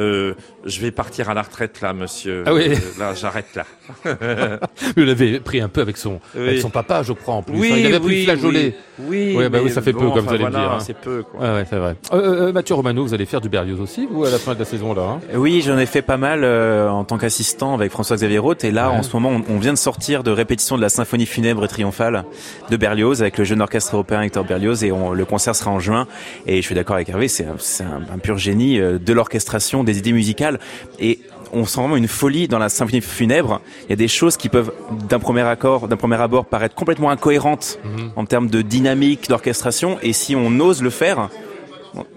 euh, 0.01 0.35
je 0.65 0.81
vais 0.81 0.91
partir 0.91 1.29
à 1.31 1.35
la 1.35 1.43
retraite 1.43 1.81
là, 1.81 1.93
monsieur. 1.93 2.45
Ah 2.47 2.55
oui. 2.55 2.69
Euh, 2.69 2.77
là, 2.99 3.15
j'arrête 3.15 3.47
là. 3.55 3.65
Il 4.97 5.05
l'avait 5.05 5.41
pris 5.41 5.61
un 5.61 5.69
peu 5.69 5.81
avec 5.81 5.97
son, 5.97 6.21
Oui. 6.35 6.43
avec 6.49 6.61
son 6.61 6.71
papa, 6.71 7.03
je 7.03 7.13
crois, 7.13 7.35
en 7.35 7.43
plus. 7.43 7.57
Enfin, 7.59 7.77
il 7.77 7.87
avait 7.87 8.01
pris 8.01 8.25
flageolet. 8.25 8.75
Oui, 8.99 9.35
oui, 9.37 9.49
bah 9.49 9.59
oui, 9.63 9.71
ça 9.71 9.83
fait 9.83 9.93
peu, 9.93 9.99
comme 10.11 10.21
vous 10.27 10.31
allez 10.31 10.45
enfin, 10.45 10.45
le 10.45 10.51
dire, 10.51 10.61
voilà, 10.61 10.75
hein. 10.75 10.81
C'est 10.81 10.97
peu, 10.97 11.23
quoi. 11.23 11.41
Ouais, 11.41 11.53
ouais, 11.55 11.67
c'est 11.69 11.77
vrai. 11.77 11.97
Euh, 12.13 12.49
euh, 12.49 12.53
Mathieu 12.53 12.75
Romano, 12.75 13.03
vous 13.05 13.15
allez 13.15 13.27
faire 13.27 13.41
du 13.41 13.49
Berlioz 13.49 13.81
aussi, 13.81 14.07
vous, 14.11 14.25
à 14.25 14.31
la 14.31 14.39
fin 14.39 14.55
de 14.55 14.59
la 14.59 14.65
saison 14.65 14.95
là. 14.95 15.03
hein? 15.03 15.21
Oui, 15.35 15.63
j'en 15.67 15.79
ai 15.79 15.87
fait 15.87 16.03
pas 16.03 16.17
mal 16.17 16.43
euh, 16.45 16.89
en 16.89 17.05
tant 17.05 17.19
qu'assistant 17.19 17.75
avec 17.75 17.91
François-Xavier 17.91 18.39
Roth. 18.39 18.65
Et 18.65 18.71
là, 18.71 18.91
Ouais. 18.91 18.97
en 18.97 19.03
ce 19.03 19.15
moment, 19.15 19.31
on, 19.49 19.55
on 19.55 19.59
vient 19.59 19.73
de 19.73 19.79
sortir 19.79 20.23
de 20.23 20.31
répétition 20.31 20.77
de 20.77 20.83
la 20.83 20.89
symphonie 20.89 21.27
funèbre 21.27 21.65
et 21.65 21.69
triomphale 21.69 22.25
de 22.71 22.77
Berlioz 22.77 23.23
avec 23.23 23.39
le 23.39 23.45
jeune 23.45 23.61
orchestre 23.63 23.95
européen 23.95 24.23
Hector 24.23 24.45
Berlioz. 24.45 24.85
Et 24.85 24.93
on- 24.93 25.13
le 25.13 25.25
concert 25.25 25.55
sera 25.57 25.71
en 25.71 25.81
juin. 25.81 26.07
Et 26.47 26.57
je 26.57 26.67
suis 26.67 26.75
d'accord 26.75 26.97
avec 26.97 27.09
Hervé, 27.09 27.29
c'est 27.29 27.45
un, 27.45 27.57
c'est 27.59 27.85
un- 27.85 28.03
un 28.13 28.19
pur 28.19 28.39
génie 28.39 28.79
de 28.79 29.13
l'orchestration, 29.13 29.82
des 29.85 29.99
idées 29.99 30.13
musicales. 30.13 30.59
Et 30.99 31.21
on 31.53 31.67
sent 31.67 31.81
vraiment 31.81 31.97
une 31.97 32.09
folie 32.09 32.49
dans 32.49 32.59
la 32.59 32.69
symphonie 32.69 33.01
funèbre. 33.01 33.61
Il 33.85 33.91
y 33.91 33.93
a 33.93 33.97
des 33.97 34.09
choses 34.09 34.37
qui 34.37 34.49
peuvent, 34.49 34.73
d'un 35.09 35.19
premier 35.19 35.43
accord, 35.43 35.89
d'un 35.89 35.97
premier 35.97 36.21
abord, 36.21 36.47
paraître 36.47 36.75
complètement 36.75 37.11
incohérentes 37.11 37.79
en 38.17 38.25
termes 38.25 38.49
de 38.49 38.63
dynamique, 38.63 39.29
d'orchestration. 39.29 39.99
Et 40.03 40.13
si 40.13 40.35
on 40.35 40.59
ose 40.61 40.83
le 40.83 40.91
faire, 40.91 41.29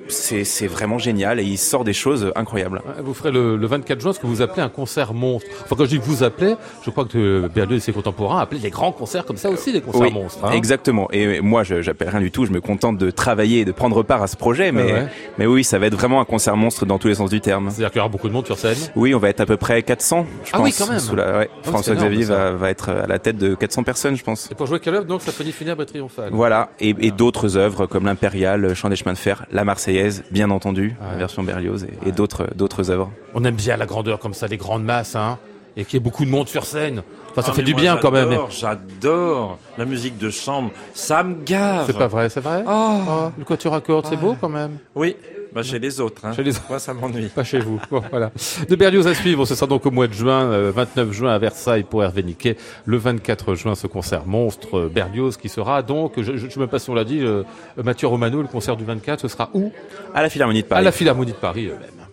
c'est 0.10 0.68
vraiment 0.68 0.98
génial. 0.98 1.40
Et 1.40 1.44
il 1.44 1.58
sort 1.58 1.84
des 1.84 1.94
choses 1.94 2.32
incroyables. 2.36 2.82
Vous 3.04 3.14
ferez 3.14 3.32
le, 3.32 3.58
le 3.58 3.68
24 3.68 4.00
juin 4.02 4.14
ce 4.14 4.20
que 4.20 4.28
vous 4.28 4.42
appelez 4.42 4.62
un 4.62 4.70
concert 4.70 5.14
monstre. 5.14 5.50
Enfin, 5.64 5.76
quand 5.78 5.86
je 5.86 5.90
dis 5.90 5.98
vous 5.98 6.24
appelez, 6.24 6.56
je 6.84 6.90
crois 6.90 7.06
que 7.06 7.48
Berlioz 7.54 7.78
et 7.78 7.80
ses 7.80 7.92
contemporains 7.94 8.40
appelaient 8.40 8.60
les 8.60 8.70
grands 8.70 8.92
concerts 8.92 9.26
comme 9.26 9.38
ça 9.38 9.50
aussi, 9.50 9.72
des 9.72 9.82
concerts 9.82 10.02
Oui, 10.02 10.12
monstres. 10.14 10.44
hein. 10.46 10.52
Exactement. 10.52 11.08
Et 11.12 11.42
moi, 11.42 11.64
je 11.64 11.82
j'appelle 11.82 12.10
rien 12.10 12.20
du 12.22 12.32
tout. 12.32 12.46
Je 12.46 12.52
me 12.52 12.62
contente 12.62 12.98
de 12.98 13.12
travailler 13.12 13.62
et 13.62 13.66
de 13.66 13.72
prendre 13.72 14.04
part 14.04 14.22
à 14.24 14.28
ce 14.28 14.36
projet. 14.38 14.72
Mais, 14.72 14.84
ouais. 14.94 15.08
mais 15.38 15.46
oui, 15.46 15.64
ça 15.64 15.80
va 15.80 15.88
être 15.88 15.96
vraiment 15.96 16.22
un 16.22 16.26
concert 16.26 16.56
monstre 16.58 16.86
dans 16.86 16.98
tous 16.98 17.08
les 17.08 17.16
sens 17.16 17.30
du 17.30 17.42
terme. 17.42 17.70
C'est-à-dire 17.70 17.92
qu'il 17.92 18.00
y 18.00 18.02
aura 18.02 18.10
beaucoup 18.10 18.28
de 18.28 18.34
monde 18.34 18.46
sur 18.46 18.58
scène? 18.58 18.78
Oui, 18.96 19.14
on 19.16 19.20
va 19.20 19.30
être 19.30 19.42
à 19.42 19.46
peu 19.46 19.58
près 19.58 19.82
400, 19.84 20.26
je 20.44 20.50
Ah 20.54 20.58
pense. 20.58 20.66
oui, 20.66 20.76
quand 20.78 20.88
même. 20.90 21.00
sous 21.00 21.16
la- 21.16 21.38
ouais. 21.40 21.50
c'est 21.64 21.70
François 21.72 21.96
Xavier 21.96 22.24
va, 22.26 22.52
va 22.52 22.70
être 22.70 22.90
à 22.90 23.08
la 23.08 23.20
tête 23.20 23.38
de 23.38 23.56
400 23.56 23.84
personnes, 23.84 24.16
je 24.16 24.24
pense. 24.24 24.50
Et 24.52 24.56
pour 24.56 24.68
jouer 24.68 24.80
quelle 24.80 24.96
œuvre? 24.96 25.06
Donc 25.06 25.22
Symphonie 25.22 25.52
funèbre 25.52 25.82
et 25.82 25.86
triomphale. 25.86 26.30
Voilà. 26.32 26.70
Et, 26.80 26.96
et 27.02 27.12
d'autres 27.12 27.58
œuvres 27.58 27.86
comme 27.86 28.06
l'Impérial, 28.06 28.62
le 28.62 28.74
Chant 28.74 28.90
des 28.90 28.96
chemins 28.96 29.14
de 29.14 29.18
fer, 29.18 29.46
la 29.52 29.64
Marseillaise, 29.64 29.95
bien 30.32 30.50
entendu, 30.52 30.96
Ouais. 31.02 31.12
la 31.12 31.18
version 31.18 31.44
Berlioz 31.44 31.84
et, 31.86 32.10
et 32.10 32.12
d'autres 32.12 32.48
d'autres 32.56 32.90
œuvres. 32.92 33.12
On 33.34 33.44
aime 33.44 33.56
bien 33.56 33.78
la 33.78 33.86
grandeur 33.86 34.20
comme 34.20 34.34
ça, 34.34 34.48
les 34.48 34.58
grandes 34.58 34.84
masses, 34.84 35.16
hein, 35.16 35.38
et 35.78 35.84
qu'il 35.86 35.96
y 35.96 35.98
ait 35.98 36.04
beaucoup 36.04 36.24
de 36.26 36.30
monde 36.30 36.48
sur 36.48 36.66
scène. 36.66 37.04
Enfin, 37.32 37.42
ça 37.42 37.50
Ah, 37.52 37.56
fait 37.56 37.64
du 37.64 37.74
bien 37.74 37.98
quand 37.98 38.12
même. 38.12 38.30
j'adore, 38.30 38.50
J'adore 38.52 39.60
la 39.78 39.86
musique 39.86 40.18
de 40.18 40.30
chambre. 40.30 40.72
Ça 40.94 41.22
me 41.24 41.36
gave. 41.44 41.84
C'est 41.88 41.98
pas 41.98 42.08
vrai, 42.08 42.30
c'est 42.30 42.40
vrai? 42.40 42.64
Oh. 42.68 43.00
Oh, 43.10 43.30
le 43.38 43.44
quatuor 43.44 43.74
à 43.76 43.82
cordes, 43.82 44.06
c'est 44.10 44.16
beau 44.16 44.36
quand 44.40 44.48
même. 44.50 44.78
Oui, 44.96 45.18
bah, 45.56 45.64
chez 45.64 45.80
les 45.80 46.02
autres. 46.02 46.26
Hein. 46.26 46.34
Chez 46.34 46.44
les 46.44 46.52
autres. 46.52 46.66
Moi, 46.68 46.80
ça 46.80 46.94
m'ennuie. 46.94 47.30
Pas 47.30 47.46
chez 47.46 47.60
vous. 47.60 47.80
Bon, 47.90 48.04
voilà. 48.10 48.30
De 48.68 48.76
Berlioz 48.76 49.08
à 49.08 49.16
suivre, 49.16 49.46
ce 49.46 49.56
sera 49.56 49.68
donc 49.68 49.86
au 49.86 49.92
mois 49.92 50.08
de 50.08 50.14
juin, 50.14 50.52
euh, 50.52 50.72
29 50.76 51.14
juin 51.14 51.32
à 51.34 51.40
Versailles 51.40 51.84
pour 51.84 52.04
Hervé 52.04 52.24
Niquet. 52.24 52.58
Le 52.84 52.98
24 52.98 53.56
juin, 53.56 53.74
ce 53.74 53.88
concert 53.88 54.26
monstre 54.26 54.78
euh, 54.78 54.92
Berlioz 54.94 55.38
qui 55.38 55.48
sera 55.48 55.82
donc, 55.82 56.22
je, 56.22 56.36
je 56.36 56.50
sais 56.50 56.60
même 56.60 56.68
pas 56.68 56.80
si 56.80 56.90
on 56.90 56.94
l'a 56.94 57.06
dit, 57.06 57.22
euh, 57.22 57.44
Mathieu 57.82 58.08
Romano, 58.08 58.42
le 58.42 58.50
concert 58.50 58.76
du 58.76 58.84
24, 58.84 59.22
ce 59.22 59.30
sera 59.30 59.50
où? 59.54 59.72
À 60.14 60.22
la 60.22 60.30
Philharmonie 60.30 60.62
de 60.62 60.68
Paris. 60.68 60.82
À 60.82 60.84
la 60.84 60.92
Philharmonie 60.92 61.32
de 61.32 61.38
Paris 61.38 61.68
euh, 61.68 61.80
même. 61.80 62.06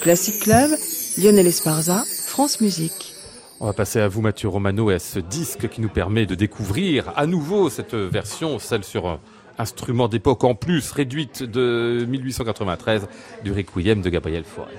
Classic 0.00 0.40
Club, 0.40 0.70
Lionel 1.18 1.48
Esparza, 1.48 2.04
France 2.26 2.60
Musique. 2.60 3.14
On 3.58 3.66
va 3.66 3.72
passer 3.72 3.98
à 3.98 4.06
vous, 4.06 4.20
Mathieu 4.20 4.48
Romano, 4.48 4.92
et 4.92 4.94
à 4.94 4.98
ce 5.00 5.18
disque 5.18 5.68
qui 5.68 5.80
nous 5.80 5.88
permet 5.88 6.24
de 6.24 6.36
découvrir 6.36 7.12
à 7.16 7.26
nouveau 7.26 7.68
cette 7.68 7.94
version, 7.94 8.60
celle 8.60 8.84
sur 8.84 9.08
un 9.08 9.18
instrument 9.58 10.08
d'époque 10.08 10.44
en 10.44 10.54
plus, 10.54 10.92
réduite 10.92 11.42
de 11.42 12.04
1893, 12.08 13.08
du 13.42 13.52
Requiem 13.52 14.02
de 14.02 14.10
Gabriel 14.10 14.44
Fauré. 14.44 14.74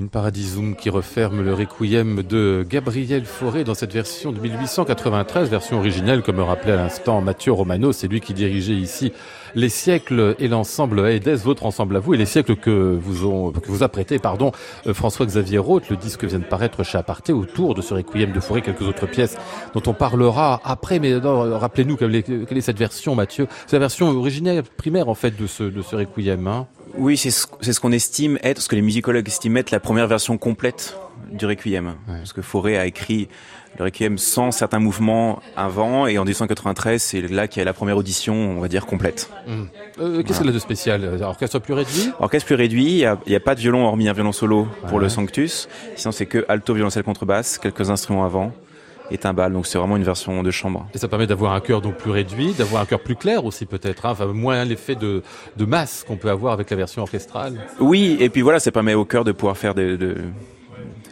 D'une 0.00 0.08
Paradisum 0.08 0.76
qui 0.76 0.88
referme 0.88 1.42
le 1.42 1.52
requiem 1.52 2.22
de 2.22 2.64
Gabriel 2.66 3.26
Fauré 3.26 3.64
dans 3.64 3.74
cette 3.74 3.92
version 3.92 4.32
de 4.32 4.40
1893, 4.40 5.50
version 5.50 5.76
originelle, 5.76 6.22
comme 6.22 6.36
me 6.36 6.42
rappelait 6.42 6.72
à 6.72 6.76
l'instant 6.76 7.20
Mathieu 7.20 7.52
Romano, 7.52 7.92
c'est 7.92 8.08
lui 8.08 8.22
qui 8.22 8.32
dirigeait 8.32 8.72
ici 8.72 9.12
les 9.54 9.68
siècles 9.68 10.34
et 10.38 10.48
l'ensemble 10.48 11.00
Aedes, 11.00 11.40
votre 11.44 11.66
ensemble 11.66 11.96
à 11.96 12.00
vous, 12.00 12.14
et 12.14 12.16
les 12.16 12.26
siècles 12.26 12.56
que 12.56 12.98
vous, 13.00 13.26
ont, 13.26 13.52
que 13.52 13.68
vous 13.68 13.82
a 13.82 13.88
prêté, 13.88 14.18
pardon, 14.18 14.52
euh, 14.86 14.94
François-Xavier 14.94 15.58
Roth, 15.58 15.88
le 15.90 15.96
disque 15.96 16.24
vient 16.24 16.38
de 16.38 16.44
paraître 16.44 16.82
chez 16.84 16.98
Aparté, 16.98 17.32
autour 17.32 17.74
de 17.74 17.82
ce 17.82 17.94
requiem 17.94 18.32
de 18.32 18.40
Fauré, 18.40 18.62
quelques 18.62 18.82
autres 18.82 19.06
pièces 19.06 19.36
dont 19.74 19.82
on 19.86 19.94
parlera 19.94 20.60
après, 20.64 20.98
mais 20.98 21.14
rappelez-nous 21.14 21.96
quelle 21.96 22.14
est, 22.14 22.60
cette 22.60 22.78
version, 22.78 23.14
Mathieu. 23.14 23.46
C'est 23.66 23.76
la 23.76 23.80
version 23.80 24.08
originelle, 24.08 24.62
primaire, 24.62 25.08
en 25.08 25.14
fait, 25.14 25.40
de 25.40 25.46
ce, 25.46 25.64
de 25.64 25.82
ce 25.82 25.96
requiem, 25.96 26.46
hein. 26.46 26.66
Oui, 26.98 27.16
c'est 27.16 27.30
ce, 27.30 27.46
c'est 27.60 27.72
ce 27.72 27.78
qu'on 27.78 27.92
estime 27.92 28.36
être, 28.42 28.60
ce 28.60 28.68
que 28.68 28.74
les 28.74 28.82
musicologues 28.82 29.28
estiment 29.28 29.58
être 29.58 29.70
la 29.70 29.78
première 29.78 30.08
version 30.08 30.38
complète 30.38 30.96
du 31.30 31.46
Requiem. 31.46 31.94
Parce 32.06 32.32
que 32.32 32.42
Fauré 32.42 32.78
a 32.78 32.86
écrit 32.86 33.28
le 33.78 33.84
Requiem 33.84 34.18
sans 34.18 34.50
certains 34.50 34.78
mouvements 34.78 35.40
avant, 35.56 36.06
et 36.06 36.18
en 36.18 36.24
1993, 36.24 37.02
c'est 37.02 37.22
là 37.22 37.48
qu'il 37.48 37.60
y 37.60 37.62
a 37.62 37.64
la 37.64 37.72
première 37.72 37.96
audition, 37.96 38.34
on 38.34 38.60
va 38.60 38.68
dire, 38.68 38.86
complète. 38.86 39.30
Euh, 40.00 40.22
Qu'est-ce 40.22 40.40
qu'il 40.40 40.48
a 40.48 40.52
de 40.52 40.58
spécial? 40.58 41.04
Euh, 41.04 41.20
Orchestre 41.22 41.58
plus 41.60 41.74
réduit 41.74 42.10
Orchestre 42.18 42.46
plus 42.46 42.56
réduit, 42.56 43.00
il 43.00 43.16
n'y 43.28 43.34
a, 43.36 43.40
pas 43.40 43.54
de 43.54 43.60
violon 43.60 43.86
hormis 43.86 44.08
un 44.08 44.12
violon 44.12 44.32
solo 44.32 44.66
pour 44.88 44.98
le 44.98 45.08
Sanctus. 45.08 45.68
Sinon, 45.96 46.12
c'est 46.12 46.26
que 46.26 46.44
alto, 46.48 46.74
violoncelle, 46.74 47.04
contrebasse, 47.04 47.58
quelques 47.58 47.90
instruments 47.90 48.24
avant 48.24 48.52
et 49.10 49.18
timbales. 49.18 49.52
Donc, 49.52 49.66
c'est 49.66 49.78
vraiment 49.78 49.96
une 49.96 50.04
version 50.04 50.42
de 50.42 50.50
chambre. 50.50 50.86
Et 50.94 50.98
ça 50.98 51.08
permet 51.08 51.26
d'avoir 51.26 51.52
un 51.52 51.60
cœur 51.60 51.80
donc 51.80 51.96
plus 51.96 52.10
réduit, 52.10 52.52
d'avoir 52.52 52.82
un 52.82 52.86
cœur 52.86 53.00
plus 53.00 53.16
clair 53.16 53.44
aussi 53.44 53.66
peut-être, 53.66 54.06
hein, 54.06 54.10
enfin 54.10 54.26
moins 54.26 54.64
l'effet 54.64 54.94
de, 54.94 55.22
de 55.56 55.64
masse 55.64 56.04
qu'on 56.06 56.16
peut 56.16 56.30
avoir 56.30 56.52
avec 56.52 56.70
la 56.70 56.76
version 56.76 57.02
orchestrale. 57.02 57.60
Oui, 57.80 58.16
et 58.20 58.28
puis 58.28 58.42
voilà, 58.42 58.60
ça 58.60 58.70
permet 58.70 58.94
au 58.94 59.04
chœur 59.04 59.24
de 59.24 59.32
pouvoir 59.32 59.56
faire 59.56 59.74
de, 59.74 59.96
de, 59.96 60.16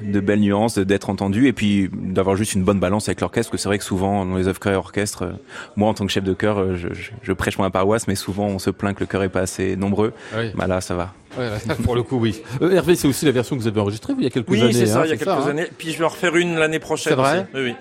de 0.03 0.21
belles 0.21 0.41
nuances, 0.41 0.79
d'être 0.79 1.11
entendu, 1.11 1.47
et 1.47 1.53
puis 1.53 1.91
d'avoir 1.93 2.37
juste 2.37 2.55
une 2.55 2.65
bonne 2.65 2.81
balance 2.81 3.09
avec 3.09 3.21
l'orchestre. 3.21 3.51
Parce 3.51 3.59
que 3.61 3.63
c'est 3.63 3.69
vrai 3.69 3.79
que 3.79 3.85
souvent, 3.85 4.25
dans 4.25 4.37
les 4.37 4.49
œuvres 4.49 4.61
chœur 4.61 4.73
et 4.73 4.77
orchestre, 4.77 5.23
euh, 5.23 5.33
moi, 5.77 5.89
en 5.89 5.95
tant 5.95 6.07
que 6.07 6.13
chef 6.13 6.25
de 6.25 6.35
chœur, 6.35 6.59
euh, 6.59 6.77
je, 6.77 6.89
je, 6.95 7.11
je 7.23 7.33
prêche 7.33 7.57
pour 7.57 7.65
ma 7.65 7.71
paroisse, 7.71 8.09
mais 8.09 8.15
souvent, 8.15 8.47
on 8.47 8.59
se 8.59 8.71
plaint 8.71 8.95
que 8.95 9.01
le 9.01 9.07
chœur 9.07 9.23
est 9.23 9.29
pas 9.29 9.41
assez 9.41 9.77
nombreux. 9.77 10.13
Oui. 10.37 10.51
Bah 10.55 10.67
là, 10.67 10.81
ça 10.81 10.95
va. 10.95 11.13
Ouais, 11.39 11.51
pour 11.85 11.95
le 11.95 12.03
coup, 12.03 12.17
oui. 12.19 12.43
Euh, 12.63 12.71
Hervé, 12.71 12.97
c'est 12.97 13.07
aussi 13.07 13.27
la 13.27 13.33
version 13.33 13.55
que 13.57 13.61
vous 13.61 13.69
avez 13.69 13.81
enregistrée 13.81 14.15
il 14.17 14.25
y 14.25 14.27
a 14.27 14.31
quelques 14.31 14.49
Oui, 14.49 14.63
années. 14.63 14.73
c'est 14.73 14.87
ça, 14.87 15.01
hein, 15.01 15.03
il 15.05 15.11
y 15.11 15.13
a 15.13 15.17
quelques 15.17 15.29
hein. 15.29 15.47
années. 15.51 15.67
Puis 15.77 15.93
je 15.93 15.99
vais 15.99 16.05
en 16.05 16.09
refaire 16.09 16.35
une 16.37 16.57
l'année 16.57 16.79
prochaine. 16.79 17.11
C'est 17.13 17.17
vrai 17.17 17.41
aussi. 17.41 17.47
Oui, 17.55 17.61
oui. 17.65 17.75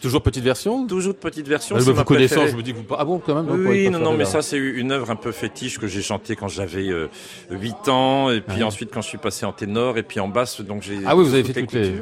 Toujours 0.00 0.22
petite 0.22 0.44
version 0.44 0.86
Toujours 0.86 1.14
versions. 1.46 1.76
Euh, 1.76 1.80
c'est 1.80 1.92
bah, 1.92 1.98
Vous 1.98 2.04
connaissant, 2.04 2.46
je 2.46 2.56
me 2.56 2.62
dis 2.62 2.72
que 2.72 2.78
vous... 2.78 2.84
Ah 2.98 3.04
bon, 3.04 3.18
quand 3.18 3.34
même 3.34 3.66
Oui, 3.66 3.90
non, 3.90 3.98
non, 3.98 4.14
mais 4.14 4.24
ça, 4.24 4.42
c'est 4.42 4.56
une 4.56 4.92
œuvre 4.92 5.10
un 5.10 5.16
peu 5.16 5.32
fétiche 5.32 5.78
que 5.78 5.86
j'ai 5.86 6.02
chantée 6.02 6.34
quand 6.36 6.48
j'avais 6.48 6.88
euh, 6.88 7.08
8 7.50 7.88
ans, 7.88 8.30
et 8.30 8.40
puis 8.40 8.58
Ouais. 8.58 8.62
ensuite 8.62 8.90
quand 8.92 9.02
je 9.02 9.08
suis 9.08 9.18
passé 9.18 9.44
en 9.44 9.52
ténor, 9.52 9.98
et 9.98 10.02
puis 10.02 10.20
en 10.20 10.28
basse, 10.28 10.60
donc 10.60 10.82
j'ai. 10.82 10.98
Ah 11.06 11.16
oui, 11.16 11.24
vous 11.24 11.34
avez 11.34 11.44
fait 11.44 11.60
toutes 11.60 11.72
les... 11.72 11.94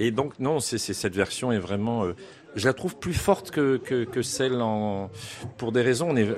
Et 0.00 0.12
donc, 0.12 0.38
non, 0.38 0.60
c'est 0.60 0.78
c'est- 0.78 0.94
cette 0.94 1.16
version 1.16 1.50
est 1.50 1.58
vraiment. 1.58 2.04
euh, 2.04 2.14
je 2.58 2.66
la 2.66 2.72
trouve 2.74 2.96
plus 2.96 3.14
forte 3.14 3.50
que, 3.50 3.76
que, 3.78 4.04
que 4.04 4.22
celle 4.22 4.60
en. 4.60 5.10
Pour 5.56 5.72
des 5.72 5.82
raisons 5.82 6.08
on 6.10 6.16
est, 6.16 6.28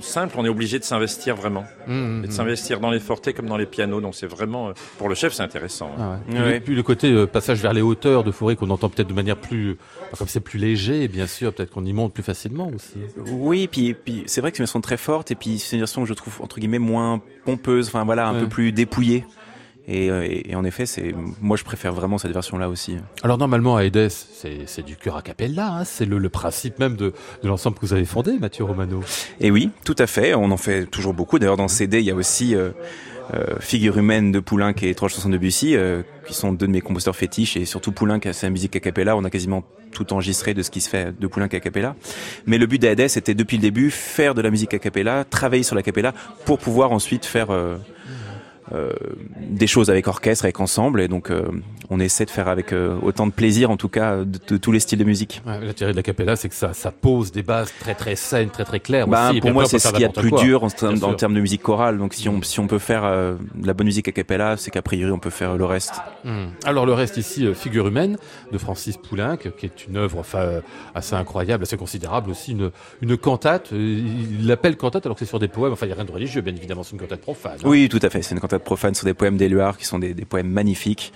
simples, 0.00 0.34
on 0.38 0.44
est 0.44 0.48
obligé 0.48 0.78
de 0.78 0.84
s'investir 0.84 1.36
vraiment. 1.36 1.64
Mmh, 1.86 1.92
Et 1.92 2.22
de 2.22 2.26
mmh. 2.26 2.30
s'investir 2.30 2.80
dans 2.80 2.90
les 2.90 3.00
fortés 3.00 3.32
comme 3.32 3.46
dans 3.46 3.56
les 3.56 3.66
pianos. 3.66 4.00
Donc, 4.00 4.14
c'est 4.14 4.26
vraiment. 4.26 4.72
Pour 4.98 5.08
le 5.08 5.14
chef, 5.14 5.32
c'est 5.32 5.42
intéressant. 5.42 5.90
hein. 5.98 6.00
Ah 6.00 6.10
ouais. 6.12 6.18
Puis, 6.28 6.38
Ouais. 6.42 6.54
le- 6.54 6.60
puis 6.60 6.74
le 6.74 6.82
côté 6.82 7.12
euh, 7.12 7.26
passage 7.26 7.60
vers 7.60 7.72
les 7.72 7.82
hauteurs 7.82 8.24
de 8.24 8.30
forêt 8.30 8.56
qu'on 8.56 8.70
entend 8.70 8.88
peut-être 8.88 9.08
de 9.08 9.14
manière 9.14 9.36
plus, 9.36 9.76
comme 10.18 10.28
c'est 10.28 10.40
plus 10.40 10.58
léger, 10.58 11.08
bien 11.08 11.26
sûr, 11.26 11.52
peut-être 11.52 11.70
qu'on 11.70 11.84
y 11.84 11.92
monte 11.92 12.12
plus 12.12 12.22
facilement 12.22 12.70
aussi. 12.74 12.98
Oui, 13.30 13.68
puis, 13.70 13.94
puis 13.94 14.24
c'est 14.26 14.40
vrai 14.40 14.50
que 14.50 14.56
c'est 14.56 14.62
une 14.62 14.66
version 14.66 14.80
très 14.80 14.96
forte, 14.96 15.30
et 15.30 15.34
puis 15.34 15.58
c'est 15.58 15.76
une 15.76 15.80
version 15.82 16.02
que 16.02 16.08
je 16.08 16.14
trouve, 16.14 16.40
entre 16.40 16.58
guillemets, 16.58 16.78
moins 16.78 17.20
pompeuse, 17.44 17.88
enfin 17.88 18.04
voilà, 18.04 18.28
un 18.28 18.34
Ouais. 18.34 18.40
peu 18.40 18.48
plus 18.48 18.72
dépouillée. 18.72 19.24
Et, 19.88 20.10
euh, 20.10 20.24
et, 20.24 20.50
et 20.50 20.54
en 20.54 20.64
effet, 20.64 20.86
c'est 20.86 21.14
moi 21.40 21.56
je 21.56 21.64
préfère 21.64 21.92
vraiment 21.92 22.18
cette 22.18 22.32
version-là 22.32 22.68
aussi. 22.68 22.96
Alors 23.22 23.38
normalement 23.38 23.76
à 23.76 23.84
Edes, 23.84 24.08
c'est 24.10 24.84
du 24.84 24.96
chœur 24.96 25.16
a 25.16 25.22
cappella, 25.22 25.68
hein, 25.72 25.84
c'est 25.84 26.04
le, 26.04 26.18
le 26.18 26.28
principe 26.28 26.78
même 26.78 26.96
de, 26.96 27.12
de 27.42 27.48
l'ensemble 27.48 27.76
que 27.76 27.86
vous 27.86 27.92
avez 27.92 28.04
fondé, 28.04 28.38
Mathieu 28.38 28.64
Romano. 28.64 29.00
Et 29.40 29.50
oui, 29.50 29.70
tout 29.84 29.96
à 29.98 30.06
fait. 30.06 30.34
On 30.34 30.50
en 30.50 30.56
fait 30.56 30.86
toujours 30.86 31.14
beaucoup. 31.14 31.38
D'ailleurs, 31.38 31.56
dans 31.56 31.68
CD, 31.68 32.00
il 32.00 32.04
y 32.04 32.10
a 32.10 32.14
aussi 32.14 32.54
euh, 32.54 32.70
euh, 33.34 33.56
Figure 33.60 33.98
humaine 33.98 34.32
de 34.32 34.40
Poulenc 34.40 34.74
et 34.82 34.94
trois 34.94 35.08
chansons 35.08 35.28
de 35.28 35.38
Bussy, 35.38 35.76
euh, 35.76 36.02
qui 36.26 36.34
sont 36.34 36.52
deux 36.52 36.66
de 36.66 36.72
mes 36.72 36.80
compositeurs 36.80 37.16
fétiches. 37.16 37.56
Et 37.56 37.64
surtout 37.64 37.92
Poulenc, 37.92 38.20
c'est 38.32 38.46
la 38.46 38.50
musique 38.50 38.76
a 38.76 38.80
cappella. 38.80 39.16
On 39.16 39.24
a 39.24 39.30
quasiment 39.30 39.64
tout 39.92 40.12
enregistré 40.12 40.54
de 40.54 40.62
ce 40.62 40.70
qui 40.70 40.80
se 40.80 40.88
fait 40.88 41.18
de 41.18 41.26
Poulenc 41.26 41.46
a 41.46 41.60
cappella. 41.60 41.96
Mais 42.46 42.58
le 42.58 42.66
but 42.66 42.78
d'Aedes, 42.80 43.08
c'était 43.08 43.34
depuis 43.34 43.56
le 43.56 43.62
début 43.62 43.90
faire 43.90 44.34
de 44.34 44.42
la 44.42 44.50
musique 44.50 44.74
a 44.74 44.78
cappella, 44.78 45.24
travailler 45.24 45.62
sur 45.62 45.74
la 45.74 45.82
cappella 45.82 46.12
pour 46.44 46.58
pouvoir 46.58 46.92
ensuite 46.92 47.24
faire 47.24 47.48
euh, 48.72 48.92
des 49.40 49.66
choses 49.66 49.90
avec 49.90 50.06
orchestre, 50.08 50.44
avec 50.44 50.60
ensemble. 50.60 51.00
Et 51.00 51.08
donc, 51.08 51.30
euh, 51.30 51.42
on 51.90 51.98
essaie 52.00 52.24
de 52.24 52.30
faire 52.30 52.48
avec 52.48 52.72
euh, 52.72 52.96
autant 53.02 53.26
de 53.26 53.32
plaisir, 53.32 53.70
en 53.70 53.76
tout 53.76 53.88
cas, 53.88 54.18
de, 54.18 54.38
de 54.48 54.56
tous 54.56 54.72
les 54.72 54.80
styles 54.80 54.98
de 54.98 55.04
musique. 55.04 55.42
Ouais, 55.46 55.60
L'intérêt 55.64 55.92
de 55.92 55.96
la 55.96 56.02
cappella, 56.02 56.36
c'est 56.36 56.48
que 56.48 56.54
ça, 56.54 56.72
ça 56.72 56.90
pose 56.92 57.32
des 57.32 57.42
bases 57.42 57.72
très 57.80 57.94
très 57.94 58.16
saines, 58.16 58.50
très 58.50 58.64
très 58.64 58.80
claires. 58.80 59.08
Bah, 59.08 59.30
aussi, 59.30 59.40
pour 59.40 59.50
moi, 59.52 59.64
c'est 59.66 59.78
ce 59.78 59.88
qu'il 59.88 60.00
y 60.00 60.04
a 60.04 60.08
de 60.08 60.12
plus 60.20 60.30
quoi. 60.30 60.42
dur 60.42 60.62
en, 60.64 60.70
termes- 60.70 61.02
en 61.02 61.12
de 61.14 61.40
musique 61.40 61.62
chorale. 61.62 61.98
Donc, 61.98 62.14
si 62.14 62.28
on, 62.28 62.40
si 62.42 62.60
on 62.60 62.66
peut 62.66 62.78
faire 62.78 63.02
de 63.02 63.66
la 63.66 63.74
bonne 63.74 63.86
musique 63.86 64.08
a 64.08 64.12
cappella, 64.12 64.56
c'est 64.56 64.70
qu'a 64.70 64.82
priori, 64.82 65.10
on 65.10 65.18
peut 65.18 65.30
faire 65.30 65.56
le 65.56 65.64
reste. 65.64 65.94
Hum. 66.24 66.50
Alors 66.64 66.86
le 66.86 66.92
reste 66.92 67.16
ici, 67.16 67.46
Figure 67.54 67.88
humaine 67.88 68.16
de 68.52 68.58
Francis 68.58 68.96
Poulenc, 68.96 69.36
qui 69.36 69.66
est 69.66 69.86
une 69.88 69.96
œuvre 69.96 70.18
enfin, 70.18 70.60
assez 70.94 71.14
incroyable, 71.14 71.62
assez 71.64 71.76
considérable 71.76 72.30
aussi, 72.30 72.52
une, 72.52 72.70
une 73.02 73.16
cantate. 73.16 73.70
Il 73.72 74.46
l'appelle 74.46 74.76
cantate 74.76 75.06
alors 75.06 75.16
que 75.16 75.24
c'est 75.24 75.28
sur 75.28 75.38
des 75.38 75.48
poèmes. 75.48 75.72
Enfin, 75.72 75.86
il 75.86 75.88
n'y 75.88 75.92
a 75.92 75.96
rien 75.96 76.04
de 76.04 76.12
religieux, 76.12 76.40
bien 76.40 76.54
évidemment, 76.54 76.82
c'est 76.82 76.92
une 76.92 77.00
cantate 77.00 77.20
profane. 77.20 77.52
hein. 77.58 77.64
Oui, 77.68 77.88
tout 77.88 77.98
à 78.02 78.10
fait. 78.10 78.22
C'est 78.22 78.34
une 78.34 78.40
cantate 78.40 78.59
profane 78.60 78.94
sur 78.94 79.04
des 79.04 79.14
poèmes 79.14 79.36
d'Éluard 79.36 79.76
qui 79.78 79.84
sont 79.84 79.98
des, 79.98 80.14
des 80.14 80.24
poèmes 80.24 80.50
magnifiques 80.50 81.12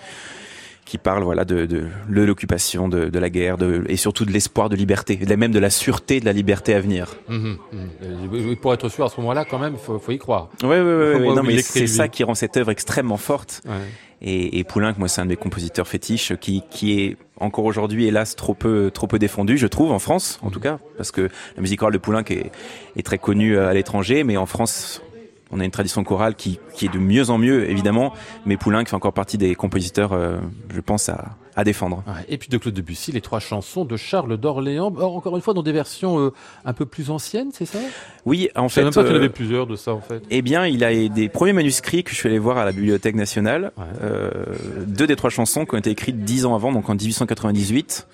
qui 0.84 0.99
parlent 0.99 1.22
voilà 1.22 1.45
de, 1.45 1.66
de, 1.66 1.86
de 2.09 2.22
l'occupation, 2.22 2.88
de, 2.88 3.07
de 3.09 3.18
la 3.18 3.30
guerre, 3.30 3.57
et 3.88 3.97
surtout 3.97 4.24
de 4.24 4.30
l'espoir 4.30 4.68
de 4.68 4.76
liberté, 4.76 5.18
et 5.20 5.36
même 5.36 5.53
de 5.53 5.59
la 5.59 5.70
sûreté 5.70 6.20
de 6.20 6.24
la 6.24 6.32
liberté 6.32 6.74
à 6.74 6.80
venir. 6.80 7.16
Mhm, 7.28 7.38
mhm. 7.38 7.59
Euh, 8.03 8.26
oui, 8.30 8.45
oui, 8.47 8.57
Pour 8.57 8.74
être 8.74 8.88
sûr, 8.88 9.05
à 9.05 9.09
ce 9.09 9.18
moment-là, 9.20 9.45
quand 9.45 9.59
même, 9.59 9.74
il 9.74 9.78
faut, 9.78 9.99
faut 9.99 10.12
y 10.12 10.18
croire. 10.18 10.51
Oui, 10.62 10.68
oui, 10.68 10.76
oui. 10.78 11.12
Faut 11.12 11.18
oui. 11.20 11.28
pas 11.28 11.34
Non, 11.34 11.42
mais 11.42 11.59
c'est 11.62 11.86
ça 11.86 12.09
qui 12.09 12.22
rend 12.22 12.34
cette 12.34 12.57
œuvre 12.57 12.70
extrêmement 12.70 13.16
forte. 13.16 13.62
Ouais. 13.64 13.72
Et, 14.20 14.59
et 14.59 14.64
Poulenc, 14.64 14.95
moi, 14.99 15.09
c'est 15.09 15.20
un 15.20 15.24
de 15.24 15.30
mes 15.30 15.36
compositeurs 15.36 15.88
fétiches 15.88 16.34
qui, 16.36 16.62
qui 16.70 17.01
est 17.01 17.16
encore 17.40 17.64
aujourd'hui, 17.64 18.07
hélas, 18.07 18.36
trop 18.36 18.55
peu, 18.55 18.90
trop 18.92 19.07
peu 19.07 19.18
défendu, 19.18 19.59
je 19.59 19.66
trouve, 19.66 19.90
en 19.90 19.99
France, 19.99 20.38
en 20.42 20.51
tout 20.51 20.61
cas, 20.61 20.78
parce 20.97 21.11
que 21.11 21.28
la 21.57 21.62
musique 21.62 21.80
chorale 21.80 21.92
de 21.95 21.99
Poulenc 21.99 22.24
est, 22.30 22.53
est 22.97 23.03
très 23.05 23.18
connue 23.18 23.59
à 23.59 23.74
l'étranger, 23.74 24.22
mais 24.24 24.36
en 24.36 24.47
France, 24.47 25.03
on 25.55 25.61
a 25.61 25.65
une 25.65 25.71
tradition 25.71 26.03
chorale 26.05 26.35
qui, 26.35 26.59
qui 26.75 26.87
est 26.87 26.93
de 26.93 26.99
mieux 26.99 27.31
en 27.31 27.39
mieux, 27.39 27.71
évidemment, 27.71 28.13
mais 28.45 28.57
Poulenc 28.57 28.85
fait 28.87 28.95
encore 28.95 29.13
partie 29.13 29.39
des 29.39 29.55
compositeurs, 29.55 30.13
euh, 30.13 30.39
je 30.75 30.81
pense, 30.81 31.09
à, 31.09 31.37
à 31.57 31.63
défendre. 31.63 32.03
Ouais. 32.09 32.25
Et 32.29 32.39
puis 32.39 32.49
de 32.49 32.59
Claude 32.59 32.75
Debussy, 32.75 33.13
les 33.13 33.21
trois 33.21 33.39
chansons 33.39 33.85
de 33.85 33.97
Charles 33.97 34.37
d'Orléans. 34.37 34.93
Or, 34.99 35.17
encore 35.17 35.37
une 35.37 35.43
fois, 35.43 35.55
dans 35.55 35.63
des 35.63 35.71
versions 35.73 36.19
euh, 36.19 36.33
un 36.65 36.73
peu 36.73 36.87
plus 36.87 37.11
anciennes, 37.11 37.51
c'est 37.53 37.67
ça? 37.67 37.79
Oui, 38.27 38.49
en 38.57 38.67
Je 38.67 38.75
savais 38.75 38.91
fait, 38.91 38.91
même 38.91 38.95
pas 38.95 39.03
qu'il 39.05 39.11
y 39.11 39.15
en 39.15 39.17
euh, 39.21 39.25
avait 39.25 39.33
plusieurs 39.33 39.67
de 39.69 39.77
ça, 39.77 39.95
en 39.95 40.01
fait. 40.01 40.23
eh 40.29 40.43
bien, 40.43 40.67
il 40.67 40.83
a 40.83 41.09
des 41.09 41.29
premiers 41.29 41.53
manuscrits 41.53 42.03
que 42.03 42.11
je 42.11 42.17
suis 42.17 42.29
allé 42.29 42.41
voir 42.41 42.59
à 42.59 42.65
la 42.65 42.73
Bibliothèque 42.73 43.15
nationale. 43.15 43.71
Ouais. 43.77 43.85
Euh, 44.03 44.31
deux 44.87 45.07
des 45.07 45.15
trois 45.17 45.31
chansons 45.31 45.65
qui 45.65 45.75
ont 45.77 45.79
été 45.79 45.91
écrites 45.91 46.25
dix 46.25 46.45
ans 46.47 46.57
avant, 46.57 46.73
donc 46.73 46.89
en 46.91 46.97
1898, 46.97 48.09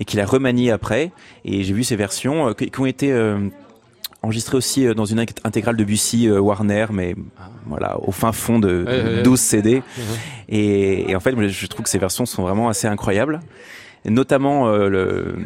et 0.00 0.04
qu'il 0.04 0.20
a 0.20 0.26
remanié 0.26 0.70
après. 0.70 1.12
Et 1.46 1.64
j'ai 1.64 1.72
vu 1.72 1.84
ces 1.84 1.96
versions 1.96 2.52
qui 2.52 2.70
qui 2.70 2.80
ont 2.80 2.86
été 2.86 3.10
enregistrées 4.24 4.56
aussi 4.56 4.86
euh, 4.86 4.94
dans 4.94 5.04
une 5.04 5.20
intégrale 5.20 5.76
de 5.76 5.84
Bussy 5.84 6.28
euh, 6.28 6.38
Warner, 6.40 6.86
mais 6.92 7.14
voilà, 7.66 7.98
au 8.00 8.10
fin 8.12 8.32
fond 8.32 8.58
de, 8.58 8.84
Ah. 8.86 8.90
Ouais, 8.90 9.02
de 9.02 9.08
ouais, 9.08 9.14
ouais. 9.16 9.22
12 9.22 9.40
CD. 9.40 9.82
Mhm. 9.98 10.04
Et, 10.48 11.10
et 11.10 11.16
en 11.16 11.20
fait, 11.20 11.34
je 11.48 11.66
trouve 11.66 11.84
que 11.84 11.88
ces 11.90 11.98
versions 11.98 12.26
sont 12.26 12.42
vraiment 12.42 12.68
assez 12.68 12.86
incroyables. 12.86 13.40
Et 14.04 14.10
notamment 14.10 14.68
euh, 14.68 14.88
le, 14.90 15.36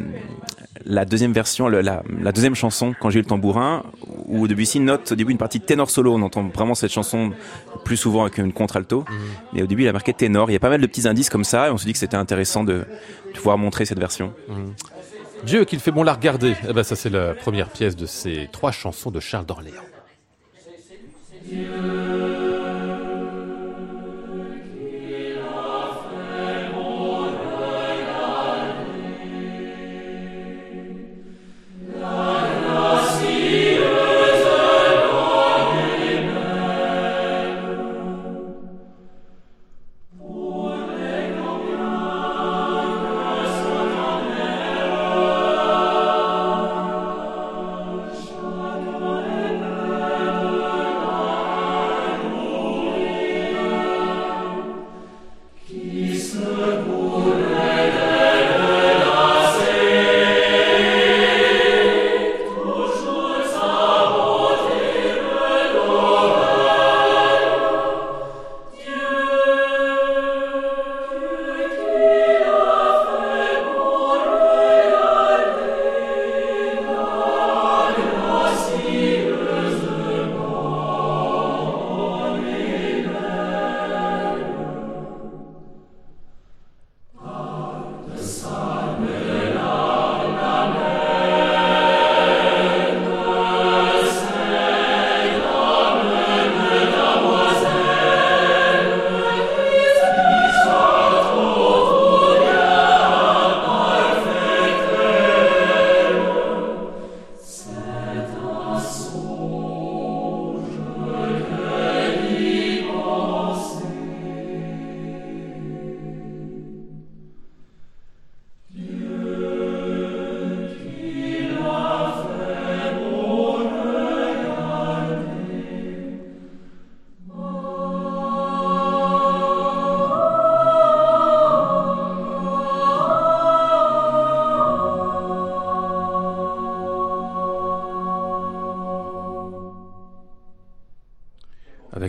la 0.85 1.05
deuxième 1.05 1.31
version, 1.31 1.69
le- 1.69 1.79
la, 1.79 2.03
la 2.21 2.31
deuxième 2.33 2.55
chanson, 2.55 2.93
quand 2.99 3.09
j'ai 3.09 3.19
eu 3.19 3.21
le 3.21 3.27
tambourin, 3.27 3.83
où 4.25 4.47
Debussy 4.49 4.81
note 4.81 5.13
au 5.13 5.15
début 5.15 5.31
une 5.31 5.37
partie 5.37 5.61
ténor 5.61 5.89
solo. 5.89 6.13
On 6.13 6.21
entend 6.21 6.43
vraiment 6.53 6.75
cette 6.75 6.91
chanson 6.91 7.31
plus 7.85 7.95
souvent 7.95 8.23
avec 8.23 8.37
une 8.37 8.51
contralto. 8.51 9.05
Mais 9.53 9.63
au 9.63 9.67
début, 9.67 9.83
il 9.83 9.87
a 9.87 9.93
marqué 9.93 10.11
ténor. 10.13 10.49
Il 10.49 10.53
y 10.53 10.57
a 10.57 10.59
pas 10.59 10.69
mal 10.69 10.81
de 10.81 10.87
petits 10.87 11.07
indices 11.07 11.29
comme 11.29 11.45
ça, 11.45 11.67
et 11.67 11.71
on 11.71 11.77
se 11.77 11.85
dit 11.85 11.93
que 11.93 11.99
c'était 11.99 12.17
intéressant 12.17 12.65
de, 12.65 12.73
de 13.33 13.37
pouvoir 13.37 13.57
montrer 13.57 13.85
cette 13.85 13.99
version. 13.99 14.33
Dieu 15.43 15.65
qu'il 15.65 15.79
fait 15.79 15.91
bon 15.91 16.03
la 16.03 16.13
regarder. 16.13 16.55
Eh 16.67 16.73
ben, 16.73 16.83
ça, 16.83 16.95
c'est 16.95 17.09
la 17.09 17.33
première 17.33 17.69
pièce 17.69 17.95
de 17.95 18.05
ces 18.05 18.49
trois 18.51 18.71
chansons 18.71 19.11
de 19.11 19.19
Charles 19.19 19.45
d'Orléans. 19.45 19.83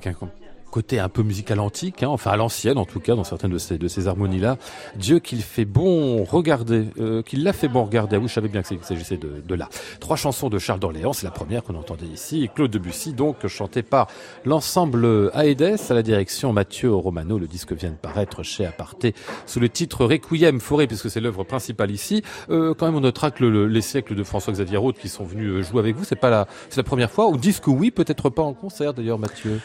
Avec 0.07 0.23
un 0.23 0.29
côté 0.71 1.01
un 1.01 1.09
peu 1.09 1.25
musical 1.25 1.59
antique, 1.59 2.05
hein, 2.05 2.09
enfin 2.11 2.31
à 2.31 2.37
l'ancienne 2.37 2.79
en 2.79 2.85
tout 2.85 3.01
cas, 3.01 3.17
dans 3.17 3.25
certaines 3.25 3.51
de 3.51 3.59
ces, 3.59 3.77
de 3.77 3.89
ces 3.89 4.07
harmonies-là. 4.07 4.57
Dieu 4.95 5.19
qu'il 5.19 5.43
fait 5.43 5.65
bon 5.65 6.23
regarder, 6.23 6.85
euh, 7.01 7.23
qu'il 7.23 7.43
l'a 7.43 7.53
fait 7.53 7.67
bon 7.67 7.85
regarder. 7.85 8.15
Ah 8.15 8.19
oui, 8.21 8.29
je 8.29 8.35
savais 8.35 8.47
bien 8.47 8.63
qu'il 8.63 8.79
s'agissait 8.83 9.17
de, 9.17 9.43
de 9.45 9.55
là. 9.57 9.69
Trois 9.99 10.15
chansons 10.15 10.49
de 10.49 10.61
Charles 10.61 10.79
d'Orléans, 10.79 11.13
c'est 11.13 11.27
la 11.27 11.33
première 11.33 11.65
qu'on 11.65 11.75
entendait 11.75 12.07
ici, 12.07 12.45
et 12.45 12.49
Claude 12.49 12.71
Debussy, 12.71 13.15
donc 13.15 13.45
chanté 13.49 13.83
par 13.83 14.07
l'ensemble 14.45 15.33
Aedes 15.35 15.81
à 15.91 15.95
la 15.95 16.03
direction 16.03 16.53
Mathieu 16.53 16.95
Romano. 16.95 17.37
Le 17.41 17.49
disque 17.49 17.73
vient 17.73 17.91
de 17.91 17.97
paraître 17.97 18.45
chez 18.45 18.65
Aparté 18.65 19.13
sous 19.47 19.59
le 19.59 19.69
titre 19.69 20.05
Requiem 20.05 20.61
Forêt, 20.61 20.87
puisque 20.87 21.11
c'est 21.11 21.21
l'œuvre 21.21 21.43
principale 21.43 21.91
ici. 21.91 22.23
Euh, 22.49 22.75
quand 22.75 22.87
même, 22.87 22.95
on 22.95 23.01
notera 23.01 23.33
que 23.33 23.45
le- 23.45 23.67
les 23.67 23.81
siècles 23.83 24.15
de 24.15 24.23
François-Xavier 24.23 24.77
Roth 24.77 24.99
qui 25.01 25.09
sont 25.09 25.25
venus 25.25 25.51
euh, 25.51 25.63
jouer 25.65 25.81
avec 25.81 25.97
vous, 25.97 26.05
c'est 26.05 26.15
pas 26.15 26.31
la, 26.31 26.47
c'est 26.69 26.77
la 26.77 26.85
première 26.85 27.11
fois. 27.11 27.27
Ou 27.27 27.37
disque 27.37 27.67
oui, 27.67 27.91
peut-être 27.91 28.31
pas 28.31 28.43
en 28.43 28.55
concert 28.55 28.95
d'ailleurs, 28.95 29.19
Mathieu. 29.19 29.59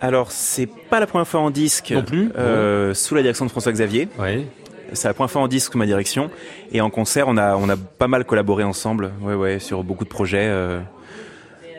Alors, 0.00 0.30
c'est 0.30 0.68
pas 0.90 1.00
la 1.00 1.06
première 1.06 1.26
fois 1.26 1.40
en 1.40 1.50
disque. 1.50 1.90
Non 1.90 2.02
plus 2.02 2.30
euh, 2.38 2.94
Sous 2.94 3.14
la 3.14 3.22
direction 3.22 3.44
de 3.44 3.50
François 3.50 3.72
Xavier. 3.72 4.08
Oui. 4.18 4.46
C'est 4.92 5.08
la 5.08 5.14
première 5.14 5.30
fois 5.30 5.42
en 5.42 5.48
disque 5.48 5.72
sous 5.72 5.78
ma 5.78 5.86
direction. 5.86 6.30
Et 6.72 6.80
en 6.80 6.88
concert, 6.88 7.26
on 7.28 7.36
a, 7.36 7.56
on 7.56 7.68
a 7.68 7.76
pas 7.76 8.08
mal 8.08 8.24
collaboré 8.24 8.64
ensemble. 8.64 9.12
Ouais, 9.20 9.34
ouais, 9.34 9.58
sur 9.58 9.82
beaucoup 9.84 10.04
de 10.04 10.08
projets. 10.08 10.46
euh, 10.48 10.80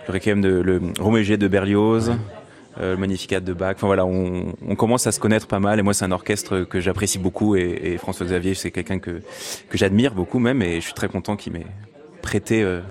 le 0.08 0.14
Requiem 0.14 0.42
de, 0.42 0.50
le 0.50 0.82
Roméo 1.00 1.38
de 1.38 1.48
Berlioz. 1.48 2.12
euh, 2.80 2.92
le 2.92 2.98
Magnificat 2.98 3.40
de 3.40 3.54
Bach. 3.54 3.76
Enfin 3.78 3.88
voilà, 3.88 4.06
on, 4.06 4.54
on 4.68 4.76
commence 4.76 5.08
à 5.08 5.12
se 5.12 5.20
connaître 5.20 5.48
pas 5.48 5.60
mal. 5.60 5.80
Et 5.80 5.82
moi, 5.82 5.94
c'est 5.94 6.06
un 6.06 6.12
orchestre 6.12 6.62
que 6.66 6.80
j'apprécie 6.82 7.18
beaucoup. 7.20 7.56
Et, 7.56 7.80
et 7.84 7.98
François 7.98 8.26
Xavier, 8.28 8.54
c'est 8.54 8.70
quelqu'un 8.72 9.00
que, 9.00 9.22
que 9.70 9.78
j'admire 9.78 10.14
beaucoup 10.14 10.40
même. 10.40 10.62
Et 10.62 10.76
je 10.76 10.86
suis 10.86 10.94
très 10.94 11.08
content 11.08 11.36
qu'il 11.36 11.54
m'ait 11.54 11.66
prêté 12.22 12.62
euh, 12.62 12.82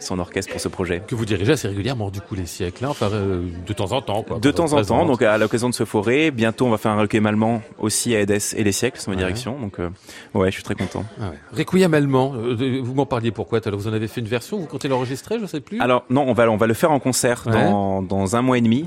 son 0.00 0.18
orchestre 0.18 0.50
pour 0.52 0.60
ce 0.60 0.68
projet. 0.68 1.02
Que 1.06 1.14
vous 1.14 1.24
dirigez 1.24 1.52
assez 1.52 1.68
régulièrement, 1.68 2.10
du 2.10 2.20
coup, 2.20 2.34
les 2.34 2.46
siècles, 2.46 2.84
hein, 2.84 2.88
enfin, 2.90 3.10
euh, 3.12 3.42
de 3.66 3.72
temps 3.72 3.92
en 3.92 4.00
temps, 4.02 4.22
quoi. 4.22 4.38
De 4.38 4.50
temps 4.50 4.72
en 4.72 4.82
temps, 4.82 5.04
donc 5.06 5.22
à 5.22 5.36
l'occasion 5.38 5.68
de 5.68 5.74
ce 5.74 5.84
forêt, 5.84 6.30
bientôt 6.30 6.66
on 6.66 6.70
va 6.70 6.78
faire 6.78 6.92
un 6.92 7.00
requiem 7.00 7.26
allemand 7.26 7.62
aussi 7.78 8.14
à 8.14 8.20
Edes 8.20 8.38
et 8.56 8.64
les 8.64 8.72
siècles, 8.72 8.98
c'est 9.00 9.08
ma 9.08 9.14
Ouais. 9.14 9.18
direction. 9.18 9.58
Donc 9.60 9.78
euh, 9.80 9.88
ouais, 10.34 10.48
je 10.50 10.54
suis 10.54 10.62
très 10.62 10.74
content. 10.74 11.04
Ah 11.20 11.30
ouais. 11.30 11.36
Requiem 11.64 11.94
allemand, 11.94 12.34
euh, 12.36 12.80
vous 12.82 12.94
m'en 12.94 13.06
parliez 13.06 13.30
pourquoi? 13.30 13.60
L'heure 13.64 13.76
Vous 13.76 13.88
en 13.88 13.92
avez 13.92 14.08
fait 14.08 14.20
une 14.20 14.28
version, 14.28 14.58
vous 14.58 14.66
comptez 14.66 14.88
l'enregistrer, 14.88 15.38
je 15.40 15.46
sais 15.46 15.60
plus? 15.60 15.80
Alors 15.80 16.04
non, 16.10 16.24
on 16.26 16.32
va 16.32 16.48
on 16.50 16.56
va 16.56 16.66
le 16.66 16.74
faire 16.74 16.90
en 16.92 17.00
concert 17.00 17.44
Ouais. 17.46 17.52
dans 17.52 18.02
dans 18.02 18.36
un 18.36 18.42
mois 18.42 18.58
et 18.58 18.60
demi. 18.62 18.86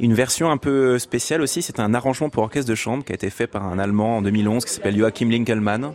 Une 0.00 0.12
version 0.14 0.50
un 0.50 0.56
peu 0.56 0.98
spéciale 0.98 1.40
aussi, 1.40 1.62
c'est 1.62 1.78
un 1.78 1.94
arrangement 1.94 2.28
pour 2.28 2.42
orchestre 2.42 2.68
de 2.68 2.74
chambre 2.74 3.04
qui 3.04 3.12
a 3.12 3.14
été 3.14 3.30
fait 3.30 3.46
par 3.46 3.64
un 3.64 3.78
Allemand 3.78 4.16
en 4.16 4.22
2011 4.22 4.64
qui 4.64 4.72
s'appelle 4.72 4.98
Joachim 4.98 5.28
Linkelmann, 5.30 5.92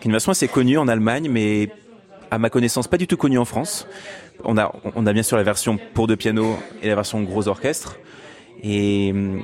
qui 0.00 0.02
est 0.02 0.04
une 0.04 0.12
version 0.12 0.30
assez 0.30 0.46
connue 0.46 0.78
en 0.78 0.86
Allemagne, 0.86 1.28
mais 1.28 1.68
à 2.30 2.38
ma 2.38 2.50
connaissance 2.50 2.88
pas 2.88 2.96
du 2.96 3.06
tout 3.06 3.16
connue 3.16 3.38
en 3.38 3.44
France. 3.44 3.86
On 4.44 4.56
a 4.56 4.72
on 4.96 5.06
a 5.06 5.12
bien 5.12 5.22
sûr 5.22 5.36
la 5.36 5.42
version 5.42 5.78
pour 5.94 6.06
deux 6.06 6.16
pianos 6.16 6.56
et 6.82 6.88
la 6.88 6.94
version 6.94 7.22
gros 7.22 7.48
orchestre. 7.48 7.98
Et 8.62 9.10
hum, 9.12 9.42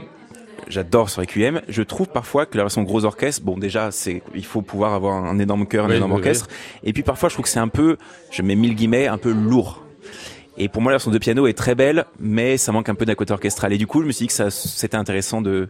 j'adore 0.69 1.11
ce 1.11 1.21
requiem. 1.21 1.63
Je 1.69 1.83
trouve 1.83 2.09
parfois 2.09 2.47
que 2.47 2.57
la 2.57 2.65
version 2.65 2.83
gros 2.83 3.05
orchestre, 3.05 3.45
bon 3.45 3.59
déjà 3.59 3.91
c'est 3.91 4.23
il 4.35 4.45
faut 4.45 4.63
pouvoir 4.63 4.95
avoir 4.95 5.15
un 5.15 5.39
énorme 5.39 5.67
chœur, 5.67 5.87
un 5.87 5.89
Oui, 5.89 5.97
énorme 5.97 6.13
oui, 6.13 6.19
orchestre. 6.19 6.49
Et 6.85 6.93
puis 6.93 7.03
parfois 7.03 7.29
je 7.29 7.35
trouve 7.35 7.45
que 7.45 7.51
c'est 7.51 7.61
un 7.61 7.69
peu, 7.69 7.97
je 8.31 8.43
mets 8.43 8.55
mille 8.55 8.75
guillemets, 8.75 9.07
un 9.07 9.19
peu 9.19 9.33
lourd. 9.33 9.83
Et 10.59 10.69
pour 10.69 10.81
moi, 10.83 10.91
la 10.93 10.97
version 10.97 11.11
de 11.11 11.19
piano 11.19 11.47
est 11.47 11.53
très 11.53 11.75
belle, 11.75 12.07
mais 12.19 12.57
ça 12.57 12.73
manque 12.73 12.89
un 12.89 12.95
peu 12.95 13.05
d'un 13.05 13.15
côté 13.15 13.33
orchestral. 13.33 13.73
Et 13.73 13.79
du 13.79 13.87
coup, 13.87 14.01
je 14.03 14.07
me 14.07 14.13
suis 14.13 14.25
dit 14.25 14.29
que 14.29 14.33
ça, 14.33 14.51
c'était 14.51 14.97
intéressant 14.97 15.43
de 15.43 15.69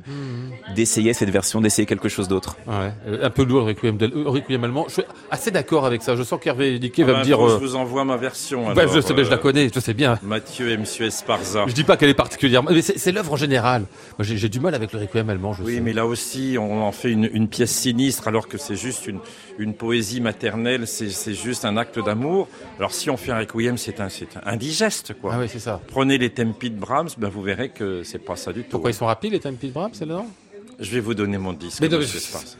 d'essayer 0.74 1.12
cette 1.12 1.30
version, 1.30 1.60
d'essayer 1.60 1.86
quelque 1.86 2.08
chose 2.08 2.28
d'autre. 2.28 2.56
Ouais, 2.66 2.92
euh, 3.08 3.24
un 3.26 3.30
peu 3.30 3.44
lourd 3.44 3.60
le 3.60 3.66
Requiem, 3.66 3.98
euh, 4.00 4.24
Requiem 4.26 4.62
allemand. 4.64 4.84
Je 4.88 4.94
suis 4.94 5.02
assez 5.30 5.50
d'accord 5.50 5.86
avec 5.86 6.02
ça. 6.02 6.16
Je 6.16 6.22
sens 6.22 6.38
qu'Hervé 6.40 6.78
Diquet 6.78 7.02
Ah 7.02 7.06
va 7.06 7.12
bah, 7.14 7.18
me 7.20 7.24
dire. 7.24 7.44
euh, 7.44 7.50
Je 7.60 7.64
vous 7.64 7.76
envoie 7.76 8.04
ma 8.04 8.16
version. 8.16 8.72
bah, 8.74 8.86
je 8.92 9.00
sais, 9.00 9.14
mais 9.14 9.24
je 9.24 9.30
la 9.30 9.38
connais, 9.38 9.70
je 9.74 9.80
sais 9.80 9.94
bien. 9.94 10.18
Mathieu 10.22 10.70
et 10.70 10.76
Monsieur 10.76 11.06
Esparza. 11.06 11.64
Je 11.66 11.72
dis 11.72 11.84
pas 11.84 11.96
qu'elle 11.96 12.10
est 12.10 12.14
particulièrement, 12.14 12.70
mais 12.72 12.82
c'est 12.82 13.12
l'œuvre 13.12 13.32
en 13.32 13.36
général. 13.36 13.84
J'ai 14.20 14.48
du 14.48 14.60
mal 14.60 14.74
avec 14.74 14.92
le 14.92 15.00
Requiem 15.00 15.28
allemand. 15.30 15.52
Je 15.52 15.62
Oui, 15.62 15.74
sais. 15.76 15.80
mais 15.80 15.92
là 15.92 16.06
aussi, 16.06 16.56
on 16.58 16.82
en 16.82 16.92
fait 16.92 17.10
une, 17.10 17.28
une 17.32 17.48
pièce 17.48 17.72
sinistre, 17.72 18.28
alors 18.28 18.48
que 18.48 18.58
c'est 18.58 18.76
juste 18.76 19.06
une, 19.06 19.18
une 19.58 19.74
poésie 19.74 20.20
maternelle, 20.20 20.86
c'est 20.86 21.34
juste 21.34 21.64
un 21.64 21.76
acte 21.76 21.98
d'amour. 22.04 22.48
Alors 22.78 22.92
si 22.92 23.10
on 23.10 23.16
fait 23.16 23.32
un 23.32 23.38
requiem, 23.38 23.76
c'est 23.78 24.00
un, 24.00 24.08
c'est 24.08 24.28
un 24.44 24.56
indigeste, 24.82 25.14
quoi. 25.20 25.32
Ah 25.34 25.38
oui, 25.40 25.46
c'est 25.48 25.58
ça. 25.58 25.80
Prenez 25.88 26.18
les 26.18 26.30
tempi 26.30 26.70
de 26.70 26.78
Brahms, 26.78 27.08
ben 27.18 27.28
vous 27.28 27.42
verrez 27.42 27.70
que 27.70 28.02
c'est 28.02 28.18
pas 28.18 28.36
ça 28.36 28.52
du 28.52 28.62
tout. 28.62 28.70
Pourquoi 28.70 28.90
ils 28.90 28.94
sont 28.94 29.06
rapides 29.06 29.32
les 29.32 29.40
Tempi 29.40 29.68
de 29.68 29.72
Brahms, 29.72 29.90
c'est 29.94 30.06
là 30.06 30.24
Je 30.78 30.90
vais 30.90 31.00
vous 31.00 31.14
donner 31.14 31.38
mon 31.38 31.52
disque. 31.52 31.80
Mais 31.80 31.88
non, 31.88 31.98
monsieur 31.98 32.14
mais- 32.18 32.24
Esparza. 32.24 32.56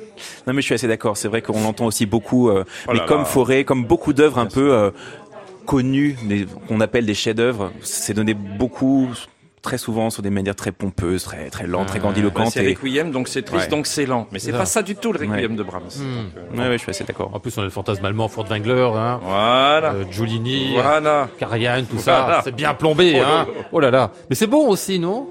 Non, 0.47 0.53
mais 0.55 0.61
je 0.63 0.67
suis 0.67 0.75
assez 0.75 0.89
d'accord. 0.89 1.17
C'est 1.17 1.29
vrai 1.29 1.43
qu'on 1.43 1.61
l'entend 1.63 1.87
aussi 1.87 2.07
beaucoup, 2.07 2.49
euh, 2.49 2.65
Oh 2.87 2.93
mais 2.93 2.99
là 2.99 3.05
comme 3.07 3.19
là. 3.21 3.25
Forêt, 3.25 3.65
comme 3.65 3.85
beaucoup 3.85 4.13
d'œuvres 4.13 4.39
un 4.39 4.47
peu 4.47 4.73
euh, 4.73 4.91
connues, 5.67 6.17
qu'on 6.69 6.81
appelle 6.81 7.07
des 7.07 7.15
chefs-d'œuvre, 7.15 7.73
c'est 7.83 8.15
donné 8.15 8.35
beaucoup, 8.35 9.09
très 9.67 9.79
souvent, 9.79 10.11
sur 10.11 10.23
des 10.23 10.31
manières 10.31 10.55
très 10.55 10.71
pompeuses, 10.73 11.25
très 11.25 11.51
très 11.51 11.67
lentes, 11.67 11.87
très 11.89 11.95
Ouais. 11.95 12.01
Ben, 12.01 12.03
grandiloquentes. 12.05 12.53
c'est 12.53 12.67
requiem, 12.67 13.11
donc 13.11 13.27
c'est 13.29 13.43
triste, 13.43 13.65
Ouais. 13.65 13.71
donc 13.71 13.87
c'est 13.87 14.07
lent. 14.07 14.29
Mais 14.31 14.39
c'est 14.39 14.53
pas 14.53 14.65
ça 14.65 14.83
du 14.83 14.95
tout 14.95 15.13
le 15.13 15.19
requiem 15.19 15.51
Ouais. 15.53 15.57
de 15.57 15.63
Brahms. 15.63 15.83
Hmm. 15.99 16.03
Euh, 16.03 16.57
Ouais, 16.57 16.69
ouais, 16.69 16.73
je 16.79 16.83
suis 16.83 16.91
assez 16.91 17.05
d'accord. 17.05 17.31
En 17.35 17.41
plus, 17.41 17.57
on 17.59 17.63
a 17.63 17.65
le 17.65 17.71
fantasme 17.71 18.05
allemand, 18.05 18.29
Furtwängler, 18.29 18.91
hein, 18.95 19.21
Voilà. 19.23 19.93
euh, 19.93 20.05
Giulini, 20.11 20.75
Voilà. 20.75 21.29
Karajan, 21.39 21.83
tout 21.91 21.99
ça. 21.99 22.41
C'est 22.45 22.55
bien 22.55 22.75
plombé, 22.75 23.15
Oh 23.17 23.21
là 23.21 23.29
hein. 23.29 23.47
là. 23.49 23.65
Oh 23.73 23.81
là 23.81 23.91
là. 23.91 24.11
Mais 24.31 24.37
c'est 24.37 24.47
bon 24.47 24.69
aussi, 24.69 24.99
non? 25.01 25.29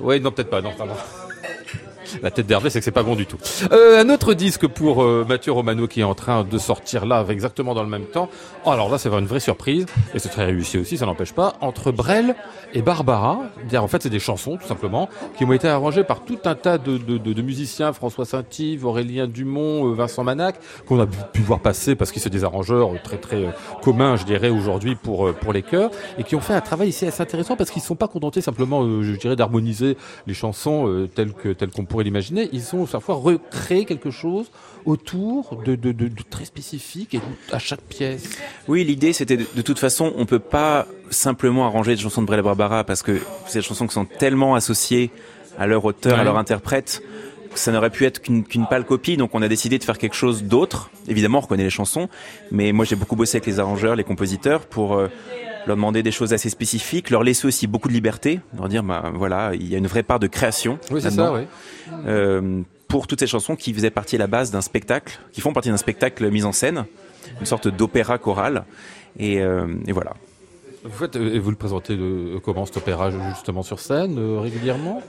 Ouais, 0.00 0.20
non, 0.20 0.30
peut-être 0.30 0.50
pas. 0.50 0.60
Non, 0.60 0.72
pardon. 0.76 0.92
La 2.22 2.30
tête 2.30 2.46
d'Hervé, 2.46 2.70
c'est 2.70 2.78
que 2.78 2.84
c'est 2.84 2.90
pas 2.90 3.02
bon 3.02 3.14
du 3.14 3.26
tout. 3.26 3.38
Euh, 3.72 4.02
un 4.02 4.08
autre 4.10 4.34
disque 4.34 4.66
pour 4.66 5.02
euh, 5.02 5.24
Mathieu 5.28 5.52
Romano 5.52 5.86
qui 5.86 6.00
est 6.00 6.04
en 6.04 6.14
train 6.14 6.44
de 6.44 6.58
sortir 6.58 7.06
là, 7.06 7.24
exactement 7.28 7.74
dans 7.74 7.82
le 7.82 7.88
même 7.88 8.06
temps. 8.06 8.28
Oh, 8.64 8.70
alors 8.70 8.90
là, 8.90 8.98
c'est 8.98 9.08
une 9.08 9.26
vraie 9.26 9.40
surprise, 9.40 9.86
et 10.14 10.18
c'est 10.18 10.28
très 10.28 10.44
réussi 10.44 10.78
aussi, 10.78 10.98
ça 10.98 11.06
n'empêche 11.06 11.32
pas. 11.32 11.54
Entre 11.60 11.92
Brel 11.92 12.34
et 12.74 12.82
Barbara, 12.82 13.40
C'est-à-dire, 13.58 13.84
en 13.84 13.88
fait, 13.88 14.02
c'est 14.02 14.10
des 14.10 14.18
chansons, 14.18 14.56
tout 14.56 14.66
simplement, 14.66 15.08
qui 15.36 15.44
ont 15.44 15.52
été 15.52 15.68
arrangées 15.68 16.04
par 16.04 16.24
tout 16.24 16.38
un 16.44 16.54
tas 16.54 16.78
de, 16.78 16.98
de, 16.98 17.18
de, 17.18 17.32
de 17.32 17.42
musiciens, 17.42 17.92
François 17.92 18.24
Saint-Yves, 18.24 18.84
Aurélien 18.84 19.26
Dumont, 19.26 19.86
euh, 19.86 19.94
Vincent 19.94 20.24
Manac, 20.24 20.56
qu'on 20.86 21.00
a 21.00 21.06
pu 21.06 21.40
voir 21.42 21.60
passer 21.60 21.94
parce 21.94 22.12
qu'ils 22.12 22.22
sont 22.22 22.28
des 22.28 22.44
arrangeurs 22.44 22.90
très 23.02 23.18
très 23.18 23.36
euh, 23.36 23.50
communs, 23.82 24.16
je 24.16 24.24
dirais, 24.24 24.48
aujourd'hui 24.48 24.94
pour 24.94 25.28
euh, 25.28 25.32
pour 25.32 25.52
les 25.52 25.62
chœurs, 25.62 25.90
et 26.18 26.24
qui 26.24 26.34
ont 26.34 26.40
fait 26.40 26.54
un 26.54 26.60
travail 26.60 26.88
ici 26.88 27.06
assez 27.06 27.22
intéressant 27.22 27.56
parce 27.56 27.70
qu'ils 27.70 27.82
ne 27.82 27.86
sont 27.86 27.94
pas 27.94 28.08
contentés 28.08 28.40
simplement, 28.40 28.82
je 29.02 29.12
dirais, 29.12 29.36
d'harmoniser 29.36 29.96
les 30.26 30.34
chansons 30.34 31.08
telles 31.14 31.32
que 31.32 31.50
telles 31.50 31.70
qu'on 31.70 31.84
pourrait 31.96 32.04
l'imaginer. 32.04 32.50
Ils 32.52 32.76
ont 32.76 32.84
parfois 32.84 33.14
recréé 33.14 33.86
quelque 33.86 34.10
chose 34.10 34.50
autour 34.84 35.62
de, 35.64 35.76
de, 35.76 35.92
de, 35.92 36.08
de 36.08 36.22
très 36.28 36.44
spécifique 36.44 37.14
et 37.14 37.20
à 37.52 37.58
chaque 37.58 37.80
pièce. 37.80 38.38
Oui, 38.68 38.84
l'idée 38.84 39.14
c'était 39.14 39.38
de, 39.38 39.62
toute 39.62 39.78
façon, 39.78 40.12
on 40.18 40.26
peut 40.26 40.38
pas 40.38 40.86
simplement 41.08 41.64
arranger 41.64 41.94
des 41.96 42.02
chansons 42.02 42.20
de 42.20 42.26
Brel 42.26 42.42
Barbara 42.42 42.84
parce 42.84 43.02
que 43.02 43.18
c'est 43.46 43.60
des 43.60 43.64
chansons 43.64 43.86
qui 43.86 43.94
sont 43.94 44.04
tellement 44.04 44.54
associées 44.56 45.10
à 45.58 45.66
leur 45.66 45.86
auteur, 45.86 46.12
Ouais. 46.12 46.20
à 46.20 46.24
leur 46.24 46.36
interprète, 46.36 47.00
que 47.50 47.58
ça 47.58 47.72
n'aurait 47.72 47.88
pu 47.88 48.04
être 48.04 48.20
qu'une 48.20 48.44
qu'une 48.44 48.66
pâle 48.66 48.84
copie. 48.84 49.16
Donc 49.16 49.30
on 49.32 49.40
a 49.40 49.48
décidé 49.48 49.78
de 49.78 49.84
faire 49.84 49.96
quelque 49.96 50.16
chose 50.16 50.44
d'autre. 50.44 50.90
Évidemment, 51.08 51.38
on 51.38 51.40
reconnaît 51.40 51.64
les 51.64 51.70
chansons, 51.70 52.10
mais 52.50 52.72
moi 52.72 52.84
j'ai 52.84 52.96
beaucoup 52.96 53.16
bossé 53.16 53.38
avec 53.38 53.46
les 53.46 53.58
arrangeurs, 53.58 53.96
les 53.96 54.04
compositeurs 54.04 54.66
pour 54.66 54.98
euh, 54.98 55.08
leur 55.66 55.76
demander 55.76 56.02
des 56.02 56.12
choses 56.12 56.32
assez 56.32 56.48
spécifiques, 56.50 57.10
leur 57.10 57.22
laisser 57.22 57.46
aussi 57.46 57.66
beaucoup 57.66 57.88
de 57.88 57.92
liberté, 57.94 58.40
leur 58.56 58.68
dire 58.68 58.82
bah 58.82 59.10
voilà, 59.14 59.52
il 59.54 59.68
y 59.68 59.74
a 59.74 59.78
une 59.78 59.86
vraie 59.86 60.02
part 60.02 60.20
de 60.20 60.26
création. 60.26 60.78
Oui, 60.90 61.00
c'est 61.02 61.10
ça, 61.10 61.32
oui. 61.32 61.40
euh, 62.06 62.62
pour 62.88 63.06
toutes 63.06 63.20
ces 63.20 63.26
chansons 63.26 63.56
qui 63.56 63.74
faisaient 63.74 63.90
partie 63.90 64.16
à 64.16 64.18
la 64.18 64.26
base 64.26 64.50
d'un 64.50 64.60
spectacle, 64.60 65.18
qui 65.32 65.40
font 65.40 65.52
partie 65.52 65.70
d'un 65.70 65.76
spectacle 65.76 66.30
mis 66.30 66.44
en 66.44 66.52
scène, 66.52 66.86
une 67.40 67.46
sorte 67.46 67.68
d'opéra 67.68 68.18
choral. 68.18 68.64
Et, 69.18 69.40
euh, 69.40 69.66
et 69.86 69.92
voilà. 69.92 70.14
Vous 70.84 70.90
faites, 70.98 71.16
et 71.16 71.38
vous 71.40 71.50
le 71.50 71.56
présentez 71.56 71.98
comment 72.44 72.64
cet 72.64 72.76
opéra 72.76 73.10
justement 73.34 73.62
sur 73.62 73.80
scène 73.80 74.18
euh, 74.18 74.38
régulièrement? 74.40 75.02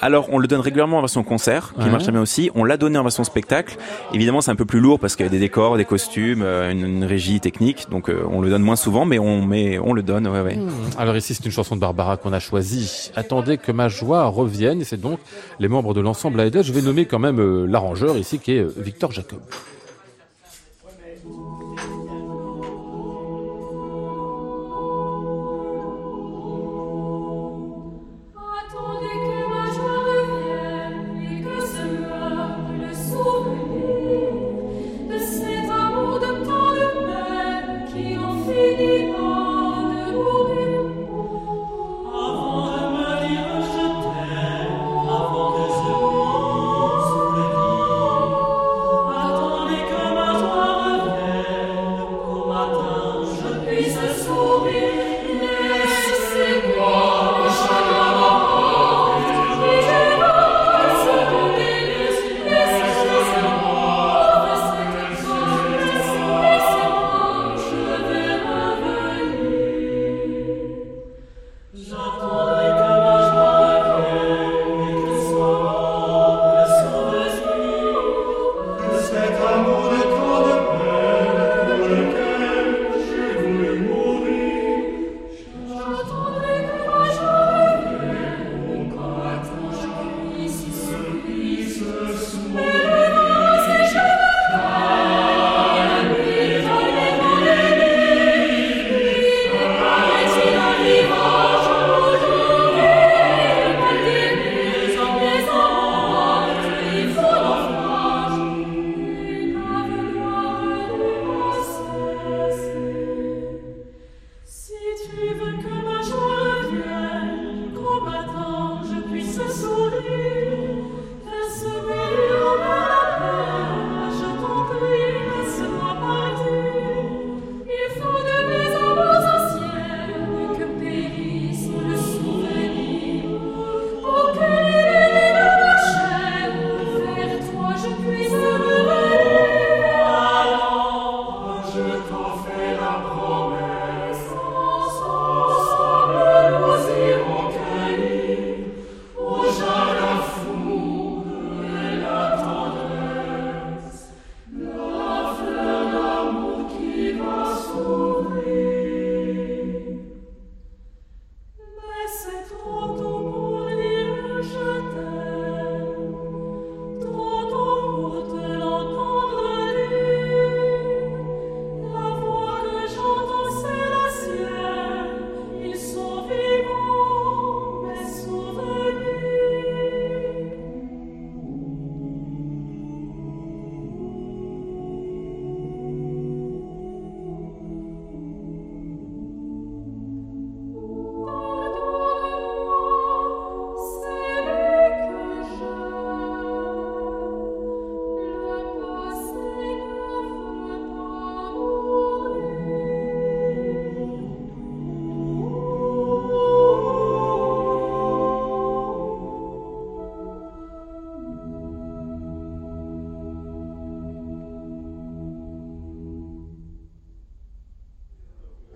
Alors, 0.00 0.28
on 0.30 0.38
le 0.38 0.46
donne 0.46 0.60
régulièrement 0.60 0.98
en 0.98 1.00
version 1.00 1.24
concert, 1.24 1.72
qui 1.74 1.82
Ouais. 1.84 1.90
marche 1.90 2.04
très 2.04 2.12
bien 2.12 2.20
aussi. 2.20 2.50
On 2.54 2.64
l'a 2.64 2.76
donné 2.76 2.98
en 2.98 3.02
version 3.02 3.24
spectacle. 3.24 3.76
Évidemment, 4.14 4.40
c'est 4.40 4.50
un 4.50 4.56
peu 4.56 4.64
plus 4.64 4.78
lourd 4.80 5.00
parce 5.00 5.16
qu'il 5.16 5.26
y 5.26 5.28
a 5.28 5.30
des 5.30 5.38
décors, 5.40 5.76
des 5.76 5.84
costumes, 5.84 6.42
euh, 6.42 6.70
une, 6.70 6.84
une 6.86 7.04
régie 7.04 7.40
technique. 7.40 7.86
Donc, 7.90 8.08
euh, 8.08 8.22
on 8.30 8.40
le 8.40 8.48
donne 8.48 8.62
moins 8.62 8.76
souvent, 8.76 9.04
mais 9.04 9.18
on, 9.18 9.42
mais 9.42 9.78
on 9.78 9.92
le 9.92 10.02
donne. 10.02 10.28
Ouais, 10.28 10.40
ouais. 10.40 10.58
Alors 10.98 11.16
ici, 11.16 11.34
c'est 11.34 11.44
une 11.44 11.50
chanson 11.52 11.74
de 11.74 11.80
Barbara 11.80 12.16
qu'on 12.16 12.32
a 12.32 12.38
choisie. 12.40 13.10
Attendez 13.16 13.58
que 13.58 13.72
ma 13.72 13.88
joie 13.88 14.24
revienne. 14.26 14.82
C'est 14.84 15.00
donc 15.00 15.18
les 15.58 15.68
membres 15.68 15.94
de 15.94 16.00
l'ensemble 16.00 16.40
AED. 16.40 16.62
Je 16.62 16.72
vais 16.72 16.82
nommer 16.82 17.06
quand 17.06 17.18
même 17.18 17.40
euh, 17.40 17.66
l'arrangeur 17.66 18.16
ici, 18.16 18.38
qui 18.38 18.52
est 18.52 18.66
Victor 18.80 19.10
Jacob. 19.12 19.40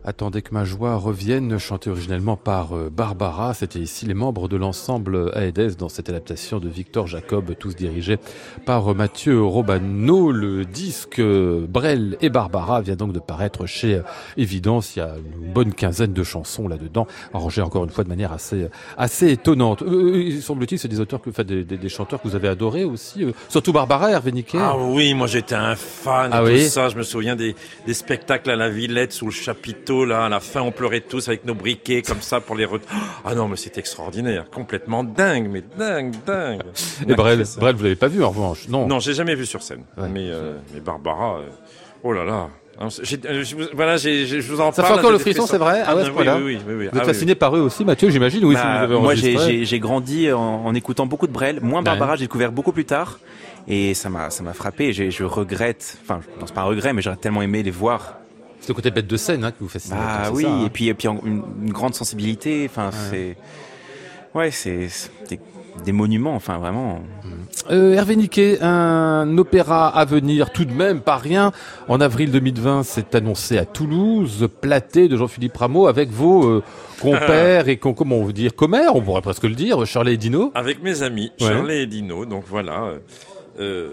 Attendez 0.04 0.42
que 0.42 0.52
ma 0.52 0.64
joie 0.64 0.96
revienne, 0.96 1.58
chanté 1.58 1.88
originellement 1.88 2.36
par 2.36 2.76
euh, 2.76 2.90
Barbara. 2.90 3.54
C'était 3.54 3.78
ici 3.78 4.04
les 4.04 4.14
membres 4.14 4.48
de 4.48 4.56
l'ensemble 4.56 5.30
Aedes 5.36 5.76
dans 5.76 5.88
cette 5.88 6.08
adaptation 6.08 6.58
de 6.58 6.68
Victor 6.68 7.06
Jacob, 7.06 7.54
tous 7.56 7.76
dirigés 7.76 8.18
par 8.66 8.90
euh, 8.90 8.94
Mathieu 8.94 9.40
Robano. 9.40 10.32
Le 10.32 10.64
disque 10.64 11.20
euh, 11.20 11.66
Brel 11.68 12.16
et 12.20 12.30
Barbara 12.30 12.80
vient 12.80 12.96
donc 12.96 13.12
de 13.12 13.20
paraître 13.20 13.66
chez 13.66 14.00
Évidence. 14.36 14.96
Il 14.96 14.98
y 14.98 15.02
a 15.02 15.14
une 15.40 15.52
bonne 15.52 15.72
quinzaine 15.72 16.12
de 16.12 16.24
chansons 16.24 16.66
là-dedans, 16.66 17.06
arrangées 17.32 17.62
encore 17.62 17.84
une 17.84 17.90
fois 17.90 18.02
de 18.02 18.08
manière 18.08 18.32
assez, 18.32 18.66
assez 18.98 19.30
étonnante. 19.30 19.82
Euh, 19.82 20.20
il 20.20 20.42
semble-t-il, 20.42 20.80
c'est 20.80 20.88
des 20.88 20.98
auteurs 20.98 21.22
que, 21.22 21.30
enfin, 21.30 21.44
des, 21.44 21.62
des, 21.62 21.76
des 21.76 21.88
chanteurs 21.88 22.20
que 22.20 22.26
vous 22.26 22.34
avez 22.34 22.48
adorés 22.48 22.82
aussi, 22.82 23.22
euh, 23.22 23.30
surtout 23.48 23.72
Barbara, 23.72 24.10
Hervé 24.10 24.32
Niquet. 24.32 24.58
Ah 24.60 24.76
oui, 24.76 25.14
moi 25.14 25.28
j'étais 25.28 25.54
un 25.54 25.76
fan 25.76 26.30
Ah 26.32 26.42
de 26.42 26.46
oui 26.48 26.64
tout 26.64 26.70
ça. 26.70 26.88
Je 26.88 26.96
me 26.96 27.04
souviens 27.04 27.36
des, 27.36 27.54
des 27.86 27.94
spectacles 27.94 28.50
à 28.50 28.56
la 28.56 28.68
Villette 28.68 29.12
sous 29.12 29.26
le 29.26 29.30
chapiteau. 29.30 29.92
Là, 30.04 30.24
à 30.26 30.28
la 30.28 30.40
fin, 30.40 30.60
on 30.62 30.70
pleurait 30.72 31.00
tous 31.00 31.28
avec 31.28 31.44
nos 31.44 31.54
briquets 31.54 32.02
comme 32.02 32.20
ça 32.20 32.40
pour 32.40 32.56
les. 32.56 32.64
Re... 32.64 32.78
Ah 33.24 33.34
non, 33.34 33.48
mais 33.48 33.56
c'était 33.56 33.80
extraordinaire, 33.80 34.46
complètement 34.50 35.04
dingue, 35.04 35.48
mais 35.50 35.62
dingue, 35.78 36.14
dingue. 36.26 36.62
Et 37.08 37.14
Brel. 37.14 37.44
Brel, 37.58 37.76
vous 37.76 37.82
l'avez 37.84 37.96
pas 37.96 38.08
vu 38.08 38.22
en 38.24 38.30
revanche? 38.30 38.68
Non. 38.68 38.86
Non, 38.86 38.98
j'ai 39.00 39.14
jamais 39.14 39.34
vu 39.34 39.46
sur 39.46 39.62
scène. 39.62 39.84
Ouais. 39.96 40.08
Mais, 40.08 40.28
euh, 40.30 40.56
mais 40.74 40.80
Barbara, 40.80 41.38
euh, 41.38 41.48
oh 42.02 42.12
là 42.12 42.24
là. 42.24 42.48
Hein, 42.80 42.88
euh, 43.26 43.44
voilà, 43.74 43.96
je 43.98 44.40
vous 44.50 44.60
en 44.60 44.72
Ça 44.72 44.82
parle. 44.82 44.94
fait 44.94 44.98
encore 45.00 45.12
le 45.12 45.18
frisson, 45.18 45.46
c'est 45.46 45.58
vrai? 45.58 45.82
Ah 45.86 45.94
ouais, 45.94 46.02
oui, 46.04 46.10
oui, 46.16 46.26
oui, 46.26 46.58
oui, 46.66 46.74
oui. 46.74 46.88
Vous 46.90 46.96
êtes 46.98 47.02
Ah 47.02 47.04
fasciné 47.04 47.34
par 47.34 47.54
eux 47.56 47.60
aussi, 47.60 47.84
Mathieu, 47.84 48.08
j'imagine 48.10 48.44
Oui, 48.44 48.56
si 48.56 48.62
Bah, 48.62 48.80
avez 48.80 48.98
moi, 48.98 49.14
j'ai- 49.14 49.78
grandi 49.78 50.32
en, 50.32 50.40
en 50.40 50.74
écoutant 50.74 51.06
beaucoup 51.06 51.26
de 51.26 51.32
Brel. 51.32 51.60
Moins 51.60 51.82
Barbara, 51.82 52.16
j'ai 52.16 52.24
découvert 52.24 52.50
beaucoup 52.50 52.72
plus 52.72 52.86
tard. 52.86 53.18
Et 53.68 53.94
ça 53.94 54.08
m'a, 54.08 54.30
ça 54.30 54.42
m'a 54.42 54.54
frappé. 54.54 54.92
J'ai- 54.92 55.10
Je 55.12 55.22
regrette, 55.22 55.98
enfin, 56.02 56.20
non, 56.40 56.46
c'est 56.46 56.54
pas 56.54 56.62
un 56.62 56.64
regret, 56.64 56.92
mais 56.94 57.02
j'aurais 57.02 57.16
tellement 57.16 57.42
aimé 57.42 57.62
les 57.62 57.70
voir. 57.70 58.14
C'est 58.62 58.68
le 58.68 58.74
côté 58.74 58.90
bête 58.90 59.06
de 59.08 59.16
scène 59.16 59.44
hein, 59.44 59.50
qui 59.50 59.58
vous 59.60 59.68
fascine. 59.68 59.94
Ah 59.98 60.30
oui, 60.32 60.44
ça, 60.44 60.50
hein. 60.50 60.64
et 60.66 60.70
puis, 60.70 60.88
et 60.88 60.94
puis 60.94 61.08
en- 61.08 61.20
une, 61.24 61.42
une 61.64 61.72
grande 61.72 61.94
sensibilité. 61.94 62.64
Enfin, 62.70 62.90
c'est, 63.10 63.36
ouais, 64.34 64.50
c'est 64.52 64.88
des, 65.28 65.40
des 65.84 65.92
monuments. 65.92 66.34
Enfin, 66.36 66.58
vraiment. 66.58 67.00
Euh, 67.70 67.94
Hervé 67.94 68.14
Niquet, 68.16 68.58
un 68.62 69.36
opéra 69.36 69.88
à 69.88 70.04
venir 70.04 70.50
tout 70.50 70.64
de 70.64 70.72
même, 70.72 71.00
pas 71.00 71.16
rien. 71.16 71.50
En 71.88 72.00
avril 72.00 72.30
2020, 72.30 72.84
c'est 72.84 73.14
annoncé 73.16 73.58
à 73.58 73.64
Toulouse, 73.64 74.48
Platé 74.60 75.08
de 75.08 75.16
Jean-Philippe 75.16 75.56
Rameau 75.56 75.86
avec 75.88 76.10
vos 76.10 76.44
euh, 76.44 76.62
compères 77.00 77.68
et 77.68 77.76
con- 77.78 77.94
comment 77.94 78.16
on 78.16 78.24
veut 78.24 78.32
dire 78.32 78.54
commères, 78.54 78.94
on 78.94 79.02
pourrait 79.02 79.22
presque 79.22 79.42
le 79.44 79.54
dire, 79.56 79.84
Shirley 79.86 80.14
et 80.14 80.16
Dino. 80.18 80.52
Avec 80.54 80.82
mes 80.82 81.02
amis, 81.02 81.32
Ouais. 81.40 81.48
Shirley 81.48 81.82
et 81.82 81.86
Dino. 81.86 82.24
Donc 82.26 82.44
voilà. 82.48 82.84
euh, 82.84 82.98
euh, 83.60 83.88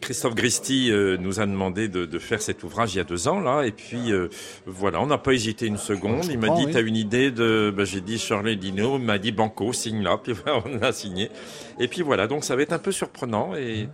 Christophe 0.00 0.34
Gristi 0.34 0.90
euh, 0.90 1.16
nous 1.18 1.40
a 1.40 1.46
demandé 1.46 1.88
de, 1.88 2.06
de 2.06 2.18
faire 2.18 2.40
cet 2.42 2.62
ouvrage 2.64 2.94
il 2.94 2.98
y 2.98 3.00
a 3.00 3.04
deux 3.04 3.28
ans 3.28 3.40
là, 3.40 3.62
et 3.62 3.72
puis 3.72 4.12
euh, 4.12 4.28
voilà, 4.66 5.00
on 5.00 5.06
n'a 5.06 5.18
pas 5.18 5.32
hésité 5.32 5.66
une 5.66 5.76
seconde. 5.78 6.24
Il 6.30 6.38
m'a 6.38 6.48
dit, 6.50 6.64
oui. 6.66 6.72
t'as 6.72 6.82
une 6.82 6.96
idée 6.96 7.30
de, 7.30 7.72
ben, 7.76 7.84
j'ai 7.84 8.00
dit 8.00 8.18
Shirley 8.18 8.56
Dino, 8.56 8.98
il 8.98 9.04
m'a 9.04 9.18
dit 9.18 9.32
Banco, 9.32 9.72
signe 9.72 10.02
là, 10.02 10.18
puis 10.22 10.32
voilà, 10.32 10.62
on 10.66 10.82
a 10.82 10.92
signé. 10.92 11.30
Et 11.78 11.88
puis 11.88 12.02
voilà, 12.02 12.26
donc 12.26 12.44
ça 12.44 12.56
va 12.56 12.62
être 12.62 12.72
un 12.72 12.78
peu 12.78 12.92
surprenant 12.92 13.54
et. 13.54 13.88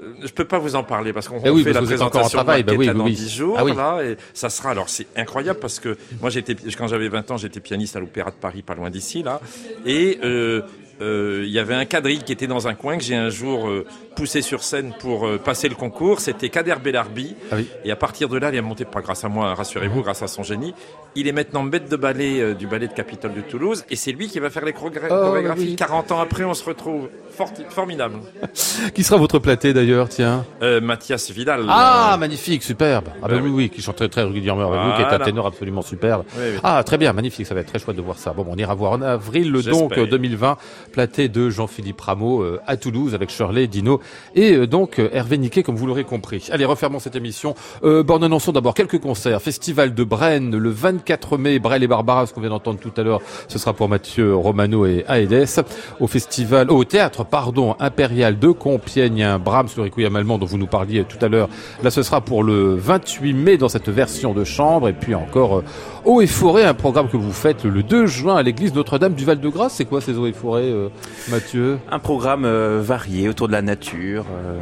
euh, 0.00 0.14
Je 0.24 0.32
peux 0.32 0.44
pas 0.46 0.58
vous 0.58 0.74
en 0.76 0.84
parler 0.84 1.12
parce 1.12 1.28
qu'on 1.28 1.40
Eh 1.44 1.50
oui, 1.50 1.62
fait 1.64 1.72
la 1.72 1.80
en 1.82 1.84
présentation 1.84 2.28
travail, 2.38 2.62
bah 2.62 2.72
oui, 2.76 2.88
oui, 2.88 2.94
dans 2.94 3.04
oui. 3.04 3.12
10 3.12 3.34
jours 3.36 3.56
Ah 3.58 3.64
là 3.64 4.02
et 4.02 4.16
ça 4.32 4.48
sera 4.50 4.70
alors 4.70 4.88
c'est 4.88 5.06
incroyable 5.16 5.58
parce 5.60 5.80
que 5.80 5.96
moi 6.20 6.30
j'étais 6.30 6.54
quand 6.78 6.88
j'avais 6.88 7.08
20 7.08 7.30
ans 7.32 7.36
j'étais 7.36 7.60
pianiste 7.60 7.94
à 7.96 8.00
l'Opéra 8.00 8.30
de 8.30 8.36
Paris 8.36 8.62
pas 8.62 8.74
loin 8.74 8.88
d'ici 8.90 9.22
là 9.22 9.40
et 9.84 10.18
euh, 10.24 10.62
euh, 11.02 11.42
il 11.44 11.50
y 11.50 11.58
avait 11.58 11.74
un 11.74 11.84
quadrille 11.84 12.22
qui 12.22 12.32
était 12.32 12.46
dans 12.46 12.68
un 12.68 12.74
coin 12.74 12.96
que 12.96 13.02
j'ai 13.02 13.16
un 13.16 13.28
jour 13.28 13.68
poussé 14.14 14.42
sur 14.42 14.62
scène 14.62 14.92
pour 15.00 15.26
euh, 15.26 15.38
passer 15.38 15.68
le 15.68 15.74
concours. 15.74 16.20
C'était 16.20 16.48
Kader 16.48 16.74
Bellarbi. 16.82 17.34
Ah 17.50 17.56
oui. 17.56 17.68
Et 17.84 17.90
à 17.90 17.96
partir 17.96 18.28
de 18.28 18.36
là, 18.38 18.50
il 18.50 18.56
est 18.56 18.60
monté, 18.62 18.84
pas 18.84 19.00
grâce 19.00 19.24
à 19.24 19.28
moi, 19.28 19.54
rassurez-vous, 19.54 20.02
grâce 20.02 20.22
à 20.22 20.26
son 20.28 20.42
génie. 20.42 20.74
Il 21.14 21.28
est 21.28 21.32
maintenant 21.32 21.62
maître 21.62 21.88
de 21.88 21.96
ballet 21.96 22.40
euh, 22.40 22.54
du 22.54 22.66
ballet 22.66 22.88
de 22.88 22.92
Capitole 22.94 23.34
de 23.34 23.40
Toulouse. 23.42 23.84
Et 23.90 23.96
c'est 23.96 24.12
lui 24.12 24.28
qui 24.28 24.38
va 24.38 24.48
faire 24.50 24.64
les 24.64 24.72
Oh, 24.74 24.88
chorégraphies. 24.90 25.60
oui. 25.70 25.76
40 25.76 26.12
ans 26.12 26.20
après, 26.20 26.44
on 26.44 26.54
se 26.54 26.64
retrouve. 26.64 27.08
Fort- 27.36 27.50
formidable. 27.70 28.16
Qui 28.94 29.02
sera 29.02 29.16
votre 29.18 29.38
platé 29.38 29.72
d'ailleurs, 29.72 30.08
tiens 30.10 30.44
Euh, 30.62 30.82
Mathias 30.82 31.30
Vidal. 31.30 31.64
Ah, 31.68 32.12
euh, 32.12 32.16
magnifique, 32.18 32.62
superbe. 32.62 33.08
Ah 33.22 33.28
ben 33.28 33.40
oui, 33.42 33.48
oui. 33.50 33.70
qui 33.70 33.80
chante 33.80 33.96
très, 33.96 34.08
très 34.10 34.22
régulièrement 34.24 34.70
avec 34.70 34.80
vous, 34.84 34.96
qui 34.96 35.00
est 35.02 35.14
un 35.14 35.24
ténor 35.24 35.46
absolument 35.46 35.80
superbe. 35.80 36.24
oui, 36.36 36.42
oui. 36.52 36.60
Ah, 36.62 36.82
très 36.84 36.98
bien, 36.98 37.14
magnifique, 37.14 37.46
ça 37.46 37.54
va 37.54 37.60
être 37.62 37.68
très 37.68 37.78
chouette 37.78 37.96
de 37.96 38.02
voir 38.02 38.18
ça. 38.18 38.34
Bon, 38.34 38.44
on 38.50 38.56
ira 38.56 38.74
voir 38.74 38.92
en 38.92 39.00
avril, 39.00 39.50
donc 39.50 39.96
euh, 39.96 40.06
2020, 40.06 40.58
platé 40.92 41.28
de 41.30 41.48
Jean-Philippe 41.48 42.00
Rameau 42.02 42.42
euh, 42.42 42.60
à 42.66 42.76
Toulouse 42.76 43.14
avec 43.14 43.30
Shirley, 43.30 43.66
Dino 43.66 44.01
et 44.34 44.54
euh, 44.54 44.66
donc 44.66 44.98
euh, 44.98 45.08
Hervé 45.12 45.38
Niquet, 45.38 45.62
comme 45.62 45.76
vous 45.76 45.86
l'aurez 45.86 46.04
compris. 46.04 46.48
Allez, 46.50 46.64
refermons 46.64 46.98
cette 46.98 47.16
émission. 47.16 47.54
Euh, 47.84 48.02
bon, 48.02 48.22
annonçons 48.22 48.52
d'abord 48.52 48.74
quelques 48.74 49.00
concerts. 49.00 49.40
Festival 49.42 49.94
de 49.94 50.04
Brenne 50.04 50.56
le 50.56 50.70
24 50.70 51.38
mai, 51.38 51.58
Brel 51.58 51.82
et 51.82 51.86
Barbara, 51.88 52.26
ce 52.26 52.32
qu'on 52.32 52.40
vient 52.40 52.50
d'entendre 52.50 52.78
tout 52.78 52.92
à 52.96 53.02
l'heure, 53.02 53.20
ce 53.48 53.58
sera 53.58 53.72
pour 53.72 53.88
Mathieu 53.88 54.34
Romano 54.34 54.86
et 54.86 55.04
Aedes. 55.08 55.64
Au 56.00 56.06
festival, 56.06 56.70
au 56.70 56.84
théâtre, 56.84 57.24
pardon, 57.24 57.76
impérial 57.80 58.38
de 58.38 58.48
Compiègne, 58.48 59.38
Brahms, 59.38 59.68
le 59.76 59.84
requiem 59.84 60.16
allemand 60.16 60.38
dont 60.38 60.46
vous 60.46 60.58
nous 60.58 60.66
parliez 60.66 61.04
tout 61.04 61.22
à 61.24 61.28
l'heure. 61.28 61.48
Là, 61.82 61.90
ce 61.90 62.02
sera 62.02 62.20
pour 62.20 62.42
le 62.42 62.74
28 62.74 63.32
mai 63.32 63.56
dans 63.56 63.68
cette 63.68 63.88
version 63.88 64.32
de 64.32 64.44
chambre 64.44 64.88
et 64.88 64.92
puis 64.92 65.14
encore 65.14 65.58
euh, 65.58 65.64
Eau 66.04 66.20
et 66.20 66.26
Forêt, 66.26 66.64
un 66.64 66.74
programme 66.74 67.08
que 67.08 67.16
vous 67.16 67.32
faites 67.32 67.62
le 67.64 67.84
2 67.84 68.06
juin 68.06 68.34
à 68.34 68.42
l'église 68.42 68.74
Notre-Dame 68.74 69.14
du 69.14 69.24
Val-de-Grâce. 69.24 69.74
C'est 69.74 69.84
quoi 69.84 70.00
ces 70.00 70.18
Eaux 70.18 70.26
et 70.26 70.32
Forêts, 70.32 70.64
euh, 70.64 70.88
Mathieu 71.30 71.78
Un 71.92 72.00
programme 72.00 72.44
euh, 72.44 72.80
varié 72.82 73.28
autour 73.28 73.46
de 73.46 73.52
la 73.52 73.62
nature. 73.62 74.24
euh, 74.32 74.58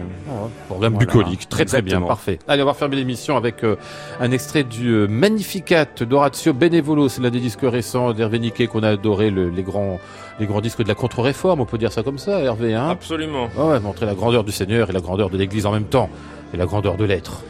Programme 0.68 0.92
Voilà. 0.94 1.06
bucolique, 1.06 1.48
très 1.48 1.64
très 1.64 1.80
bien, 1.80 2.02
parfait. 2.02 2.38
Allez, 2.46 2.62
on 2.62 2.66
va 2.66 2.74
fermer 2.74 2.96
l'émission 2.96 3.38
avec 3.38 3.64
euh, 3.64 3.76
un 4.20 4.32
extrait 4.32 4.64
du 4.64 4.88
euh, 4.90 5.06
Magnificat 5.08 5.86
d'Orazio 6.00 6.52
Benevolo. 6.52 7.08
C'est 7.08 7.22
l'un 7.22 7.30
des 7.30 7.40
disques 7.40 7.60
récents 7.62 8.12
d'Hervé 8.12 8.38
Niquet 8.38 8.66
qu'on 8.66 8.82
a 8.82 8.90
adoré, 8.90 9.30
le- 9.30 9.48
les 9.48 9.62
grands 9.62 9.98
les 10.40 10.46
grands 10.46 10.60
disques 10.62 10.82
de 10.82 10.88
la 10.88 10.94
contre-réforme, 10.94 11.60
on 11.60 11.66
peut 11.66 11.76
dire 11.78 11.92
ça 11.92 12.02
comme 12.02 12.16
ça, 12.18 12.38
Hervé. 12.40 12.74
Hein? 12.74 12.88
Absolument. 12.90 13.48
Ah 13.58 13.66
ouais, 13.66 13.80
montrer 13.80 14.04
la 14.06 14.14
grandeur 14.14 14.42
du 14.44 14.52
Seigneur 14.52 14.88
et 14.88 14.92
la 14.92 15.00
grandeur 15.00 15.28
de 15.30 15.36
l'Église 15.38 15.66
en 15.66 15.72
même 15.72 15.84
temps, 15.84 16.08
et 16.54 16.56
la 16.56 16.64
grandeur 16.64 16.96
de 16.96 17.04
l'être. 17.04 17.42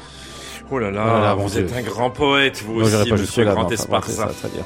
Oh 0.71 0.79
là 0.79 0.91
là, 0.91 1.03
Voilà, 1.05 1.35
mon 1.35 1.43
vous 1.45 1.51
Dieu. 1.51 1.61
êtes 1.67 1.73
un 1.77 1.83
grand 1.83 2.11
poète, 2.11 2.63
vous 2.63 2.85
j'irai 2.85 3.03
aussi, 3.03 3.11
monsieur 3.13 3.27
jusque-là, 3.27 3.53
Grand 3.53 3.65
enfin, 3.65 3.75
Esparza. 3.75 4.27
très 4.39 4.49
bien. 4.49 4.65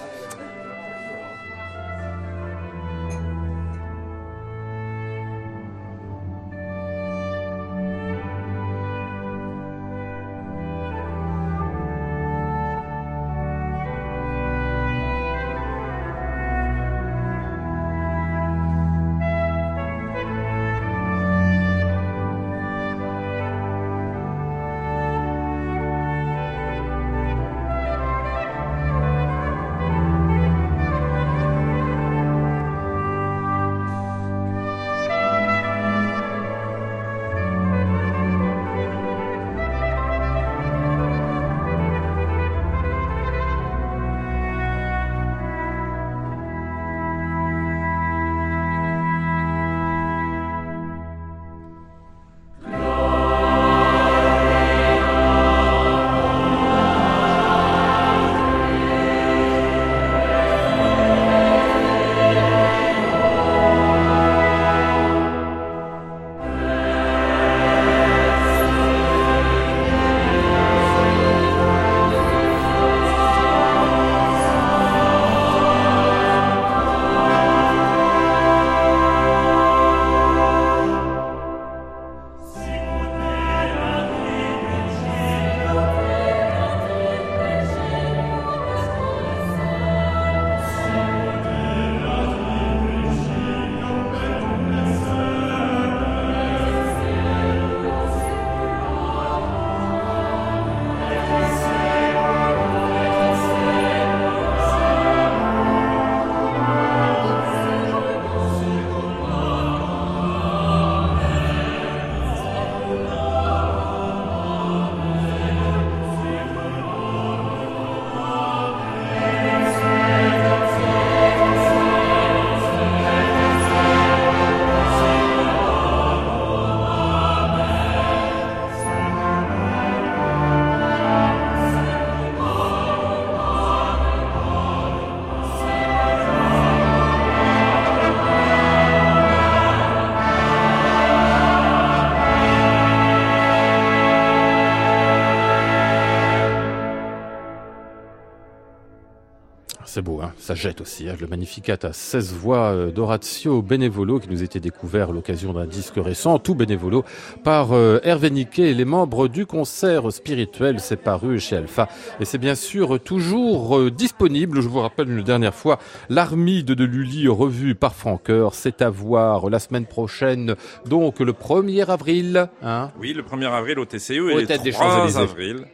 C'est 149.95 150.03
beau, 150.03 150.21
hein 150.21 150.33
ça 150.39 150.57
jette 150.57 150.81
aussi. 150.81 151.09
Hein 151.09 151.15
le 151.21 151.29
Magnificat 151.29 151.79
à 151.85 151.93
16 151.93 152.33
voix 152.33 152.73
euh, 152.73 152.91
d'Orazio 152.91 153.63
Benevolo 153.63 154.19
qui 154.19 154.29
nous 154.29 154.43
était 154.43 154.59
découvert 154.59 155.11
à 155.11 155.13
l'occasion 155.13 155.53
d'un 155.53 155.67
disque 155.67 155.95
récent, 155.99 156.41
tout 156.41 156.57
Benevolo, 156.57 157.05
par 157.45 157.71
euh, 157.71 158.01
Hervé 158.03 158.31
Niquet 158.31 158.71
et 158.71 158.75
les 158.75 158.85
membres 158.85 159.29
du 159.29 159.47
concert 159.47 160.13
spirituel. 160.13 160.81
C'est 160.81 160.97
paru 160.97 161.39
chez 161.39 161.59
Alpha 161.59 161.89
et 162.19 162.25
c'est 162.25 162.39
bien 162.39 162.57
sûr 162.57 162.99
toujours 162.99 163.79
euh, 163.79 163.93
disponible. 163.93 164.63
Je 164.63 164.67
vous 164.67 164.81
rappelle 164.81 165.09
une 165.09 165.23
dernière 165.23 165.55
fois, 165.55 165.79
l'Armide 166.09 166.73
de 166.73 166.85
Lully 166.85 167.29
revue 167.29 167.77
par 167.77 167.95
Franqueur, 167.95 168.57
c'est 168.57 168.83
à 168.83 168.91
voir 168.91 169.49
la 169.49 169.61
semaine 169.61 169.87
prochaine, 169.87 170.57
donc 170.87 171.21
le 171.21 171.33
1er 171.33 171.89
avril. 171.89 172.49
Hein 172.65 172.91
Oui, 172.99 173.13
le 173.13 173.23
1er 173.23 173.47
avril 173.47 173.79
au 173.79 173.85
TCE 173.85 174.11
et 174.11 174.41
le 174.41 174.47
Tête 174.47 174.65
des 174.65 174.73
3 174.73 174.87
Champs-Élysées. 174.89 175.21
avril. 175.21 175.67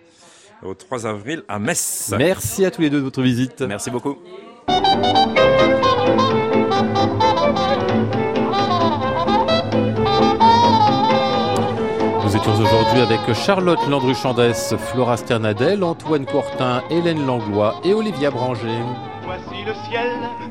Au 0.63 0.75
3 0.75 1.07
avril 1.07 1.43
à 1.49 1.59
Metz. 1.59 2.13
Merci 2.19 2.67
à 2.67 2.71
tous 2.71 2.83
les 2.83 2.91
deux 2.91 2.99
de 2.99 3.05
votre 3.05 3.23
visite. 3.23 3.63
Merci 3.63 3.91
beaucoup. 3.91 4.19
Nous 12.23 12.37
étions 12.37 12.53
aujourd'hui 12.53 13.01
avec 13.01 13.33
Charlotte 13.33 13.79
Landru-Chandès, 13.89 14.77
Flora 14.77 15.17
Sternadel, 15.17 15.83
Antoine 15.83 16.27
Courtin, 16.27 16.83
Hélène 16.91 17.25
Langlois 17.25 17.81
et 17.83 17.95
Olivia 17.95 18.31
Branger. 18.31 18.83
Voici 19.25 19.65
le 19.65 19.73
ciel 19.89 20.11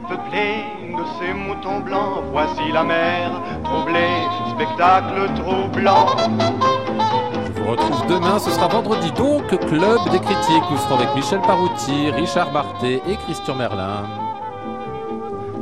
peuplé 0.09 0.63
de 0.91 1.03
ces 1.19 1.33
moutons 1.33 1.81
blancs. 1.81 2.23
Voici 2.31 2.71
la 2.73 2.83
mer 2.83 3.31
troublée, 3.63 4.25
spectacle 4.55 5.29
troublant. 5.35 6.07
Retrouve 7.69 8.07
demain, 8.07 8.39
ce 8.39 8.49
sera 8.49 8.67
vendredi 8.67 9.11
donc, 9.11 9.47
Club 9.47 9.99
des 10.11 10.19
critiques. 10.19 10.63
Nous 10.71 10.77
serons 10.77 10.95
avec 10.95 11.15
Michel 11.15 11.39
Parouti, 11.41 12.09
Richard 12.09 12.51
Barthé 12.51 12.95
et 13.07 13.15
Christian 13.27 13.53
Merlin. 13.53 14.09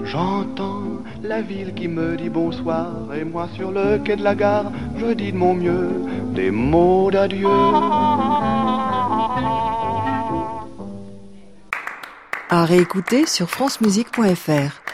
J'entends 0.06 1.02
la 1.22 1.42
ville 1.42 1.74
qui 1.74 1.90
me 1.90 2.16
dit 2.16 2.30
bonsoir 2.30 2.88
et 3.14 3.26
moi 3.26 3.50
sur 3.54 3.72
le 3.72 3.98
quai 3.98 4.16
de 4.16 4.24
la 4.24 4.36
gare, 4.36 4.72
je 4.96 5.08
dis 5.08 5.34
de 5.34 5.38
mon 5.38 5.54
mieux 5.54 5.90
des 6.34 6.50
mots 6.50 7.12
d'adieu. 7.12 7.50
À 12.50 12.64
réécouter 12.64 13.26
sur 13.26 13.50
francemusique.fr. 13.50 14.87